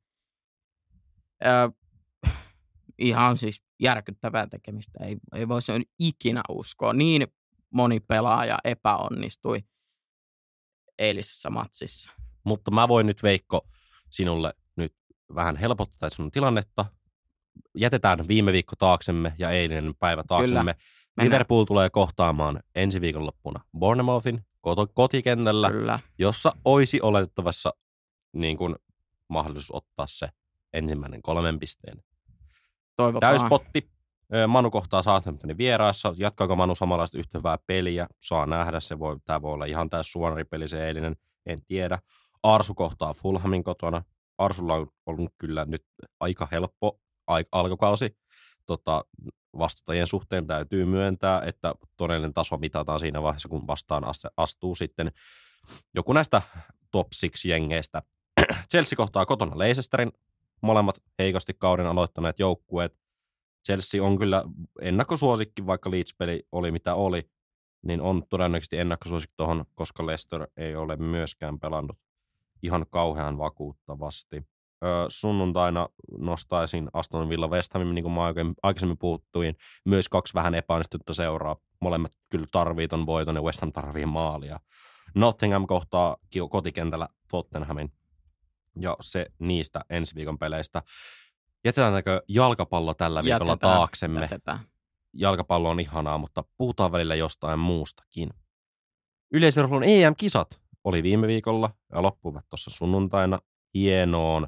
Öö, 1.46 1.70
ihan 3.00 3.38
siis 3.38 3.64
järkyttävää 3.80 4.48
tekemistä. 4.48 5.00
Ei, 5.04 5.18
ei 5.36 5.48
voi 5.48 5.62
se 5.62 5.82
ikinä 6.00 6.42
uskoa. 6.50 6.94
Niin 6.94 7.28
moni 7.70 8.00
pelaaja 8.00 8.58
epäonnistui 8.64 9.64
eilisessä 11.00 11.50
matsissa. 11.50 12.12
Mutta 12.44 12.72
mä 12.72 12.88
voin 12.88 13.08
nyt 13.08 13.24
Veikko 13.24 13.68
sinulle 14.10 14.54
nyt 14.76 14.96
vähän 15.36 15.56
helpottaa 15.56 16.10
sinun 16.10 16.32
tilannetta. 16.32 16.86
Jätetään 17.78 18.28
viime 18.28 18.52
viikko 18.52 18.76
taaksemme 18.76 19.34
ja 19.38 19.50
eilinen 19.50 19.94
päivä 20.00 20.24
taaksemme. 20.28 20.74
Kyllä. 20.74 21.26
Liverpool 21.26 21.66
tulee 21.66 21.90
kohtaamaan 21.90 22.60
ensi 22.76 23.02
viikonloppuna 23.02 23.64
Bournemouthin 23.78 24.46
kotikentällä, 24.94 25.72
Kyllä. 25.72 26.00
jossa 26.18 26.56
olisi 26.66 27.02
oletettavassa 27.02 27.74
niin 28.34 28.58
kuin, 28.58 28.76
mahdollisuus 29.28 29.72
ottaa 29.84 30.08
se 30.08 30.30
ensimmäinen 30.74 31.22
kolmen 31.22 31.60
pisteen. 31.60 32.04
Toivotaan. 32.96 33.32
Täyspotti. 33.38 33.92
Manu 34.48 34.72
kohtaa 34.72 35.02
Southamptonin 35.02 35.58
vieraassa. 35.58 36.14
Jatkaako 36.18 36.56
Manu 36.56 36.76
samanlaista 36.76 37.18
yhtä 37.18 37.38
hyvää 37.38 37.58
peliä? 37.68 38.08
Saa 38.20 38.46
nähdä. 38.46 38.80
Se 38.80 39.00
voi, 39.00 39.18
tämä 39.26 39.42
voi 39.42 39.54
olla 39.54 39.66
ihan 39.66 39.90
täys 39.90 40.12
suonaripeli 40.12 40.68
se 40.68 40.88
eilinen. 40.88 41.16
En 41.46 41.66
tiedä. 41.66 42.00
Arsu 42.44 42.74
kohtaa 42.74 43.14
Fulhamin 43.14 43.64
kotona. 43.64 44.04
Arsulla 44.38 44.74
on 44.74 44.88
ollut 45.06 45.34
kyllä 45.38 45.66
nyt 45.66 45.86
aika 46.20 46.48
helppo 46.52 47.00
alkukausi. 47.52 48.18
Tota, 48.66 49.06
vastutajien 49.58 50.08
suhteen 50.08 50.48
täytyy 50.48 50.86
myöntää, 50.86 51.42
että 51.46 51.74
todellinen 51.98 52.34
taso 52.34 52.58
mitataan 52.58 53.00
siinä 53.00 53.24
vaiheessa, 53.24 53.50
kun 53.50 53.68
vastaan 53.68 54.04
astuu 54.38 54.76
sitten 54.76 55.12
joku 55.96 56.14
näistä 56.14 56.42
top 56.92 57.08
6 57.32 57.50
jengeistä. 57.50 58.02
Chelsea 58.72 58.98
kohtaa 58.98 59.26
kotona 59.26 59.58
Leicesterin, 59.58 60.12
molemmat 60.62 61.02
heikosti 61.20 61.54
kauden 61.54 61.86
aloittaneet 61.86 62.40
joukkueet. 62.40 62.98
Chelsea 63.66 64.04
on 64.04 64.18
kyllä 64.18 64.44
ennakkosuosikki, 64.82 65.66
vaikka 65.66 65.92
Leeds-peli 65.92 66.44
oli 66.52 66.72
mitä 66.72 66.96
oli, 66.96 67.30
niin 67.82 68.02
on 68.02 68.24
todennäköisesti 68.30 68.78
ennakkosuosikki 68.78 69.34
tuohon, 69.38 69.66
koska 69.76 70.06
Leicester 70.06 70.48
ei 70.58 70.76
ole 70.76 70.96
myöskään 70.96 71.60
pelannut 71.60 71.98
ihan 72.64 72.86
kauhean 72.90 73.38
vakuuttavasti. 73.38 74.44
Sunnuntaina 75.10 75.90
nostaisin 76.20 76.90
Aston 76.94 77.30
Villa 77.30 77.48
West 77.48 77.74
Hamin, 77.74 77.96
niin 77.96 78.04
kuin 78.04 78.14
mä 78.14 78.22
aikaisemmin 78.64 78.98
puhuttuin. 78.98 79.56
Myös 79.86 80.10
kaksi 80.10 80.34
vähän 80.34 80.56
epäonnistutta 80.56 81.14
seuraa. 81.14 81.56
Molemmat 81.82 82.12
kyllä 82.30 82.48
tarvii 82.52 82.88
ton 82.88 83.06
voiton 83.06 83.36
ja 83.36 83.42
West 83.42 83.62
Ham 83.62 83.72
tarvii 83.72 84.06
maalia. 84.06 84.60
Nottingham 85.16 85.68
kohtaa 85.68 86.18
kotikentällä 86.50 87.08
Tottenhamin. 87.32 87.92
Ja 88.80 88.98
se 89.02 89.26
niistä 89.40 89.82
ensi 89.90 90.16
viikon 90.16 90.40
peleistä. 90.40 90.82
Jätetäänkö 91.66 92.22
jalkapallo 92.28 92.94
tällä 92.94 93.24
viikolla 93.24 93.52
jätetään, 93.52 93.78
taaksemme? 93.78 94.22
Jätetään. 94.22 94.60
Jalkapallo 95.14 95.70
on 95.70 95.80
ihanaa, 95.80 96.18
mutta 96.18 96.44
puhutaan 96.58 96.92
välillä 96.92 97.16
jostain 97.16 97.60
muustakin. 97.60 98.30
Yleisverkon 99.34 99.84
EM-kisat 99.84 100.60
oli 100.84 101.04
viime 101.04 101.28
viikolla 101.28 101.70
ja 101.92 102.02
loppuvat 102.02 102.46
tuossa 102.50 102.70
sunnuntaina 102.70 103.40
hienoon 103.74 104.48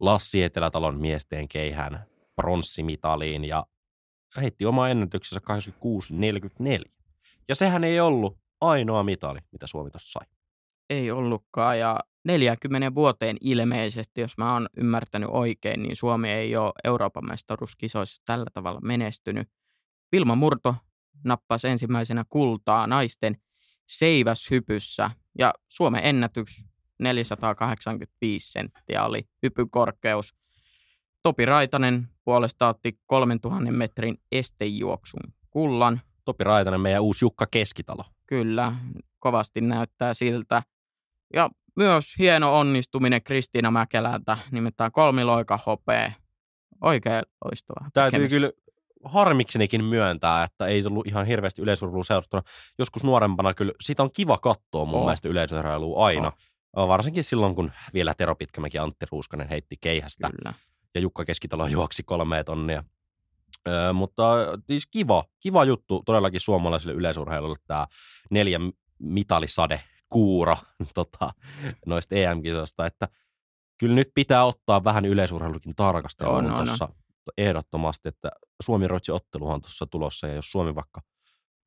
Lassi 0.00 0.42
Etelätalon 0.42 1.00
miesten 1.00 1.48
keihään 1.48 2.06
pronssimitaliin 2.36 3.44
ja 3.44 3.66
heitti 4.40 4.66
oma 4.66 4.88
ennätyksensä 4.88 5.40
86-44. 6.84 6.92
Ja 7.48 7.54
sehän 7.54 7.84
ei 7.84 8.00
ollut 8.00 8.38
ainoa 8.60 9.02
mitali, 9.02 9.38
mitä 9.52 9.66
Suomi 9.66 9.90
tuossa 9.90 10.12
sai. 10.12 10.26
Ei 10.90 11.10
ollutkaan 11.10 11.78
ja 11.78 12.00
40 12.24 12.94
vuoteen 12.94 13.36
ilmeisesti, 13.40 14.20
jos 14.20 14.38
mä 14.38 14.52
oon 14.52 14.68
ymmärtänyt 14.76 15.28
oikein, 15.32 15.82
niin 15.82 15.96
Suomi 15.96 16.30
ei 16.30 16.56
ole 16.56 16.72
Euroopan 16.84 17.26
mestaruuskisoissa 17.28 18.22
tällä 18.24 18.46
tavalla 18.54 18.80
menestynyt. 18.80 19.48
Vilma 20.12 20.34
Murto 20.34 20.74
nappasi 21.24 21.68
ensimmäisenä 21.68 22.24
kultaa 22.28 22.86
naisten 22.86 23.36
seiväshypyssä 23.88 25.10
ja 25.38 25.54
Suomen 25.68 26.00
ennätys 26.04 26.67
485 26.98 28.52
senttiä 28.52 29.04
oli 29.04 29.28
hypykorkeus. 29.42 30.34
Topi 31.22 31.44
Raitanen 31.44 32.08
puolesta 32.24 32.68
otti 32.68 32.98
3000 33.06 33.72
metrin 33.72 34.18
estejuoksun 34.32 35.20
kullan. 35.50 36.00
Topi 36.24 36.44
Raitanen, 36.44 36.80
meidän 36.80 37.02
uusi 37.02 37.24
Jukka 37.24 37.46
Keskitalo. 37.50 38.04
Kyllä, 38.26 38.72
kovasti 39.18 39.60
näyttää 39.60 40.14
siltä. 40.14 40.62
Ja 41.34 41.50
myös 41.76 42.18
hieno 42.18 42.58
onnistuminen 42.58 43.22
Kristiina 43.22 43.70
Mäkelältä, 43.70 44.38
nimittäin 44.50 44.92
kolmiloika 44.92 45.58
hopea. 45.66 46.12
Oikein 46.80 47.22
loistavaa. 47.44 47.90
Täytyy 47.94 48.10
tekemistä. 48.10 48.36
kyllä 48.36 48.52
harmiksenikin 49.04 49.84
myöntää, 49.84 50.44
että 50.44 50.66
ei 50.66 50.82
tullut 50.82 51.06
ihan 51.06 51.26
hirveästi 51.26 51.62
yleisurheilua 51.62 52.04
seurattuna. 52.04 52.42
Joskus 52.78 53.04
nuorempana 53.04 53.54
kyllä, 53.54 53.72
siitä 53.80 54.02
on 54.02 54.12
kiva 54.12 54.38
katsoa 54.38 54.84
mun 54.84 54.94
oh. 54.94 55.04
mielestä 55.04 55.28
yleisurheilua 55.28 56.06
aina. 56.06 56.28
Oh. 56.28 56.34
Varsinkin 56.86 57.24
silloin, 57.24 57.54
kun 57.54 57.72
vielä 57.94 58.14
Tero 58.14 58.34
Pitkämäki 58.34 58.78
Antti 58.78 59.06
Ruuskanen 59.12 59.48
heitti 59.48 59.76
keihästä. 59.80 60.30
Kyllä. 60.30 60.54
Ja 60.94 61.00
Jukka 61.00 61.24
Keskitalo 61.24 61.66
juoksi 61.66 62.02
kolme 62.02 62.44
tonnia. 62.44 62.84
Öö, 63.68 63.92
mutta 63.92 64.22
siis 64.66 64.86
kiva, 64.86 65.24
kiva 65.40 65.64
juttu 65.64 66.02
todellakin 66.06 66.40
suomalaisille 66.40 66.94
yleisurheilulle 66.94 67.56
tämä 67.66 67.86
neljä 68.30 68.58
mitalisade 68.98 69.82
kuuro 70.08 70.56
tota, 70.94 71.32
noista 71.86 72.14
EM-kisoista, 72.14 72.86
että 72.86 73.08
kyllä 73.78 73.94
nyt 73.94 74.10
pitää 74.14 74.44
ottaa 74.44 74.84
vähän 74.84 75.04
yleisurheilukin 75.04 75.74
tarkastelua 75.76 76.42
no, 76.42 76.48
no, 76.48 76.56
tuossa 76.56 76.88
ehdottomasti, 77.38 78.08
että 78.08 78.30
Suomi-Ruotsi 78.62 79.12
otteluhan 79.12 79.54
on 79.54 79.60
tuossa 79.60 79.86
tulossa, 79.86 80.26
ja 80.26 80.34
jos 80.34 80.50
Suomi 80.50 80.74
vaikka 80.74 81.00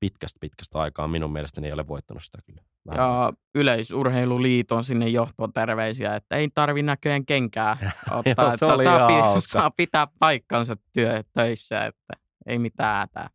pitkästä 0.02 0.38
pitkästä 0.41 0.80
aikaa 0.80 1.08
minun 1.08 1.34
mielestäni 1.34 1.68
ei 1.68 1.74
ole 1.74 1.88
voittanut 1.88 2.24
sitä 2.24 2.38
kyllä. 2.45 2.62
Vähän 2.88 2.99
ja 2.99 3.34
yleisurheiluliiton 3.56 4.84
sinne 4.84 5.08
johtoon 5.08 5.54
terveisiä, 5.54 6.16
että 6.16 6.36
ei 6.36 6.49
tarvi 6.54 6.82
näköjään 6.82 7.26
kenkää 7.26 7.78
ottaa, 8.12 8.45
Joo, 8.45 8.54
että 8.54 8.84
saa, 8.84 9.08
pi- 9.08 9.41
saa, 9.41 9.72
pitää 9.72 10.08
paikkansa 10.20 10.76
työ 10.93 11.24
töissä, 11.34 11.86
että 11.86 12.14
ei 12.45 12.60
mitään 12.60 12.97
hätää. 12.97 13.30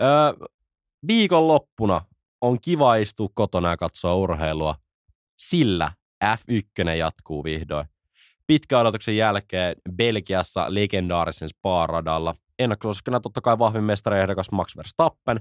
Öö, 0.00 0.48
viikonloppuna 1.06 2.00
on 2.40 2.60
kiva 2.60 2.96
istua 2.96 3.28
kotona 3.34 3.70
ja 3.70 3.76
katsoa 3.76 4.14
urheilua, 4.14 4.74
sillä 5.38 5.92
F1 6.24 6.88
jatkuu 6.88 7.44
vihdoin. 7.44 7.86
Pitkän 8.46 8.80
odotuksen 8.80 9.16
jälkeen 9.16 9.76
Belgiassa 9.96 10.66
legendaarisen 10.68 11.48
Spa-radalla. 11.48 12.34
Ennakkosuosikkina 12.58 13.20
totta 13.20 13.40
kai 13.40 13.58
vahvin 13.58 13.84
mestariehdokas 13.84 14.50
Max 14.52 14.76
Verstappen, 14.76 15.40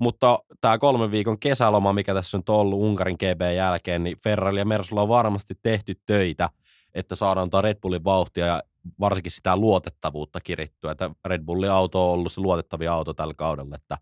mutta 0.00 0.38
tämä 0.60 0.78
kolmen 0.78 1.10
viikon 1.10 1.38
kesäloma, 1.38 1.92
mikä 1.92 2.14
tässä 2.14 2.36
on 2.36 2.42
ollut 2.48 2.78
Unkarin 2.78 3.16
GB 3.16 3.40
jälkeen, 3.56 4.04
niin 4.04 4.16
Ferrari 4.24 4.58
ja 4.58 4.64
Mersulla 4.64 5.02
on 5.02 5.08
varmasti 5.08 5.54
tehty 5.62 5.94
töitä, 6.06 6.50
että 6.94 7.14
saadaan 7.14 7.50
tämä 7.50 7.62
Red 7.62 7.80
Bullin 7.80 8.04
vauhtia 8.04 8.46
ja 8.46 8.62
varsinkin 9.00 9.32
sitä 9.32 9.56
luotettavuutta 9.56 10.40
kirittyä. 10.44 10.92
Että 10.92 11.10
Red 11.24 11.42
Bullin 11.42 11.70
auto 11.70 12.06
on 12.06 12.14
ollut 12.14 12.32
se 12.32 12.40
luotettavin 12.40 12.90
auto 12.90 13.14
tällä 13.14 13.34
kaudella, 13.34 13.76
että 13.76 13.98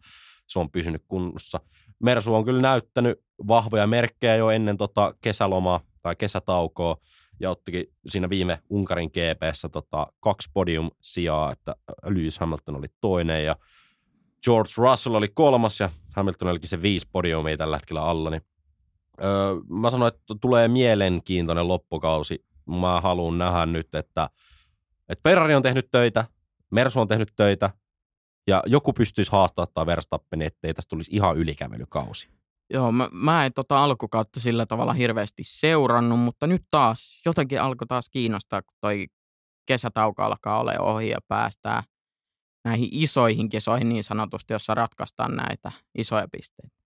se 0.47 0.59
on 0.59 0.71
pysynyt 0.71 1.03
kunnossa. 1.09 1.61
Mersu 2.03 2.35
on 2.35 2.45
kyllä 2.45 2.63
näyttänyt 2.63 3.21
vahvoja 3.49 3.87
merkkejä 3.87 4.37
jo 4.37 4.51
ennen 4.51 4.77
tota 4.77 5.15
kesälomaa 5.21 5.81
tai 6.03 6.17
kesätaukoa 6.17 6.97
ja 7.41 7.51
ottikin 7.51 7.85
siinä 8.09 8.29
viime 8.29 8.59
Unkarin 8.71 9.11
GPssä 9.11 9.69
tota, 9.69 10.07
kaksi 10.21 10.51
podium-sijaa, 10.55 11.53
että 11.53 11.77
Lewis 12.05 12.39
Hamilton 12.39 12.77
oli 12.77 12.87
toinen 13.01 13.45
ja 13.45 13.57
George 14.47 14.73
Russell 14.77 15.15
oli 15.15 15.29
kolmas 15.29 15.81
ja 15.81 15.91
Hamilton 16.17 16.49
olikin 16.49 16.69
se 16.69 16.83
viisi 16.83 17.09
podiumia 17.13 17.57
tällä 17.57 17.77
hetkellä 17.77 18.03
alla. 18.03 18.31
Niin, 18.31 18.43
öö, 19.23 19.55
mä 19.69 19.91
sanoin, 19.91 20.15
että 20.15 20.35
tulee 20.41 20.69
mielenkiintoinen 20.69 21.69
loppukausi. 21.69 22.45
Mä 22.81 23.01
haluan 23.01 23.39
nähdä 23.39 23.67
nyt, 23.67 23.95
että, 23.95 24.31
että 25.09 25.29
Ferrari 25.29 25.55
on 25.55 25.63
tehnyt 25.63 25.89
töitä, 25.91 26.25
Mersu 26.71 27.01
on 27.01 27.09
tehnyt 27.09 27.33
töitä 27.37 27.71
Ja 28.47 28.63
joku 28.67 28.93
pystyisi 28.93 29.33
haastamaan 29.33 29.87
Verstappen, 29.87 30.43
ettei 30.43 30.75
tästä 30.75 30.89
tulisi 30.89 31.11
ihan 31.15 31.37
ylikävelykausi. 31.37 32.29
Joo, 32.71 32.93
mä, 32.93 33.09
mä 33.13 33.47
en 33.47 33.53
tota 33.53 33.85
alkukautta 33.85 34.41
sillä 34.41 34.67
tavalla 34.67 34.93
hirveästi 34.93 35.43
seurannut, 35.47 36.19
mutta 36.19 36.47
nyt 36.47 36.63
taas 36.71 37.23
jotenkin 37.27 37.63
alkoi 37.63 37.87
taas 37.87 38.11
kiinnostaa, 38.11 38.63
kun 38.63 38.75
toi 38.81 39.07
kesätauko 39.67 40.23
alkaa 40.23 40.61
olla 40.61 40.73
ohi 40.79 41.09
ja 41.09 41.19
päästään 41.29 41.83
näihin 42.67 42.89
isoihin 42.93 43.49
kisoihin 43.49 43.89
niin 43.89 44.05
sanotusti, 44.05 44.53
jossa 44.53 44.75
ratkaistaan 44.75 45.37
näitä 45.37 45.73
isoja 45.99 46.29
pisteitä. 46.33 46.77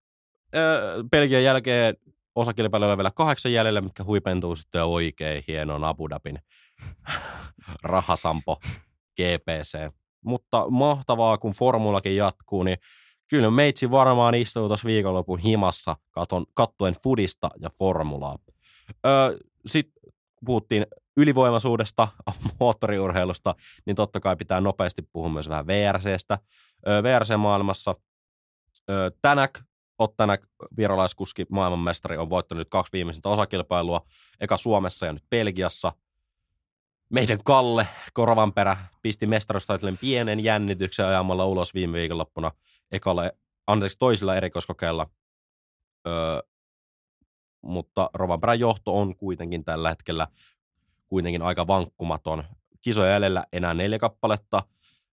Öö, 0.55 1.03
Belgian 1.03 1.43
jälkeen 1.43 1.97
osakilpailuilla 2.35 2.97
vielä 2.97 3.11
kahdeksan 3.11 3.53
jäljellä, 3.53 3.81
mitkä 3.81 4.03
huipentuu 4.03 4.55
sitten 4.55 4.83
oikein 4.83 5.43
hienoon 5.47 5.83
Abu 5.83 6.09
Dhabin 6.09 6.39
rahasampo 7.83 8.59
GPC. 9.15 9.93
Mutta 10.25 10.69
mahtavaa, 10.69 11.37
kun 11.37 11.51
formulakin 11.51 12.15
jatkuu, 12.15 12.63
niin 12.63 12.77
kyllä 13.27 13.51
meitsi 13.51 13.91
varmaan 13.91 14.35
istuu 14.35 14.67
tuossa 14.67 14.87
viikonlopun 14.87 15.39
himassa 15.39 15.95
katon, 16.11 16.45
kattuen 16.53 16.95
fudista 17.03 17.49
ja 17.59 17.69
formulaa. 17.69 18.37
Öö, 19.05 19.37
Sitten 19.65 20.13
puhuttiin 20.45 20.85
ylivoimaisuudesta, 21.21 22.07
moottoriurheilusta, 22.59 23.55
niin 23.85 23.95
totta 23.95 24.19
kai 24.19 24.35
pitää 24.35 24.61
nopeasti 24.61 25.01
puhua 25.01 25.29
myös 25.29 25.49
vähän 25.49 25.67
VRCstä. 25.67 26.39
VRC-maailmassa 27.03 27.95
Tänäk, 29.21 29.59
Ottanak, 30.01 30.41
virolaiskuski, 30.77 31.45
maailmanmestari, 31.49 32.17
on 32.17 32.29
voittanut 32.29 32.69
kaksi 32.69 32.93
viimeisintä 32.93 33.29
osakilpailua, 33.29 34.05
eka 34.39 34.57
Suomessa 34.57 35.05
ja 35.05 35.13
nyt 35.13 35.23
Belgiassa. 35.29 35.93
Meidän 37.09 37.43
Kalle 37.43 37.87
Korvanperä 38.13 38.77
pisti 39.01 39.27
mestaruustaitellen 39.27 39.97
pienen 39.97 40.39
jännityksen 40.39 41.05
ajamalla 41.05 41.45
ulos 41.45 41.73
viime 41.73 41.97
viikonloppuna 41.97 42.51
ekalle, 42.91 43.31
anteeksi, 43.67 43.97
toisilla 43.97 44.35
erikoiskokeilla. 44.35 45.09
Öö, 46.07 46.41
mutta 47.61 48.09
Rovanperän 48.13 48.59
johto 48.59 48.99
on 48.99 49.15
kuitenkin 49.15 49.63
tällä 49.63 49.89
hetkellä 49.89 50.27
kuitenkin 51.11 51.41
aika 51.41 51.67
vankkumaton. 51.67 52.43
Kisoja 52.81 53.11
jäljellä 53.11 53.45
enää 53.53 53.73
neljä 53.73 53.99
kappaletta 53.99 54.63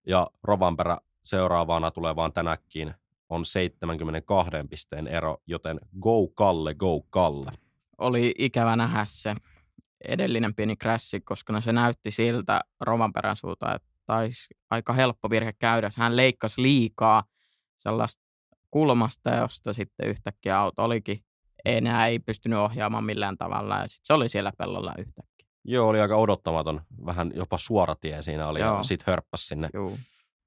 ja 0.07 0.30
Rovanperä 0.42 0.99
seuraavana 1.24 1.90
tulevaan 1.90 2.32
tänäkin 2.32 2.94
on 3.28 3.46
72 3.46 4.51
pisteen 4.70 5.09
ero, 5.09 5.36
joten 5.46 5.80
go 6.01 6.28
Kalle, 6.28 6.74
go 6.74 7.03
Kalle. 7.11 7.53
Oli 7.99 8.34
ikävä 8.38 8.76
nähdä 8.76 9.05
se 9.05 9.34
edellinen 10.09 10.55
pieni 10.55 10.76
krässi, 10.76 11.20
koska 11.20 11.61
se 11.61 11.72
näytti 11.72 12.11
siltä 12.11 12.61
Rovanperän 12.80 13.36
suuta, 13.36 13.74
että 13.74 13.88
taisi 14.07 14.55
aika 14.70 14.92
helppo 14.92 15.30
virhe 15.30 15.53
käydä. 15.53 15.90
Hän 15.96 16.16
leikkasi 16.16 16.62
liikaa 16.62 17.24
sellaista 17.76 18.22
kulmasta, 18.70 19.30
josta 19.30 19.72
sitten 19.72 20.09
yhtäkkiä 20.09 20.59
auto 20.59 20.84
olikin 20.84 21.24
enää 21.64 22.07
ei 22.07 22.18
pystynyt 22.18 22.59
ohjaamaan 22.59 23.05
millään 23.05 23.38
tavalla 23.38 23.76
ja 23.76 23.88
sitten 23.88 24.07
se 24.07 24.14
oli 24.14 24.28
siellä 24.28 24.53
pellolla 24.59 24.94
yhtäkkiä. 24.99 25.28
Joo, 25.71 25.89
oli 25.89 26.01
aika 26.01 26.16
odottamaton, 26.16 26.81
vähän 27.07 27.33
jopa 27.35 27.59
suora 27.59 27.95
tie 27.95 28.23
siinä 28.23 28.49
oli 28.49 28.61
Joo. 28.61 28.77
ja 28.77 28.83
sitten 28.83 29.12
hörppäsi 29.12 29.47
sinne 29.47 29.71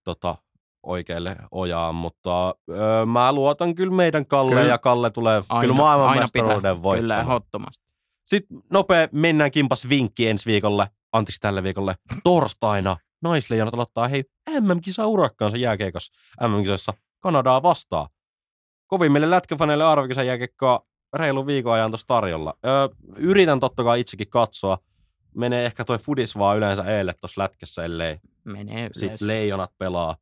tota, 0.04 0.36
oikealle 0.84 1.36
ojaan, 1.52 1.96
mutta 1.96 2.56
öö, 2.70 3.06
mä 3.06 3.34
luotan 3.34 3.76
kyllä 3.76 3.96
meidän 3.96 4.26
Kalle 4.26 4.52
kyllä. 4.52 4.64
ja 4.66 4.78
Kalle 4.78 5.10
tulee 5.10 5.44
aina, 5.50 5.62
kyllä 5.62 5.76
maailmanmestaruuden 5.76 6.84
voittamaan. 6.84 7.00
Kyllä, 7.00 7.22
ehdottomasti. 7.22 7.96
Sitten 8.26 8.58
nopea 8.70 9.08
mennään 9.12 9.52
kimpas 9.52 9.90
vinkki 9.90 10.28
ensi 10.28 10.46
viikolle, 10.46 10.88
anteeksi 11.12 11.42
tälle 11.42 11.64
viikolle, 11.64 11.96
torstaina 12.24 12.98
naisleijonat 13.22 13.74
aloittaa 13.74 14.08
hei 14.08 14.24
MM-kisa 14.60 15.08
urakkaansa 15.08 15.58
jääkeikossa 15.58 16.14
MM-kisoissa 16.48 16.94
Kanadaa 17.20 17.64
vastaan. 17.64 18.08
Kovimmille 18.88 19.30
lätkäfaneille 19.30 19.84
arvokisan 19.84 20.28
jääkeikkoa 20.28 20.86
reilu 21.14 21.48
viikon 21.48 21.74
ajan 21.74 21.92
tuossa 21.92 22.08
tarjolla. 22.08 22.54
Öö, 22.66 22.88
yritän 23.16 23.60
totta 23.60 23.84
kai 23.84 24.00
itsekin 24.00 24.30
katsoa. 24.30 24.78
Menee 25.36 25.66
ehkä 25.66 25.86
toi 25.86 25.98
Fudis 25.98 26.38
vaan 26.38 26.58
yleensä 26.58 26.84
eelle 26.84 27.14
tuossa 27.14 27.42
lätkässä, 27.42 27.86
ellei 27.86 28.20
Menee 28.44 28.90
sit 28.92 29.22
leijonat 29.22 29.72
pelaa. 29.78 30.18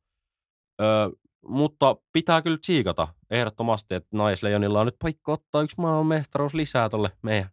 Öö, 0.81 1.09
mutta 1.47 1.95
pitää 2.13 2.41
kyllä 2.41 2.57
tsiikata 2.57 3.07
ehdottomasti, 3.29 3.95
että 3.95 4.17
naisleijonilla 4.17 4.79
on 4.79 4.85
nyt 4.85 4.99
paikka 5.01 5.31
ottaa 5.31 5.61
yksi 5.61 5.75
maailman 5.81 6.05
mestaruus 6.05 6.53
lisää 6.53 6.89
tuolle 6.89 7.11
meidän 7.21 7.49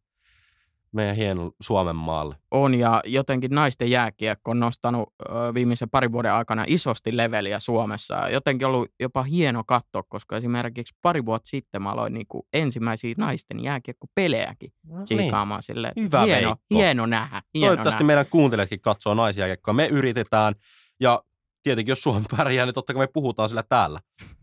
meidän 0.97 1.17
hienon 1.17 1.53
Suomen 1.63 1.97
maalle. 1.97 2.35
On, 2.51 2.75
ja 2.75 3.01
jotenkin 3.05 3.51
naisten 3.51 3.91
jääkiekko 3.91 4.51
on 4.51 4.61
nostanut 4.61 5.15
ö, 5.23 5.55
viimeisen 5.55 5.91
parin 5.91 6.13
vuoden 6.13 6.33
aikana 6.33 6.65
isosti 6.67 7.17
leveliä 7.17 7.59
Suomessa. 7.59 8.29
Jotenkin 8.29 8.67
ollut 8.67 8.89
jopa 9.01 9.23
hieno 9.23 9.65
katsoa, 9.65 10.03
koska 10.09 10.37
esimerkiksi 10.37 10.95
pari 11.03 11.27
vuotta 11.27 11.49
sitten 11.49 11.83
mä 11.83 11.93
aloin 11.93 12.13
niin 12.13 12.27
kuin 12.29 12.43
ensimmäisiä 12.53 13.15
naisten 13.19 13.63
jääkiekkopelejäkin 13.63 14.73
no, 14.87 15.05
tsiikaamaan. 15.05 15.59
Niin. 15.59 15.65
Sille, 15.65 15.93
Hyvä 15.97 16.23
hieno, 16.23 16.49
Veikko. 16.49 16.65
hieno 16.71 17.07
nähdä. 17.07 17.43
Hieno 17.55 17.67
Toivottavasti 17.67 17.95
nähdä. 17.95 18.07
meidän 18.07 18.27
kuuntelijatkin 18.27 18.81
katsoo 18.81 19.15
naisjääkiekkoa. 19.15 19.75
Me 19.75 19.87
yritetään, 19.87 20.55
ja 21.01 21.23
tietenkin 21.63 21.93
jos 21.93 22.03
Suomi 22.03 22.25
pärjää, 22.37 22.67
niin 22.67 22.75
totta 22.75 22.95
kai 22.95 23.03
me 23.03 23.07
puhutaan 23.13 23.49
sillä 23.49 23.63
täällä. 23.63 24.01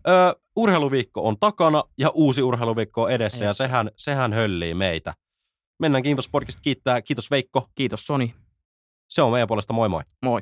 Öö, 0.07 0.33
urheiluviikko 0.55 1.27
on 1.27 1.39
takana, 1.39 1.83
ja 1.97 2.09
uusi 2.09 2.41
urheiluviikko 2.41 3.03
on 3.03 3.11
edessä, 3.11 3.45
yes. 3.45 3.49
ja 3.49 3.53
sehän, 3.53 3.91
sehän 3.97 4.33
höllii 4.33 4.73
meitä. 4.73 5.13
Mennään 5.83 6.03
Kiitos 6.03 6.29
Podcast 6.29 6.59
kiittää. 6.61 7.01
Kiitos 7.01 7.31
Veikko. 7.31 7.69
Kiitos 7.75 8.07
Soni. 8.07 8.35
Se 9.09 9.21
on 9.21 9.31
meidän 9.31 9.47
puolesta 9.47 9.73
moi 9.73 9.89
moi. 9.89 10.03
Moi. 10.21 10.41